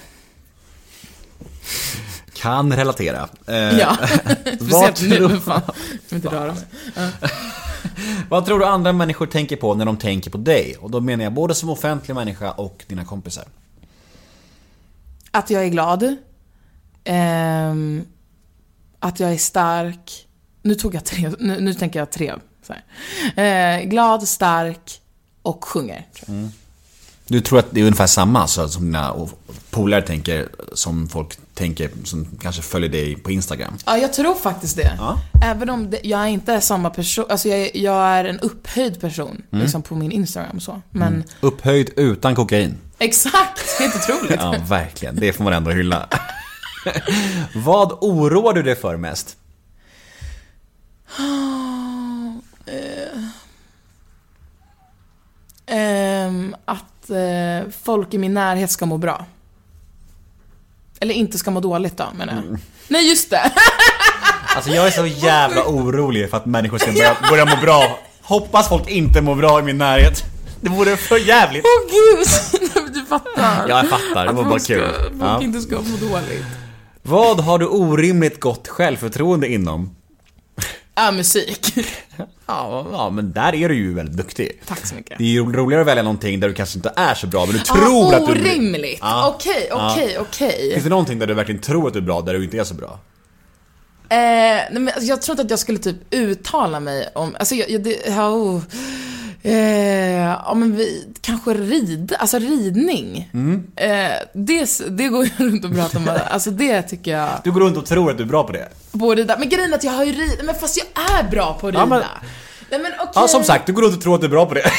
Kan 2.33 2.73
relatera. 2.77 3.29
Eh, 3.47 3.55
Ja. 3.55 3.97
vad, 4.61 4.97
Speciellt 4.97 5.03
nu, 5.03 5.17
tror, 5.17 5.37
fan. 5.41 5.63
Jag 6.09 6.17
inte 6.19 6.29
röra 6.29 6.55
mig. 6.55 6.65
vad 8.29 8.47
tror 8.47 8.59
du 8.59 8.65
andra 8.65 8.93
människor 8.93 9.27
tänker 9.27 9.57
på 9.57 9.75
när 9.75 9.85
de 9.85 9.97
tänker 9.97 10.31
på 10.31 10.39
dig? 10.39 10.77
Och 10.81 10.91
då 10.91 11.01
menar 11.01 11.25
jag 11.25 11.33
både 11.33 11.55
som 11.55 11.71
offentlig 11.71 12.15
människa 12.15 12.51
och 12.51 12.85
dina 12.89 13.05
kompisar. 13.05 13.45
Att 15.31 15.51
jag 15.51 15.65
är 15.65 15.69
glad. 15.69 16.17
Ehm, 17.05 18.05
att 18.99 19.21
jag 19.21 19.33
är 19.33 19.39
stark. 19.39 20.27
Nu 20.63 20.75
tog 20.75 20.95
jag 20.95 21.05
tre, 21.05 21.33
nu, 21.39 21.61
nu 21.61 21.75
tänker 21.75 21.99
jag 21.99 22.11
tre. 22.11 22.35
Eh, 23.37 23.81
glad, 23.89 24.29
stark 24.29 25.01
och 25.45 25.65
sjunger. 25.65 26.07
Tror 26.15 26.39
jag. 26.41 26.49
Du 27.27 27.41
tror 27.41 27.59
att 27.59 27.67
det 27.71 27.81
är 27.81 27.85
ungefär 27.85 28.07
samma 28.07 28.47
så 28.47 28.69
som 28.69 28.85
dina 28.85 29.15
polare 29.71 30.03
tänker, 30.03 30.49
som 30.73 31.09
folk 31.09 31.39
tänker, 31.55 31.91
som 32.05 32.27
kanske 32.41 32.63
följer 32.63 32.89
dig 32.91 33.17
på 33.17 33.31
Instagram? 33.31 33.75
Ja, 33.87 33.99
jag 33.99 34.13
tror 34.13 34.35
faktiskt 34.35 34.77
det. 34.77 34.95
Ja. 34.99 35.19
Även 35.45 35.71
om 35.71 35.91
det, 35.91 36.01
jag 36.03 36.31
inte 36.31 36.53
är 36.53 36.61
samma 36.61 36.91
person, 36.91 37.25
alltså 37.29 37.49
jag, 37.49 37.59
är- 37.59 37.77
jag 37.77 37.97
är 38.07 38.25
en 38.25 38.41
upphöjd 38.41 39.01
person 39.01 39.43
Mm. 39.53 39.63
liksom 39.63 39.83
på 39.83 39.95
min 39.95 40.13
Instagram 40.13 40.61
så. 40.61 40.83
Men 40.91 41.25
Upphöjd 41.41 41.91
utan 41.97 42.35
kokain. 42.35 42.75
exakt, 42.99 43.79
helt 43.81 43.95
otroligt. 43.97 44.41
Ja, 44.41 44.55
verkligen. 44.69 45.17
Det 45.17 45.33
får 45.33 45.45
man 45.45 45.53
ändå 45.53 45.71
hylla. 45.71 46.09
Vad 47.55 47.93
oroar 48.01 48.53
du 48.53 48.63
dig 48.63 48.77
för 48.77 48.97
mest? 48.97 49.37
Ehm, 55.79 56.57
att 56.65 57.11
eh, 57.11 57.71
folk 57.83 58.15
i 58.15 58.19
min 58.19 58.35
närhet 58.35 58.71
ska 58.71 58.87
må 58.87 58.99
bra. 58.99 59.25
Eller 61.01 61.15
inte 61.15 61.39
ska 61.39 61.51
må 61.51 61.61
dåligt 61.61 61.97
då, 61.97 62.05
menar 62.19 62.35
jag. 62.35 62.59
Nej, 62.89 63.09
just 63.09 63.31
det! 63.31 63.53
Alltså 64.57 64.71
jag 64.71 64.87
är 64.87 64.91
så 64.91 65.07
jävla 65.07 65.65
orolig 65.65 66.31
för 66.31 66.37
att 66.37 66.47
människor 66.47 66.79
ska 66.79 66.93
börja, 66.93 67.17
börja 67.31 67.45
må 67.45 67.57
bra. 67.63 67.99
Hoppas 68.23 68.69
folk 68.69 68.89
inte 68.89 69.21
mår 69.21 69.35
bra 69.35 69.61
i 69.61 69.63
min 69.63 69.79
närhet. 69.79 70.25
Det 70.61 70.69
vore 70.69 70.97
för 70.97 71.17
jävligt. 71.17 71.65
Åh 71.65 71.91
gud! 71.91 72.27
du 72.95 73.05
fattar. 73.07 73.67
Ja, 73.69 73.69
jag 73.69 73.89
fattar. 73.89 74.27
Det 74.27 74.33
var 74.33 74.43
Att 74.43 74.49
bara 74.49 74.59
kul. 74.59 74.89
Folk 75.11 75.23
Ja. 75.23 75.43
inte 75.43 75.61
ska 75.61 75.75
må 75.77 76.09
dåligt. 76.09 76.45
Vad 77.03 77.41
har 77.41 77.59
du 77.59 77.67
orimligt 77.67 78.41
gott 78.41 78.69
självförtroende 78.69 79.49
inom? 79.53 79.97
Ja, 80.95 81.13
musik. 81.13 81.75
Ja, 82.47 82.87
ja, 82.93 83.11
men 83.11 83.33
där 83.33 83.55
är 83.55 83.69
du 83.69 83.75
ju 83.75 83.95
väldigt 83.95 84.17
duktig. 84.17 84.61
Tack 84.67 84.87
så 84.87 84.95
mycket. 84.95 85.19
Det 85.19 85.25
är 85.25 85.29
ju 85.29 85.53
roligare 85.53 85.81
att 85.83 85.89
välja 85.89 86.03
någonting 86.03 86.41
där 86.41 86.49
du 86.49 86.55
kanske 86.55 86.79
inte 86.79 86.93
är 86.97 87.15
så 87.15 87.27
bra, 87.27 87.47
men 87.47 87.55
du 87.55 87.61
Ah, 87.61 87.75
tror 87.75 88.15
att 88.15 88.27
du... 88.27 88.33
orimligt. 88.33 88.99
Ja. 89.01 89.35
Okej, 89.37 89.69
okej, 89.73 90.19
okej. 90.21 90.71
Finns 90.73 90.85
det 90.85 90.91
någonting 90.91 91.19
där 91.19 91.27
du 91.27 91.35
verkligen 91.35 91.61
tror 91.61 91.87
att 91.87 91.93
du 91.93 91.99
är 91.99 92.03
bra, 92.03 92.21
där 92.21 92.35
du 92.35 92.45
inte 92.45 92.57
är 92.59 92.65
så 92.65 92.75
bra? 92.75 92.99
Eh, 94.09 94.17
nej, 94.17 94.69
men 94.73 94.91
jag 95.01 95.23
tror 95.23 95.33
inte 95.33 95.43
att 95.43 95.51
jag 95.51 95.59
skulle 95.59 95.79
typ 95.79 95.97
uttala 96.11 96.81
mig 96.81 97.09
om, 97.15 97.37
alltså 97.39 97.55
jag, 97.55 97.71
jag 97.71 97.83
det, 97.83 98.09
oh. 98.19 98.61
Eh, 99.45 100.23
ja 100.23 100.55
men 100.57 100.77
vi, 100.77 101.07
kanske 101.21 101.55
rid, 101.55 102.15
alltså 102.19 102.39
ridning. 102.39 103.31
Mm. 103.35 103.67
Eh, 103.77 104.11
det, 104.35 104.81
det 104.91 105.09
går 105.09 105.25
jag 105.39 105.47
runt 105.47 105.65
och 105.65 105.75
pratar 105.75 105.99
om, 105.99 106.09
alltså 106.31 106.51
det 106.51 106.83
tycker 106.83 107.11
jag, 107.19 107.29
Du 107.45 107.53
går 107.53 107.61
runt 107.61 107.77
och 107.77 107.87
tror 107.87 108.11
att 108.11 108.17
du 108.17 108.23
är 108.23 108.29
bra 108.29 108.45
på 108.45 108.53
det. 108.53 108.69
på 108.99 109.11
att 109.11 109.17
rida. 109.17 109.37
Men 109.39 109.49
grejen 109.49 109.73
är 109.73 109.77
att 109.77 109.85
jag 109.85 109.93
har 109.93 110.05
ju 110.05 110.13
rid, 110.13 110.41
men 110.45 110.55
fast 110.55 110.77
jag 110.77 110.87
är 111.19 111.23
bra 111.31 111.55
på 111.61 111.67
att 111.69 111.73
rida. 111.75 111.81
Ja, 111.83 111.87
men- 111.87 112.03
Nej 112.71 112.81
men 112.81 112.93
okej. 112.99 113.13
Ja, 113.15 113.29
som 113.29 113.45
sagt, 113.45 113.67
du 113.67 113.73
går 113.73 113.83
runt 113.83 113.97
och 113.97 114.03
tror 114.03 114.15
att 114.15 114.21
du 114.21 114.27
är 114.27 114.31
bra 114.31 114.47
på 114.47 114.55
det. 114.55 114.65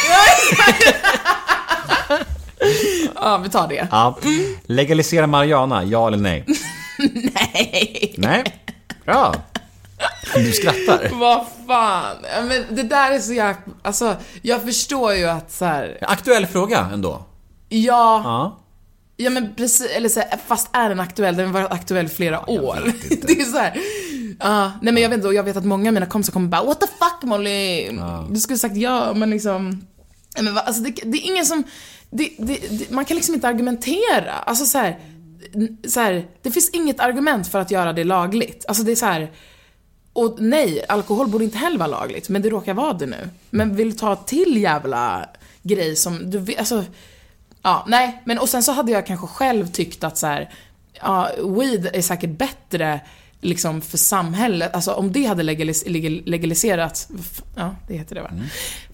Ja, 3.16 3.38
vi 3.38 3.50
tar 3.50 3.68
det. 3.68 3.88
Ja. 3.92 4.18
Legalisera 4.66 5.28
marijuana, 5.28 5.84
ja 5.84 6.08
eller 6.08 6.18
nej? 6.18 6.46
Nej. 7.34 8.14
Nej? 8.18 8.44
Ja. 9.06 9.36
Du 10.36 10.52
skrattar. 10.52 11.10
Vad 11.14 11.46
fan. 11.68 12.16
Men 12.48 12.76
det 12.76 12.84
där 12.84 13.12
är 13.12 13.20
så 13.20 13.34
jäkla, 13.34 13.74
alltså 13.82 14.16
jag 14.42 14.64
förstår 14.64 15.14
ju 15.14 15.26
att 15.26 15.52
så 15.52 15.66
här, 15.66 15.98
Aktuell 16.02 16.46
fråga 16.46 16.90
ändå. 16.94 17.26
ja, 17.70 18.22
Ja. 18.24 18.62
Ja 19.18 19.30
men 19.30 19.56
precis, 19.56 19.92
eller 19.92 20.10
så 20.10 20.20
här, 20.20 20.40
fast 20.48 20.70
är 20.72 20.90
den 20.90 21.00
aktuell? 21.00 21.36
Den 21.36 21.46
har 21.46 21.54
varit 21.54 21.72
aktuell 21.72 22.10
flera 22.10 22.50
år. 22.50 22.94
det 23.28 23.42
är 23.42 23.46
så 23.46 23.58
här. 23.58 23.78
ja, 24.40 24.72
nej 24.82 24.94
men 24.94 25.04
jag 25.04 25.10
vet 25.10 25.18
inte, 25.18 25.28
jag 25.28 25.44
vet 25.44 25.58
att 25.58 25.66
många 25.66 25.90
av 25.90 25.94
mina 25.94 26.06
kompisar 26.06 26.34
kommer 26.34 26.48
bara 26.48 26.64
What 26.64 26.82
the 26.82 26.88
fuck 26.88 27.24
Molly? 27.24 27.90
Du 28.30 28.40
skulle 28.40 28.60
sagt 28.60 28.78
ja, 28.78 29.14
men 29.14 29.30
liksom 29.30 29.88
men, 30.42 30.54
va, 30.56 30.62
alltså, 30.62 30.82
det, 30.82 30.92
det 30.92 31.18
är 31.18 31.32
ingen 31.32 31.46
som, 31.46 31.64
det, 32.10 32.30
det, 32.38 32.92
man 32.92 33.06
kan 33.06 33.16
liksom 33.16 33.36
inte 33.36 33.48
argumentera. 33.48 34.32
Alltså 34.32 34.66
så 34.66 34.78
här, 34.78 35.00
så 35.88 36.00
här, 36.00 36.26
det 36.42 36.52
finns 36.52 36.70
inget 36.70 37.00
argument 37.00 37.48
för 37.48 37.60
att 37.60 37.72
göra 37.72 37.94
det 37.94 38.04
lagligt. 38.04 38.66
Alltså 38.68 38.84
det 38.84 38.92
är 38.92 38.96
så 38.96 39.06
här. 39.06 39.32
Och 40.16 40.36
nej, 40.40 40.86
alkohol 40.90 41.28
borde 41.28 41.44
inte 41.44 41.58
heller 41.58 41.78
vara 41.78 41.88
lagligt, 41.88 42.30
men 42.30 42.42
det 42.42 42.50
råkar 42.50 42.74
vara 42.74 42.94
det 42.94 43.06
nu. 43.06 43.30
Men 43.50 43.76
vill 43.76 43.98
ta 43.98 44.16
till 44.16 44.62
jävla 44.62 45.30
grej 45.64 45.96
som, 45.96 46.32
du 46.32 46.38
vet, 46.38 46.60
alltså 46.60 46.84
Ja, 47.66 47.86
nej, 47.88 48.22
men 48.26 48.40
och 48.40 48.50
sen 48.50 48.64
så 48.64 48.72
hade 48.72 48.92
jag 48.92 49.08
kanske 49.08 49.28
själv 49.28 49.68
tyckt 49.68 50.04
att 50.04 50.18
så 50.18 50.28
här, 50.28 50.50
ja, 51.02 51.30
weed 51.38 51.90
är 51.94 52.02
säkert 52.02 52.30
bättre 52.30 53.02
liksom 53.42 53.82
för 53.82 53.98
samhället, 53.98 54.76
alltså 54.76 54.94
om 54.94 55.12
det 55.12 55.26
hade 55.26 55.44
legalis 55.44 55.84
legal 55.86 56.22
legaliserats, 56.26 57.08
ja 57.56 57.76
det 57.88 57.94
heter 57.94 58.16
det 58.16 58.22
va? 58.22 58.30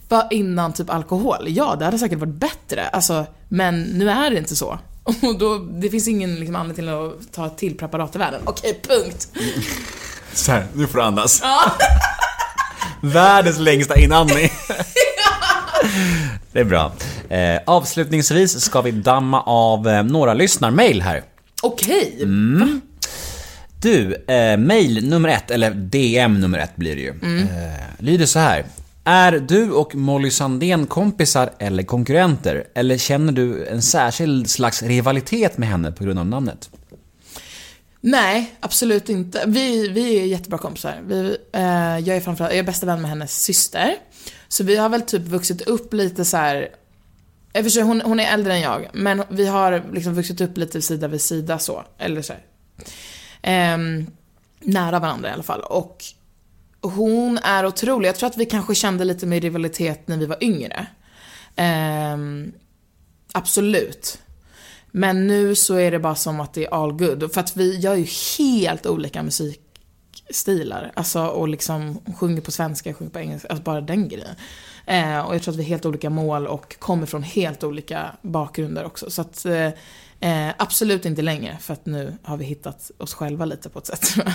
För 0.09 0.27
innan 0.31 0.73
typ 0.73 0.89
alkohol, 0.89 1.45
ja 1.47 1.75
det 1.75 1.85
hade 1.85 1.97
säkert 1.97 2.19
varit 2.19 2.33
bättre, 2.33 2.87
alltså, 2.87 3.25
men 3.49 3.83
nu 3.83 4.09
är 4.09 4.31
det 4.31 4.37
inte 4.37 4.55
så. 4.55 4.79
Och 5.03 5.39
då, 5.39 5.57
det 5.57 5.89
finns 5.89 6.07
ingen 6.07 6.35
liksom, 6.35 6.55
anledning 6.55 6.75
till 6.75 6.89
att 6.89 7.33
ta 7.33 7.49
till 7.49 7.77
preparat 7.77 8.15
i 8.15 8.19
världen. 8.19 8.41
Okej, 8.45 8.79
punkt. 8.87 9.27
Så 10.33 10.51
här, 10.51 10.65
nu 10.73 10.87
får 10.87 10.97
du 10.97 11.03
andas. 11.03 11.41
Världens 13.01 13.59
längsta 13.59 13.99
inandning. 13.99 14.49
Det 16.51 16.59
är 16.59 16.63
bra. 16.63 16.91
Eh, 17.29 17.59
avslutningsvis 17.65 18.61
ska 18.61 18.81
vi 18.81 18.91
damma 18.91 19.41
av 19.41 19.87
eh, 19.87 20.03
några 20.03 20.33
lyssnarmail 20.33 21.01
här. 21.01 21.23
Okej. 21.61 22.27
Du, 23.81 24.15
eh, 24.15 24.57
mail 24.57 25.09
nummer 25.09 25.29
ett, 25.29 25.51
eller 25.51 25.71
DM 25.71 26.41
nummer 26.41 26.59
ett 26.59 26.75
blir 26.75 26.95
det 26.95 27.01
ju. 27.01 27.09
Eh, 27.09 27.81
lyder 27.99 28.25
så 28.25 28.39
här. 28.39 28.65
Är 29.03 29.31
du 29.31 29.71
och 29.71 29.95
Molly 29.95 30.31
Sandén 30.31 30.87
kompisar 30.87 31.49
eller 31.59 31.83
konkurrenter? 31.83 32.63
Eller 32.75 32.97
känner 32.97 33.31
du 33.31 33.67
en 33.67 33.81
särskild 33.81 34.49
slags 34.49 34.83
rivalitet 34.83 35.57
med 35.57 35.69
henne 35.69 35.91
på 35.91 36.03
grund 36.03 36.19
av 36.19 36.25
namnet? 36.25 36.69
Nej, 38.01 38.55
absolut 38.59 39.09
inte. 39.09 39.43
Vi, 39.47 39.87
vi 39.87 40.19
är 40.19 40.25
jättebra 40.25 40.57
kompisar. 40.57 41.01
Vi, 41.05 41.37
eh, 41.53 41.99
jag 41.99 42.17
är 42.17 42.19
framförallt, 42.21 42.53
jag 42.53 42.59
är 42.59 42.63
bästa 42.63 42.85
vän 42.85 43.01
med 43.01 43.09
hennes 43.09 43.43
syster. 43.43 43.95
Så 44.47 44.63
vi 44.63 44.75
har 44.75 44.89
väl 44.89 45.01
typ 45.01 45.21
vuxit 45.21 45.61
upp 45.61 45.93
lite 45.93 46.25
så 46.25 46.37
här. 46.37 46.69
I 47.53 47.81
hon, 47.81 48.01
hon 48.01 48.19
är 48.19 48.33
äldre 48.33 48.53
än 48.53 48.61
jag, 48.61 48.87
men 48.93 49.23
vi 49.29 49.47
har 49.47 49.83
liksom 49.93 50.13
vuxit 50.13 50.41
upp 50.41 50.57
lite 50.57 50.81
sida 50.81 51.07
vid 51.07 51.21
sida 51.21 51.59
så. 51.59 51.83
Eller 51.97 52.21
så 52.21 52.33
här. 52.33 52.43
Ehm, 53.41 54.07
nära 54.59 54.99
varandra 54.99 55.29
i 55.29 55.31
alla 55.31 55.43
fall. 55.43 55.61
Och 55.61 56.03
hon 56.81 57.37
är 57.37 57.65
otrolig. 57.65 58.09
Jag 58.09 58.15
tror 58.15 58.29
att 58.29 58.37
vi 58.37 58.45
kanske 58.45 58.75
kände 58.75 59.05
lite 59.05 59.25
mer 59.25 59.41
rivalitet 59.41 60.07
när 60.07 60.17
vi 60.17 60.25
var 60.25 60.43
yngre. 60.43 60.87
Eh, 61.55 62.17
absolut. 63.33 64.19
Men 64.91 65.27
nu 65.27 65.55
så 65.55 65.75
är 65.75 65.91
det 65.91 65.99
bara 65.99 66.15
som 66.15 66.39
att 66.39 66.53
det 66.53 66.65
är 66.65 66.73
all 66.73 66.93
good. 66.93 67.33
För 67.33 67.41
att 67.41 67.57
vi 67.57 67.79
gör 67.79 67.95
ju 67.95 68.07
helt 68.37 68.85
olika 68.85 69.23
musikstilar. 69.23 70.91
Alltså 70.93 71.25
och 71.25 71.47
liksom 71.47 71.99
sjunger 72.19 72.41
på 72.41 72.51
svenska, 72.51 72.93
sjunger 72.93 73.11
på 73.11 73.19
engelska. 73.19 73.47
Alltså 73.47 73.63
bara 73.63 73.81
den 73.81 74.09
grejen. 74.09 74.35
Eh, 74.85 75.19
och 75.19 75.35
jag 75.35 75.41
tror 75.41 75.53
att 75.53 75.59
vi 75.59 75.63
har 75.63 75.69
helt 75.69 75.85
olika 75.85 76.09
mål 76.09 76.47
och 76.47 76.79
kommer 76.79 77.05
från 77.05 77.23
helt 77.23 77.63
olika 77.63 78.11
bakgrunder 78.21 78.85
också. 78.85 79.09
Så 79.09 79.21
att 79.21 79.45
eh, 79.45 79.67
eh, 80.19 80.53
absolut 80.57 81.05
inte 81.05 81.21
längre. 81.21 81.57
För 81.61 81.73
att 81.73 81.85
nu 81.85 82.17
har 82.23 82.37
vi 82.37 82.45
hittat 82.45 82.91
oss 82.97 83.13
själva 83.13 83.45
lite 83.45 83.69
på 83.69 83.79
ett 83.79 83.85
sätt. 83.85 84.15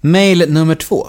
Mail 0.00 0.52
nummer 0.52 0.74
två. 0.74 1.08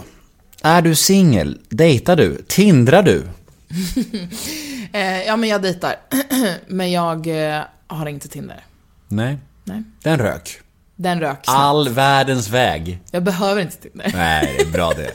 Är 0.62 0.82
du 0.82 0.96
singel? 0.96 1.60
Dejtar 1.70 2.16
du? 2.16 2.44
Tindrar 2.48 3.04
du? 3.04 3.24
eh, 4.94 5.24
ja 5.24 5.36
men 5.36 5.50
jag 5.50 5.62
dejtar. 5.62 5.96
men 6.68 6.92
jag 6.92 7.28
eh, 7.56 7.62
har 7.88 8.06
inte 8.06 8.28
Tinder. 8.28 8.66
Nej. 9.08 9.38
Nej. 9.64 9.84
Den 10.04 10.18
rök. 10.18 10.62
Den 10.96 11.20
rök 11.20 11.46
snabbt. 11.46 11.60
All 11.60 11.90
världens 11.90 12.50
väg. 12.50 13.00
Jag 13.12 13.24
behöver 13.24 13.62
inte 13.62 13.78
Tinder. 13.78 14.12
Nej, 14.14 14.56
det 14.58 14.64
är 14.64 14.72
bra 14.72 14.94
det. 14.94 15.12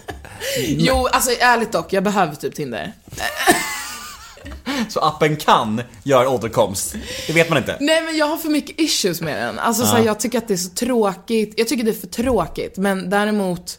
Jo, 0.66 1.06
alltså 1.12 1.30
ärligt 1.40 1.72
dock, 1.72 1.92
jag 1.92 2.04
behöver 2.04 2.34
typ 2.34 2.54
Tinder. 2.54 2.92
Så 4.88 5.00
appen 5.00 5.36
kan 5.36 5.82
göra 6.02 6.28
återkomst. 6.28 6.94
Det 7.26 7.32
vet 7.32 7.48
man 7.48 7.58
inte. 7.58 7.76
Nej 7.80 8.02
men 8.02 8.16
jag 8.16 8.26
har 8.26 8.36
för 8.36 8.48
mycket 8.48 8.80
issues 8.80 9.20
med 9.20 9.42
den. 9.42 9.58
Alltså 9.58 9.86
så 9.86 9.96
här, 9.96 10.04
jag 10.04 10.20
tycker 10.20 10.38
att 10.38 10.48
det 10.48 10.54
är 10.54 10.58
så 10.58 10.70
tråkigt. 10.70 11.54
Jag 11.56 11.68
tycker 11.68 11.84
det 11.84 11.90
är 11.90 12.00
för 12.00 12.06
tråkigt. 12.06 12.76
Men 12.76 13.10
däremot 13.10 13.78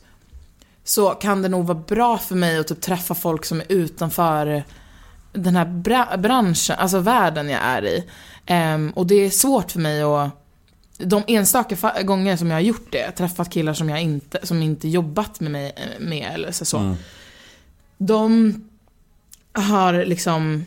så 0.84 1.10
kan 1.10 1.42
det 1.42 1.50
nog 1.50 1.66
vara 1.66 1.78
bra 1.88 2.18
för 2.18 2.36
mig 2.36 2.60
att 2.60 2.68
typ 2.68 2.82
träffa 2.82 3.16
folk 3.16 3.46
som 3.46 3.60
är 3.60 3.66
utanför 3.70 4.64
den 5.34 5.56
här 5.56 5.66
bra- 5.66 6.18
branschen, 6.18 6.76
alltså 6.80 7.00
världen 7.00 7.50
jag 7.50 7.62
är 7.62 7.86
i. 7.86 8.04
Ehm, 8.46 8.92
och 8.96 9.08
det 9.08 9.16
är 9.16 9.30
svårt 9.30 9.72
för 9.72 9.80
mig 9.80 10.02
att 10.02 10.30
de 10.98 11.24
enstaka 11.28 12.02
gånger 12.04 12.38
som 12.38 12.48
jag 12.50 12.56
har 12.56 12.62
gjort 12.62 12.92
det, 12.92 13.12
träffat 13.12 13.50
killar 13.50 13.74
som 13.74 13.90
jag 13.90 14.02
inte, 14.02 14.48
som 14.48 14.62
inte 14.62 14.88
jobbat 14.88 15.40
med 15.40 15.52
mig 15.52 15.74
eh, 15.76 16.06
med 16.06 16.32
eller 16.34 16.52
så, 16.52 16.66
så. 16.66 16.96
De 17.98 18.54
har 19.54 20.06
liksom 20.06 20.66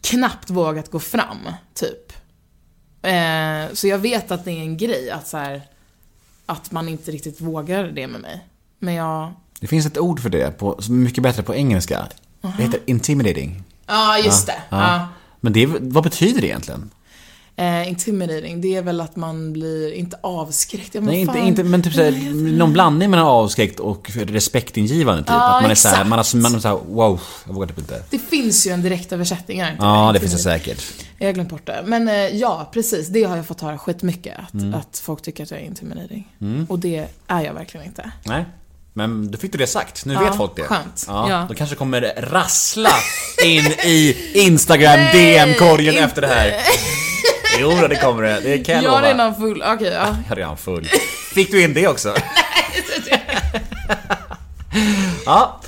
knappt 0.00 0.50
vågat 0.50 0.90
gå 0.90 0.98
fram, 1.00 1.38
typ. 1.74 2.12
Eh, 3.02 3.72
så 3.72 3.86
jag 3.86 3.98
vet 3.98 4.30
att 4.30 4.44
det 4.44 4.50
är 4.50 4.60
en 4.60 4.76
grej 4.76 5.10
att 5.10 5.28
så 5.28 5.36
här, 5.36 5.62
att 6.46 6.70
man 6.72 6.88
inte 6.88 7.10
riktigt 7.10 7.40
vågar 7.40 7.84
det 7.84 8.06
med 8.06 8.20
mig. 8.20 8.46
Men 8.78 8.94
jag... 8.94 9.32
Det 9.60 9.66
finns 9.66 9.86
ett 9.86 9.98
ord 9.98 10.20
för 10.20 10.30
det, 10.30 10.58
på, 10.58 10.82
som 10.82 10.94
är 10.94 11.04
mycket 11.04 11.22
bättre 11.22 11.42
på 11.42 11.54
engelska. 11.54 12.08
Det 12.40 12.62
heter 12.62 12.80
intimidating. 12.86 13.62
Ja, 13.86 14.18
just 14.18 14.46
det. 14.46 14.62
Ja. 14.68 15.08
Men 15.40 15.52
det, 15.52 15.66
vad 15.80 16.04
betyder 16.04 16.40
det 16.40 16.46
egentligen? 16.46 16.90
Eh, 17.56 17.88
intimidating, 17.88 18.60
det 18.60 18.76
är 18.76 18.82
väl 18.82 19.00
att 19.00 19.16
man 19.16 19.52
blir, 19.52 19.92
inte 19.92 20.16
avskräckt. 20.22 20.94
Ja, 20.94 21.00
men 21.00 21.10
Nej, 21.10 21.20
inte, 21.20 21.32
fan. 21.32 21.42
inte, 21.46 21.64
men 21.64 21.82
typ 21.82 21.94
såhär, 21.94 22.12
någon 22.58 22.72
blandning 22.72 23.10
mellan 23.10 23.26
avskräckt 23.26 23.80
och 23.80 24.10
respektingivande 24.14 25.22
typ. 25.22 25.30
Ja, 25.30 25.56
att 25.56 25.62
man 25.62 25.70
är 25.70 25.74
såhär, 25.74 26.04
man 26.04 26.18
är, 26.18 26.36
man 26.36 26.54
är 26.54 26.58
såhär, 26.58 26.78
wow, 26.88 27.20
jag 27.46 27.54
vågar 27.54 27.68
typ 27.68 27.78
inte. 27.78 28.02
Det 28.10 28.18
finns 28.18 28.66
ju 28.66 28.70
en 28.70 28.82
direktöversättning, 28.82 29.60
är 29.60 29.70
inte 29.70 29.82
Ja, 29.84 30.10
det 30.12 30.20
finns 30.20 30.32
det 30.32 30.38
säkert. 30.38 30.82
Jag 31.18 31.28
har 31.28 31.32
glömt 31.32 31.48
bort 31.50 31.66
det. 31.66 31.82
Men 31.86 32.08
eh, 32.08 32.14
ja, 32.14 32.70
precis. 32.72 33.08
Det 33.08 33.22
har 33.24 33.36
jag 33.36 33.46
fått 33.46 33.60
höra 33.60 33.78
skitmycket. 33.78 34.38
Att, 34.38 34.54
Mm. 34.54 34.74
att 34.74 34.98
folk 35.04 35.22
tycker 35.22 35.42
att 35.42 35.50
jag 35.50 35.60
är 35.60 35.64
intimidating. 35.64 36.28
Och 36.68 36.78
det 36.78 37.06
är 37.26 37.40
jag 37.40 37.54
verkligen 37.54 37.86
inte. 37.86 38.10
Nej. 38.24 38.44
Men 38.92 39.30
då 39.30 39.38
fick 39.38 39.52
du 39.52 39.58
det 39.58 39.66
sagt, 39.66 40.04
nu 40.04 40.14
Ja, 40.14 40.20
vet 40.20 40.36
folk 40.36 40.56
det. 40.56 40.62
skönt. 40.62 41.04
Ja, 41.08 41.30
Ja. 41.30 41.46
Då 41.48 41.54
kanske 41.54 41.76
kommer 41.76 42.12
rassla 42.16 42.92
in 43.44 43.64
i 43.84 44.16
Instagram 44.34 44.98
DM-korgen 45.12 46.04
efter 46.04 46.22
det 46.22 46.28
här. 46.28 46.54
Jo, 47.60 47.72
det 47.88 47.96
kommer 47.96 48.22
det. 48.22 48.40
Det 48.40 48.58
kan 48.58 48.74
jag 48.74 48.84
Jag 48.84 48.92
är 48.92 48.96
lova. 49.00 49.08
redan 49.14 49.34
full. 49.36 49.62
Okej, 49.66 49.88
ja. 49.92 50.16
Jag 50.28 50.32
är 50.32 50.36
redan 50.36 50.56
full. 50.56 50.88
Fick 51.34 51.50
du 51.50 51.62
in 51.62 51.74
det 51.74 51.88
också? 51.88 52.14
ja. 55.26 55.60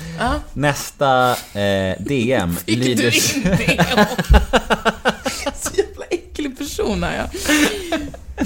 Nästa 0.53 1.31
eh, 1.53 1.95
DM 1.99 2.55
Fick 2.65 2.77
lyder... 2.77 3.11
du 3.11 3.17
in 3.39 3.43
det? 3.43 3.85
Så 5.61 5.69
jävla 5.75 6.05
äcklig 6.09 6.57
person 6.57 7.03
är 7.03 7.17
jag. 7.17 7.29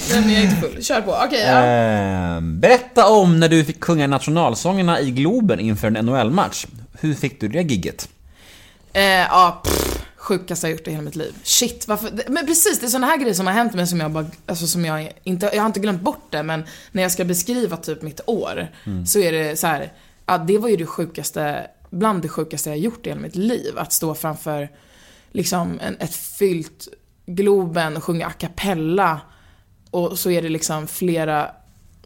Nej 0.10 0.22
men 0.22 0.34
jag 0.34 0.43
är 0.43 0.45
inte 0.45 0.56
full. 0.56 0.84
Kör 0.84 1.02
på. 1.02 1.18
Okej, 1.26 1.41
ja. 1.41 1.66
Eh, 1.66 2.41
berätta 2.41 3.08
om 3.08 3.39
när 3.39 3.50
du 3.50 3.64
fick 3.64 3.84
sjunga 3.84 4.08
nationalsångerna 4.08 5.02
i 5.02 5.12
Globen 5.12 5.60
inför 5.60 5.88
en 5.88 6.06
NHL-match. 6.06 6.66
Hur 7.00 7.14
fick 7.14 7.41
du 7.41 7.48
det 7.48 7.62
gigget? 7.62 8.10
Eh, 8.93 9.04
ja, 9.04 9.62
pff, 9.64 10.06
sjukaste 10.16 10.68
jag 10.68 10.72
gjort 10.72 10.88
i 10.88 10.91
hela 10.91 11.04
mitt 11.04 11.16
liv. 11.16 11.34
Shit, 11.43 11.88
varför? 11.88 12.10
Men 12.28 12.45
precis, 12.45 12.80
det 12.80 12.86
är 12.86 12.89
såna 12.89 13.08
här 13.08 13.18
grejer 13.18 13.34
som 13.34 13.48
har 13.48 13.54
hänt 13.54 13.74
mig 13.74 13.88
som 13.88 14.00
jag 14.00 14.12
bara, 14.12 14.26
alltså 14.45 14.68
som 14.68 14.86
jag 14.86 15.12
inte, 15.24 15.50
jag 15.54 15.62
har 15.62 15.68
inte 15.68 15.80
glömt 15.80 16.02
bort 16.02 16.28
det, 16.30 16.43
men 16.43 16.64
när 16.91 17.02
jag 17.02 17.12
ska 17.12 17.26
beskriva 17.26 17.78
typ 17.78 18.02
mitt 18.02 18.22
år, 18.26 18.68
så 19.06 19.20
är 19.20 19.32
det 19.32 19.60
så 19.60 19.68
här, 19.68 19.91
ja 20.26 20.38
det 20.38 20.58
var 20.58 20.70
ju 20.70 20.76
det 20.76 20.86
sjukaste, 20.86 21.68
bland 21.89 22.22
det 22.22 22.30
sjukaste 22.30 22.70
jag 22.70 22.80
gjort 22.80 23.06
i 23.06 23.10
hela 23.10 23.22
mitt 23.22 23.36
liv. 23.36 23.78
Att 23.78 23.93
stå 23.93 24.16
framför, 24.16 24.70
liksom, 25.32 25.80
en, 25.80 25.98
ett 26.00 26.16
fyllt 26.16 26.88
Globen 27.26 27.98
och 27.98 28.04
sjunga 28.04 28.28
a 28.28 28.32
cappella, 28.32 29.22
och 29.98 30.20
så 30.20 30.32
är 30.32 30.41
det 30.41 30.50
liksom 30.50 30.88
flera, 30.88 31.52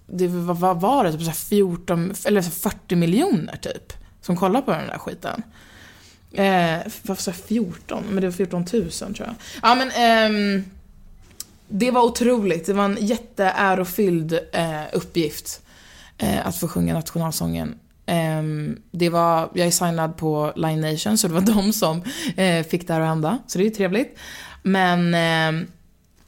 det, 0.08 0.28
vad, 0.28 0.58
vad 0.58 0.82
var 0.82 1.04
det? 1.04 1.12
Typ 1.12 1.22
så 1.22 1.32
14, 1.32 2.14
eller 2.26 2.42
40 2.42 2.96
miljoner 2.96 3.56
typ, 3.62 3.94
som 4.22 4.38
kollar 4.38 4.62
på 4.62 4.72
den 4.72 4.88
där 4.88 4.98
skiten. 4.98 5.44
Eh, 6.34 6.92
varför 7.02 7.24
sa 7.24 7.32
jag 7.32 7.36
14? 7.36 8.04
Men 8.10 8.22
det 8.22 8.28
var 8.28 8.32
14 8.32 8.66
000 8.74 8.92
tror 8.92 9.16
jag. 9.18 9.36
Ja 9.62 9.76
men 9.76 9.92
ehm, 9.92 10.64
Det 11.68 11.92
var 11.92 12.02
otroligt. 12.02 12.66
Det 12.66 12.74
var 12.74 12.86
en 12.86 12.98
jätteärofylld 13.00 14.39
eh, 14.52 14.82
uppgift. 14.94 15.62
Eh, 16.18 16.48
att 16.48 16.58
få 16.58 16.68
sjunga 16.68 16.94
nationalsången. 16.94 17.76
Ehm, 18.06 18.80
det 18.92 19.10
var, 19.10 19.50
jag 19.54 19.68
är 19.68 19.72
signad 19.72 20.18
på 20.18 20.54
Line 20.56 20.82
Nation 20.82 21.18
så 21.18 21.28
det 21.28 21.34
var 21.34 21.42
de 21.56 21.74
som 21.74 22.04
eh, 22.36 22.66
fick 22.66 22.88
det 22.88 22.94
här 22.94 23.02
att 23.02 23.08
hända. 23.08 23.38
Så 23.48 23.58
det 23.58 23.64
är 23.64 23.66
ju 23.66 23.76
trevligt. 23.76 24.18
Men 24.64 25.14
ehm, 25.14 25.68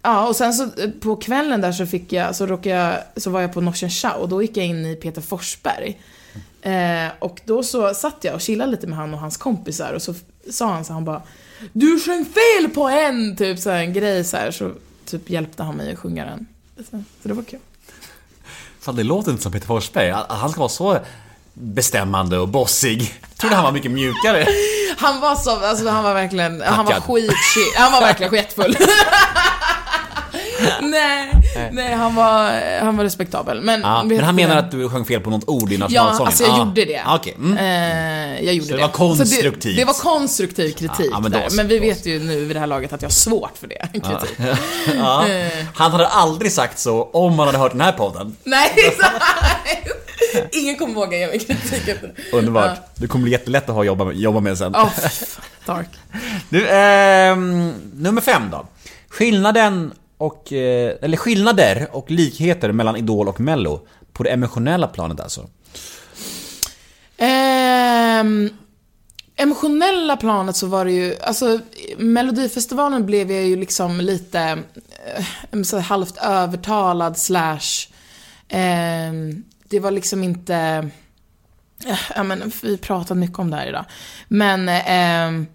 Ja, 0.06 0.28
och 0.28 0.36
sen 0.36 0.54
så 0.54 0.64
eh, 0.64 0.89
på 1.01 1.16
kvällen 1.16 1.62
där 1.62 1.72
så 1.72 1.86
fick 1.86 2.14
jag, 2.14 2.36
så 2.36 2.45
råkade 2.45 2.76
jag, 2.76 3.22
så 3.24 3.30
var 3.30 3.41
jag 3.41 3.54
på 3.54 3.62
Norsen 3.62 3.89
Chow 3.89 4.12
och 4.12 4.30
då 4.30 4.41
gick 4.41 4.58
jag 4.58 4.66
in 4.66 4.86
i 4.86 4.95
Peter 4.95 5.22
Forsberg. 5.22 5.99
Eh, 6.62 7.12
och 7.20 7.41
då 7.45 7.64
så 7.64 7.93
satt 7.93 8.18
jag 8.22 8.36
och 8.36 8.41
chillade 8.41 8.72
lite 8.72 8.88
med 8.88 8.97
han 8.97 9.14
och 9.14 9.20
hans 9.20 9.38
kompisar 9.38 9.93
och 9.93 10.01
så 10.01 10.14
sa 10.51 10.72
han 10.74 10.86
så 10.86 10.93
han 10.93 11.06
bara 11.06 11.22
Du 11.74 11.99
sjöng 11.99 12.26
fel 12.26 12.70
på 12.70 12.88
en! 12.89 13.36
Typ 13.36 13.60
så 13.60 13.70
här, 13.70 13.78
en 13.80 13.93
grej 13.93 14.24
så 14.24 14.38
här, 14.38 14.51
så 14.51 14.72
typ 15.06 15.30
hjälpte 15.30 15.64
han 15.64 15.76
mig 15.76 15.93
att 15.93 15.99
sjunga 15.99 16.26
den. 16.26 16.47
Så, 16.78 16.84
så 17.22 17.28
det 17.28 17.34
var 17.34 17.43
kul. 17.43 17.60
Fan, 18.80 18.95
det 18.95 19.04
låter 19.04 19.32
inte 19.32 19.43
som 19.43 19.51
Peter 19.51 19.68
Forsberg. 19.68 20.10
Han 20.30 20.49
ska 20.49 20.60
vara 20.60 20.70
så 20.70 20.97
bestämmande 21.54 22.39
och 22.39 22.47
bossig. 22.47 23.01
Jag 23.30 23.38
trodde 23.38 23.56
han 23.56 23.64
var 23.64 23.72
mycket 23.72 23.91
mjukare. 23.91 24.45
Han 24.97 25.20
var 25.22 25.36
så, 25.36 25.66
alltså 25.66 25.88
han 25.89 26.04
var 26.04 26.14
verkligen, 26.14 26.62
han 26.62 26.86
var 26.86 26.93
Tackad. 26.93 27.04
skitchill. 27.04 27.74
Han 27.78 27.91
var 27.91 28.01
verkligen 28.01 28.32
skitfull. 28.32 28.78
nej, 30.82 31.30
nej 31.72 31.93
han 31.93 32.16
var, 32.16 32.61
han 32.80 32.97
var 32.97 33.03
respektabel. 33.03 33.61
Men, 33.61 33.82
Ja, 33.82 34.01
vet 34.01 34.18
men 34.18 34.26
han 34.26 34.36
menar 34.36 34.57
att 34.57 34.72
du 34.72 34.89
sjöng 34.89 35.05
fel 35.05 35.22
på 35.22 35.30
något 35.30 35.47
ord 35.49 35.72
i 35.72 35.76
Ja, 35.76 35.80
nationalsången? 35.80 36.28
alltså 36.28 36.43
jag 36.43 36.53
Ah. 36.53 36.57
gjorde 36.57 36.86
det. 36.86 37.01
Ah, 37.05 37.16
Okej. 37.16 37.36
Mm. 37.38 37.57
Eh, 37.57 38.45
jag 38.45 38.53
gjorde 38.55 38.70
Så 38.70 38.76
det 38.76 38.82
var 38.82 38.88
konstruktivt. 38.89 39.61
Så 39.64 39.68
det, 39.70 39.76
det 39.76 39.86
var 39.86 39.93
konstruktiv 39.93 40.72
kritik 40.72 41.07
Ja, 41.11 41.20
men 41.20 41.32
då 41.32 41.38
där. 41.39 41.49
så, 41.49 41.55
Men 41.55 41.68
vi 41.68 41.76
då 41.80 41.82
vet 41.86 42.05
ju 42.05 42.20
nu 42.20 42.45
vid 42.45 42.55
det 42.55 42.59
här 42.59 42.68
laget 42.68 42.93
att 42.93 43.01
jag 43.01 43.09
har 43.09 43.14
svårt 43.14 43.57
för 43.57 43.68
det. 43.68 43.88
Kritik. 43.93 44.38
Ja. 44.97 45.28
Eh. 45.28 45.47
Han 45.76 45.91
hade 45.91 46.07
aldrig 46.07 46.51
sagt 46.51 46.80
så 46.80 47.03
om 47.03 47.39
han 47.39 47.47
hade 47.47 47.57
hört 47.59 47.72
den 47.72 47.82
här 47.82 47.91
podden. 47.91 48.36
Nej, 48.43 48.70
så- 48.99 49.07
Ingen 50.51 50.76
kommer 50.76 50.93
våga 50.93 51.18
ge 51.18 51.28
mig 51.28 51.39
kritik 51.39 51.88
efter 51.88 52.14
det. 52.32 52.38
Underbart. 52.38 52.80
Det 52.95 53.07
kommer 53.07 53.24
bli 53.24 53.32
jättelätt 53.32 53.70
att 53.70 53.76
ha 53.76 53.84
jobba 53.84 54.05
med, 54.05 54.16
jobba 54.16 54.39
med 54.39 54.57
sen. 54.57 54.72
Ja, 54.76 54.84
oh, 54.84 54.89
dark. 55.66 55.88
Nu, 56.49 56.68
ehm, 56.70 57.74
nummer 57.93 58.22
fem 58.22 58.41
då. 58.51 58.66
Skillnaden 59.09 59.93
och, 60.24 60.53
eh, 60.53 60.95
eller 61.01 61.17
skillnader 61.17 61.88
och 61.91 62.11
likheter 62.11 62.71
mellan 62.71 62.95
Idol 62.95 63.28
och 63.28 63.39
Mello. 63.39 63.88
På 64.13 64.24
det 64.24 64.30
emotionella 64.30 64.88
planet 64.88 65.19
alltså. 65.19 65.49
Ehm, 67.17 68.49
emotionella 69.36 70.17
planet 70.17 70.55
så 70.55 70.67
var 70.67 70.86
det 70.86 70.91
ju, 70.91 71.15
alltså 71.21 71.59
Melodifestivalen 71.97 73.05
blev 73.05 73.32
jag 73.32 73.43
ju 73.43 73.55
liksom 73.55 74.01
lite 74.01 74.59
eh, 75.51 75.61
så 75.63 75.78
här 75.78 75.84
halvt 75.84 76.17
övertalad 76.17 77.17
slash 77.17 77.88
ehm, 78.47 79.43
det 79.69 79.80
var 79.80 79.91
liksom 79.91 80.24
inte, 80.24 80.55
eh, 81.86 81.99
ja 82.15 82.24
men 82.24 82.51
vi 82.63 82.78
pratade 82.78 83.19
mycket 83.19 83.39
om 83.39 83.49
det 83.49 83.57
här 83.57 83.67
idag. 83.67 83.86
Men 84.28 84.69
ehm, 84.69 85.47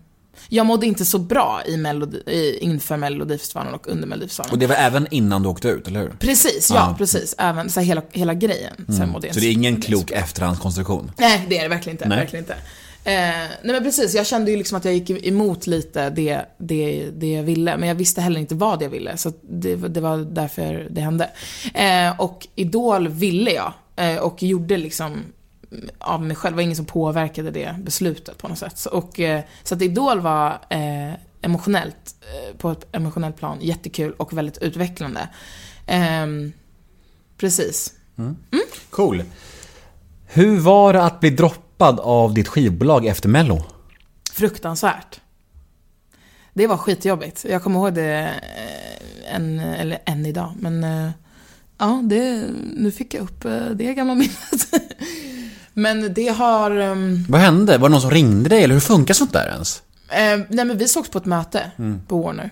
jag 0.51 0.67
mådde 0.67 0.87
inte 0.87 1.05
så 1.05 1.19
bra 1.19 1.63
i 1.67 1.77
melodi, 1.77 2.19
i, 2.27 2.59
inför 2.61 2.97
Melodifestivalen 2.97 3.75
och 3.75 3.89
under 3.89 4.07
Melodifestivalen. 4.09 4.53
Och 4.53 4.59
det 4.59 4.67
var 4.67 4.75
även 4.77 5.07
innan 5.11 5.43
du 5.43 5.49
åkte 5.49 5.69
ut, 5.69 5.89
eller 5.89 6.01
hur? 6.01 6.09
Precis, 6.21 6.71
ja, 6.71 6.77
Ja. 6.91 6.95
precis. 6.99 7.35
Även 7.39 7.71
så 7.71 7.81
här, 7.81 7.87
hela, 7.87 8.03
hela 8.13 8.35
grejen. 8.35 8.75
Sen 8.99 9.09
mådde 9.11 9.27
jag 9.27 9.35
Så 9.35 9.41
det 9.41 9.47
är 9.47 9.53
ingen 9.53 9.83
så- 9.83 9.89
klok 9.89 10.11
efterhandskonstruktion? 10.11 11.13
Nej, 11.19 11.47
det 11.49 11.59
är 11.59 11.63
det 11.63 11.69
verkligen 11.69 11.95
inte. 11.95 12.09
Nej. 12.09 12.19
Verkligen 12.19 12.43
inte. 12.45 12.57
Eh, 13.05 13.15
nej 13.63 13.73
men 13.73 13.83
precis, 13.85 14.15
jag 14.15 14.27
kände 14.27 14.51
ju 14.51 14.57
liksom 14.57 14.79
att 14.79 14.85
jag 14.85 14.95
gick 14.95 15.11
emot 15.27 15.67
lite 15.67 16.11
det, 16.11 16.41
det, 16.59 17.07
det 17.17 17.33
jag 17.33 17.43
ville. 17.43 17.77
Men 17.77 17.89
jag 17.89 17.95
visste 17.95 18.21
heller 18.21 18.41
inte 18.41 18.55
vad 18.55 18.83
jag 18.83 18.89
ville. 18.91 19.17
Så 19.17 19.33
det, 19.51 19.77
det 19.77 20.01
var 20.01 20.17
därför 20.19 20.87
det 20.91 21.01
hände. 21.01 21.31
Eh, 21.75 22.21
och 22.21 22.47
Idol 22.55 23.09
ville 23.09 23.51
jag. 23.53 23.73
Eh, 23.97 24.17
och 24.17 24.43
gjorde 24.43 24.77
liksom 24.77 25.25
av 25.99 26.23
mig 26.23 26.37
själv. 26.37 26.53
Det 26.53 26.57
var 26.57 26.63
ingen 26.63 26.77
som 26.77 26.85
påverkade 26.85 27.51
det 27.51 27.77
beslutet 27.79 28.39
på 28.39 28.49
något 28.49 28.59
sätt. 28.59 28.79
Så, 28.79 28.91
och, 28.91 29.21
eh, 29.21 29.43
så 29.63 29.75
att 29.75 29.83
Idol 29.83 30.21
var 30.21 30.51
eh, 30.69 31.13
emotionellt, 31.43 32.15
eh, 32.21 32.57
på 32.57 32.71
ett 32.71 32.87
emotionellt 32.93 33.37
plan, 33.37 33.59
jättekul 33.61 34.13
och 34.13 34.33
väldigt 34.33 34.59
utvecklande. 34.59 35.29
Ehm, 35.87 36.53
precis. 37.37 37.95
Cool. 38.91 39.23
Hur 40.27 40.61
var 40.61 40.93
det 40.93 41.05
att 41.05 41.21
bli 41.21 41.31
droppad 41.31 42.01
av 42.01 42.35
ditt 42.35 42.49
skivbolag 42.49 43.07
efter 43.07 43.29
mello? 43.29 43.65
Fruktansvärt. 44.33 45.21
Det 46.55 46.67
var 46.67 46.77
skitjobbigt. 46.77 47.45
Jag 47.49 47.63
kommer 47.63 47.81
ihåg 47.81 47.95
det 47.95 48.31
eh, 48.57 49.35
än, 49.35 49.61
eller 49.61 49.99
än 50.05 50.27
idag. 50.27 50.53
Men 50.59 50.85
eh, 50.85 51.11
ja, 51.79 52.03
det, 52.05 52.45
nu 52.77 52.93
fick 52.93 53.15
jag 53.15 53.23
upp 53.23 53.45
eh, 53.45 53.67
det 53.67 53.95
gamla 53.95 54.15
minnet. 54.15 54.69
Men 55.79 56.15
det 56.15 56.29
har... 56.29 56.71
ehm, 56.71 57.25
Vad 57.29 57.41
hände? 57.41 57.79
Var 57.79 57.89
det 57.89 57.93
någon 57.93 58.01
som 58.01 58.11
ringde 58.11 58.49
dig, 58.49 58.65
eller 58.65 58.75
hur 58.75 58.81
funkar 58.81 59.15
sånt 59.15 59.33
där 59.33 59.49
ens? 59.49 59.83
Eh, 60.11 60.41
nej 60.49 60.65
men 60.65 60.79
vi 60.79 60.89
sågs 60.89 61.11
på 61.11 61.19
ett 61.19 61.25
möte 61.25 61.71
på 62.07 62.23
Warner. 62.23 62.51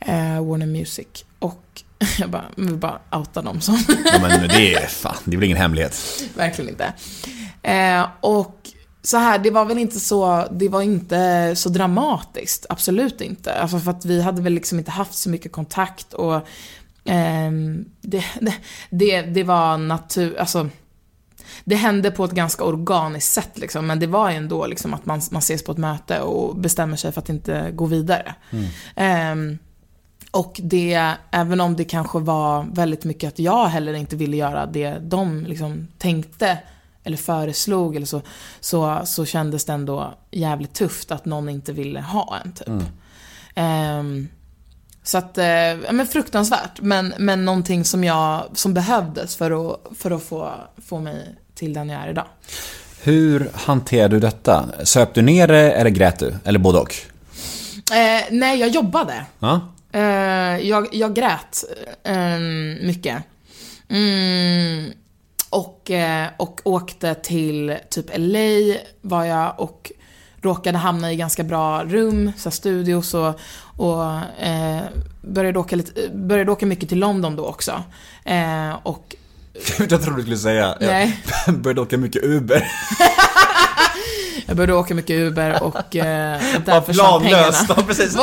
Eh, 0.00 0.44
Warner 0.46 0.66
Music. 0.66 1.06
Och 1.38 1.82
jag 2.18 2.30
bara, 2.30 2.44
vi 2.56 2.66
bara 2.72 2.98
outa 3.12 3.42
dem 3.42 3.60
som 3.60 3.84
Ja, 4.12 4.18
men 4.20 4.48
det 4.48 4.74
är 4.74 4.86
fan, 4.86 5.16
det 5.24 5.32
är 5.32 5.36
väl 5.36 5.44
ingen 5.44 5.56
hemlighet? 5.56 5.98
verkligen 6.36 6.70
inte. 6.70 6.92
Eh, 7.62 8.06
och 8.20 8.56
så 9.02 9.16
här, 9.16 9.38
det 9.38 9.50
var 9.50 9.64
väl 9.64 9.78
inte 9.78 10.00
så, 10.00 10.46
det 10.50 10.68
var 10.68 10.82
inte 10.82 11.52
så 11.56 11.68
dramatiskt. 11.68 12.66
Absolut 12.68 13.20
inte. 13.20 13.54
Alltså 13.54 13.78
för 13.78 13.90
att 13.90 14.04
vi 14.04 14.22
hade 14.22 14.42
väl 14.42 14.52
liksom 14.52 14.78
inte 14.78 14.90
haft 14.90 15.14
så 15.14 15.30
mycket 15.30 15.52
kontakt 15.52 16.12
och 16.12 16.40
ehm, 17.04 17.84
det, 18.00 18.24
det, 18.40 18.54
det, 18.90 19.22
det 19.22 19.44
var 19.44 19.78
natur, 19.78 20.38
alltså 20.38 20.68
det 21.64 21.74
hände 21.74 22.10
på 22.10 22.24
ett 22.24 22.30
ganska 22.30 22.64
organiskt 22.64 23.32
sätt 23.32 23.58
liksom, 23.58 23.86
men 23.86 24.00
det 24.00 24.06
var 24.06 24.30
ju 24.30 24.36
ändå 24.36 24.66
liksom 24.66 24.94
att 24.94 25.06
man, 25.06 25.20
man 25.30 25.38
ses 25.38 25.64
på 25.64 25.72
ett 25.72 25.78
möte 25.78 26.20
och 26.20 26.56
bestämmer 26.56 26.96
sig 26.96 27.12
för 27.12 27.20
att 27.20 27.28
inte 27.28 27.70
gå 27.70 27.86
vidare. 27.86 28.34
Ehm, 28.96 29.58
och 30.30 30.60
det, 30.62 31.14
även 31.30 31.60
om 31.60 31.76
det 31.76 31.84
kanske 31.84 32.18
var 32.18 32.66
väldigt 32.72 33.04
mycket 33.04 33.28
att 33.28 33.38
jag 33.38 33.66
heller 33.66 33.94
inte 33.94 34.16
ville 34.16 34.36
göra 34.36 34.66
det 34.66 34.98
de 34.98 35.44
liksom 35.44 35.88
tänkte 35.98 36.58
eller 37.04 37.16
föreslog 37.16 37.96
eller 37.96 38.06
så, 38.06 38.22
så, 38.60 39.00
så 39.04 39.24
kändes 39.24 39.64
det 39.64 39.72
ändå 39.72 40.14
jävligt 40.30 40.74
tufft 40.74 41.10
att 41.10 41.24
någon 41.24 41.48
inte 41.48 41.72
ville 41.72 42.00
ha 42.00 42.38
en 42.44 42.52
typ. 42.52 42.88
Ehm, 43.54 44.28
så 45.10 45.18
att, 45.18 45.38
eh, 45.38 45.46
ja 45.46 45.92
men 45.92 46.06
fruktansvärt. 46.06 46.80
Men, 46.80 47.14
men 47.18 47.44
någonting 47.44 47.84
som 47.84 48.04
jag, 48.04 48.44
som 48.54 48.74
behövdes 48.74 49.36
för 49.36 49.70
att, 49.70 49.80
för 49.98 50.10
att 50.10 50.22
få, 50.22 50.52
få 50.88 50.98
mig 50.98 51.36
till 51.54 51.72
den 51.72 51.88
jag 51.88 52.02
är 52.02 52.10
idag. 52.10 52.26
Hur 53.02 53.50
hanterade 53.54 54.16
du 54.16 54.20
detta? 54.20 54.64
Söp 54.84 55.14
du 55.14 55.22
ner 55.22 55.48
det, 55.48 55.72
eller 55.72 55.90
grät 55.90 56.18
du? 56.18 56.34
Eller 56.44 56.58
både 56.58 56.78
och? 56.78 56.94
Eh, 57.92 58.24
nej, 58.30 58.60
jag 58.60 58.68
jobbade. 58.68 59.24
Ja? 59.38 59.60
Eh, 59.92 60.68
jag, 60.68 60.88
jag 60.92 61.14
grät 61.14 61.64
eh, 62.04 62.38
mycket. 62.82 63.22
Mm, 63.88 64.92
och, 65.50 65.90
eh, 65.90 66.28
och 66.36 66.60
åkte 66.64 67.14
till 67.14 67.76
typ 67.90 68.06
LA 68.16 68.76
var 69.00 69.24
jag 69.24 69.60
och 69.60 69.92
råkade 70.42 70.78
hamna 70.78 71.12
i 71.12 71.16
ganska 71.16 71.42
bra 71.44 71.84
rum, 71.84 72.32
så 72.36 72.50
studios 72.50 73.14
och, 73.14 73.40
och 73.76 74.04
eh, 74.42 74.80
började, 75.20 75.58
åka 75.58 75.76
lite, 75.76 76.08
började 76.14 76.52
åka 76.52 76.66
mycket 76.66 76.88
till 76.88 76.98
London 76.98 77.36
då 77.36 77.46
också. 77.46 77.82
Eh, 78.24 78.72
och 78.82 79.16
Jag 79.78 80.02
trodde 80.02 80.16
du 80.16 80.22
skulle 80.22 80.36
säga, 80.36 80.76
Nej. 80.80 81.20
jag 81.46 81.54
började 81.60 81.80
åka 81.80 81.98
mycket 81.98 82.24
Uber. 82.24 82.68
jag 84.46 84.56
började 84.56 84.74
åka 84.74 84.94
mycket 84.94 85.14
Uber 85.14 85.62
och 85.62 85.96
eh, 85.96 86.40
där 86.64 86.80
försvann 86.80 87.22
pengarna. 87.22 87.52
Ja, 87.68 87.74
precis. 87.86 88.16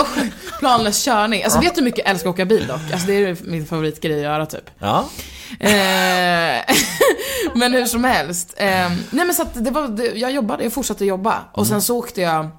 Planlös 0.60 1.06
körning. 1.06 1.44
Alltså 1.44 1.60
vet 1.60 1.76
du 1.76 1.82
hur 1.82 1.86
mycket 1.86 2.00
jag 2.00 2.10
älskar 2.10 2.30
att 2.30 2.34
åka 2.34 2.46
bil 2.46 2.68
dock? 2.68 2.92
Alltså 2.92 3.08
det 3.08 3.14
är 3.14 3.38
min 3.44 3.66
favoritgrej 3.66 4.16
att 4.16 4.22
göra 4.24 4.46
typ. 4.46 4.70
Ja. 4.80 5.06
Eh, 5.60 6.76
men 7.56 7.74
hur 7.74 7.86
som 7.86 8.04
helst. 8.04 8.54
Eh, 8.58 8.90
nej 8.90 9.26
men 9.26 9.34
så 9.34 9.42
att 9.42 9.64
det 9.64 9.72
var, 9.72 10.18
jag 10.18 10.32
jobbade, 10.32 10.64
jag 10.64 10.74
fortsatte 10.74 11.06
jobba. 11.06 11.44
Och 11.52 11.68
sen 11.68 11.82
så 11.82 11.98
åkte 11.98 12.22
jag, 12.22 12.50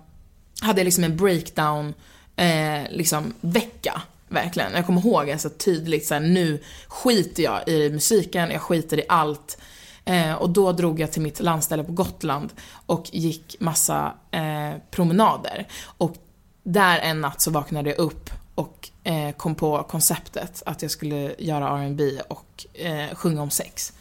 hade 0.61 0.81
jag 0.81 0.85
liksom 0.85 1.05
en 1.05 1.17
breakdown, 1.17 1.95
eh, 2.37 2.91
liksom 2.91 3.35
vecka. 3.41 4.03
Verkligen. 4.29 4.73
Jag 4.75 4.87
kommer 4.87 5.01
ihåg 5.07 5.27
det 5.27 5.39
så 5.39 5.49
tydligt 5.49 6.07
så 6.07 6.15
här, 6.15 6.21
nu 6.21 6.63
skiter 6.89 7.43
jag 7.43 7.69
i 7.69 7.91
musiken, 7.91 8.51
jag 8.51 8.63
skiter 8.63 8.99
i 8.99 9.03
allt. 9.09 9.59
Eh, 10.05 10.33
och 10.33 10.51
då 10.51 10.73
drog 10.73 11.01
jag 11.01 11.13
till 11.13 11.23
mitt 11.23 11.41
landställe 11.41 11.85
på 11.85 11.93
Gotland 11.93 12.53
och 12.87 13.11
gick 13.13 13.57
massa 13.61 14.15
eh, 14.31 14.81
promenader. 14.91 15.69
Och 15.83 16.17
där 16.63 16.99
en 16.99 17.21
natt 17.21 17.41
så 17.41 17.51
vaknade 17.51 17.91
jag 17.91 17.99
upp 17.99 18.31
och 18.55 18.89
eh, 19.09 19.31
kom 19.37 19.55
på 19.55 19.83
konceptet 19.83 20.63
att 20.67 20.83
jag 20.83 20.91
skulle 20.91 21.35
göra 21.39 21.69
R&B 21.85 22.11
och 22.29 22.67
eh, 22.75 23.15
sjunga 23.15 23.43
om 23.43 23.51
sex. 23.51 23.93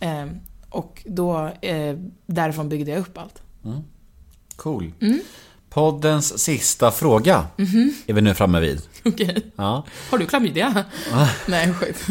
Eh, 0.00 0.26
och 0.70 1.02
då, 1.06 1.50
eh, 1.60 1.96
därifrån 2.26 2.68
byggde 2.68 2.90
jag 2.90 3.00
upp 3.00 3.18
allt. 3.18 3.42
Cool. 4.56 4.92
Mm. 5.00 5.20
Poddens 5.70 6.38
sista 6.38 6.90
fråga 6.90 7.46
Mhm. 7.56 7.94
är 8.06 8.12
vi 8.14 8.20
nu 8.20 8.34
framme 8.34 8.60
vid. 8.60 8.82
Okej. 9.04 9.46
Ja. 9.56 9.84
Har 10.10 10.18
du 10.18 10.26
klamydia? 10.26 10.84
Nej, 11.46 11.72
skit. 11.74 12.06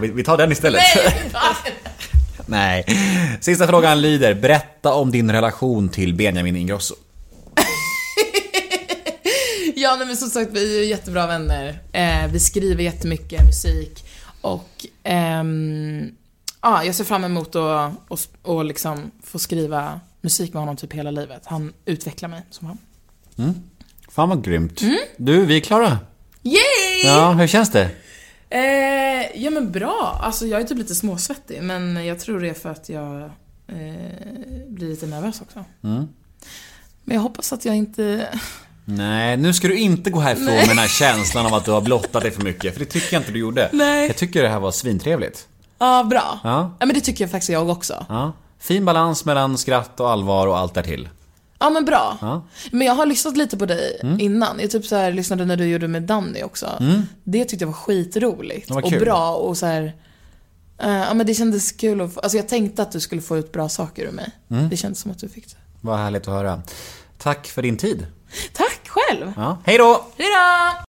Vi, 0.00 0.08
vi 0.08 0.24
tar 0.24 0.36
den 0.36 0.52
istället. 0.52 0.82
Nej. 2.46 2.84
Sista 3.40 3.66
frågan 3.66 4.00
lyder, 4.00 4.34
berätta 4.34 4.94
om 4.94 5.10
din 5.10 5.30
relation 5.32 5.88
till 5.88 6.14
Benjamin 6.14 6.56
Ingrosso. 6.56 6.94
Ja, 9.82 9.96
nej, 9.96 10.06
men 10.06 10.16
som 10.16 10.28
sagt, 10.28 10.50
vi 10.52 10.76
är 10.76 10.82
ju 10.82 10.88
jättebra 10.88 11.26
vänner. 11.26 11.82
Eh, 11.92 12.26
vi 12.32 12.40
skriver 12.40 12.82
jättemycket 12.82 13.46
musik. 13.46 14.04
Och 14.40 14.86
ehm, 15.02 16.14
ja, 16.62 16.84
jag 16.84 16.94
ser 16.94 17.04
fram 17.04 17.24
emot 17.24 17.56
att 17.56 17.92
och, 18.08 18.18
och 18.42 18.64
liksom 18.64 19.10
få 19.22 19.38
skriva 19.38 20.00
musik 20.20 20.52
med 20.52 20.62
honom 20.62 20.76
typ 20.76 20.92
hela 20.92 21.10
livet. 21.10 21.42
Han 21.44 21.72
utvecklar 21.84 22.28
mig 22.28 22.42
som 22.50 22.66
han. 22.66 22.78
Fan 24.08 24.28
vad 24.28 24.44
grymt. 24.44 24.80
Mm. 24.80 24.98
Du, 25.16 25.46
vi 25.46 25.56
är 25.56 25.60
klara. 25.60 25.98
Yay! 26.42 27.04
Ja, 27.04 27.32
hur 27.32 27.46
känns 27.46 27.70
det? 27.70 27.90
Eh, 28.50 29.42
ja 29.42 29.50
men 29.50 29.72
bra. 29.72 30.18
Alltså 30.22 30.46
jag 30.46 30.60
är 30.60 30.64
typ 30.64 30.78
lite 30.78 30.94
småsvettig 30.94 31.62
men 31.62 32.06
jag 32.06 32.20
tror 32.20 32.40
det 32.40 32.48
är 32.48 32.54
för 32.54 32.70
att 32.70 32.88
jag 32.88 33.22
eh, 33.66 34.66
blir 34.68 34.88
lite 34.88 35.06
nervös 35.06 35.40
också. 35.40 35.64
Mm. 35.82 36.08
Men 37.04 37.14
jag 37.14 37.22
hoppas 37.22 37.52
att 37.52 37.64
jag 37.64 37.76
inte... 37.76 38.28
Nej, 38.90 39.36
nu 39.36 39.52
ska 39.54 39.68
du 39.68 39.78
inte 39.78 40.10
gå 40.10 40.20
härifrån 40.20 40.44
med 40.46 40.68
den 40.68 40.78
här 40.78 40.88
känslan 40.88 41.46
av 41.46 41.54
att 41.54 41.64
du 41.64 41.70
har 41.70 41.80
blottat 41.80 42.22
dig 42.22 42.30
för 42.30 42.42
mycket. 42.42 42.72
För 42.72 42.80
det 42.80 42.86
tycker 42.86 43.12
jag 43.12 43.20
inte 43.20 43.32
du 43.32 43.38
gjorde. 43.38 43.70
Nej. 43.72 44.06
Jag 44.06 44.16
tycker 44.16 44.42
det 44.42 44.48
här 44.48 44.60
var 44.60 44.70
svintrevligt. 44.70 45.46
Ja, 45.78 46.04
bra. 46.04 46.38
Ja. 46.44 46.76
ja 46.78 46.86
men 46.86 46.94
det 46.94 47.00
tycker 47.00 47.24
jag 47.24 47.30
faktiskt 47.30 47.50
jag 47.50 47.68
också. 47.68 48.06
Ja. 48.08 48.32
Fin 48.58 48.84
balans 48.84 49.24
mellan 49.24 49.58
skratt 49.58 50.00
och 50.00 50.10
allvar 50.10 50.46
och 50.46 50.58
allt 50.58 50.74
därtill. 50.74 51.08
Ja 51.58 51.70
men 51.70 51.84
bra. 51.84 52.18
Ja. 52.20 52.42
Men 52.70 52.86
jag 52.86 52.94
har 52.94 53.06
lyssnat 53.06 53.36
lite 53.36 53.56
på 53.56 53.66
dig 53.66 54.00
innan. 54.18 54.60
Jag 54.60 54.70
typ 54.70 54.84
så 54.86 54.96
här, 54.96 55.12
lyssnade 55.12 55.44
när 55.44 55.56
du 55.56 55.64
gjorde 55.66 55.88
med 55.88 56.02
Danny 56.02 56.42
också. 56.42 56.66
Det 57.24 57.44
tyckte 57.44 57.62
jag 57.64 57.66
var 57.66 57.74
skitroligt. 57.74 58.70
Var 58.70 58.82
och 58.82 58.90
kul. 58.90 59.00
bra 59.00 59.34
och 59.34 59.56
så 59.58 59.66
här. 59.66 59.82
eh, 60.82 60.90
ja 60.90 61.14
men 61.14 61.26
det 61.26 61.34
kändes 61.34 61.72
kul 61.72 62.00
att 62.00 62.14
få, 62.14 62.20
Alltså 62.20 62.36
jag 62.38 62.48
tänkte 62.48 62.82
att 62.82 62.92
du 62.92 63.00
skulle 63.00 63.22
få 63.22 63.38
ut 63.38 63.52
bra 63.52 63.68
saker 63.68 64.04
ur 64.04 64.12
mig. 64.12 64.30
Det 64.70 64.76
kändes 64.76 65.00
som 65.00 65.10
att 65.10 65.18
du 65.18 65.28
fick 65.28 65.48
det. 65.50 65.56
Vad 65.80 65.98
härligt 65.98 66.28
att 66.28 66.34
höra. 66.34 66.62
Tack 67.18 67.46
för 67.46 67.62
din 67.62 67.76
tid. 67.76 68.06
Tack 68.52 68.77
själv! 69.08 69.32
Ja. 69.36 69.58
Hej 69.64 69.78
då! 69.78 70.04
Hejdå! 70.18 70.87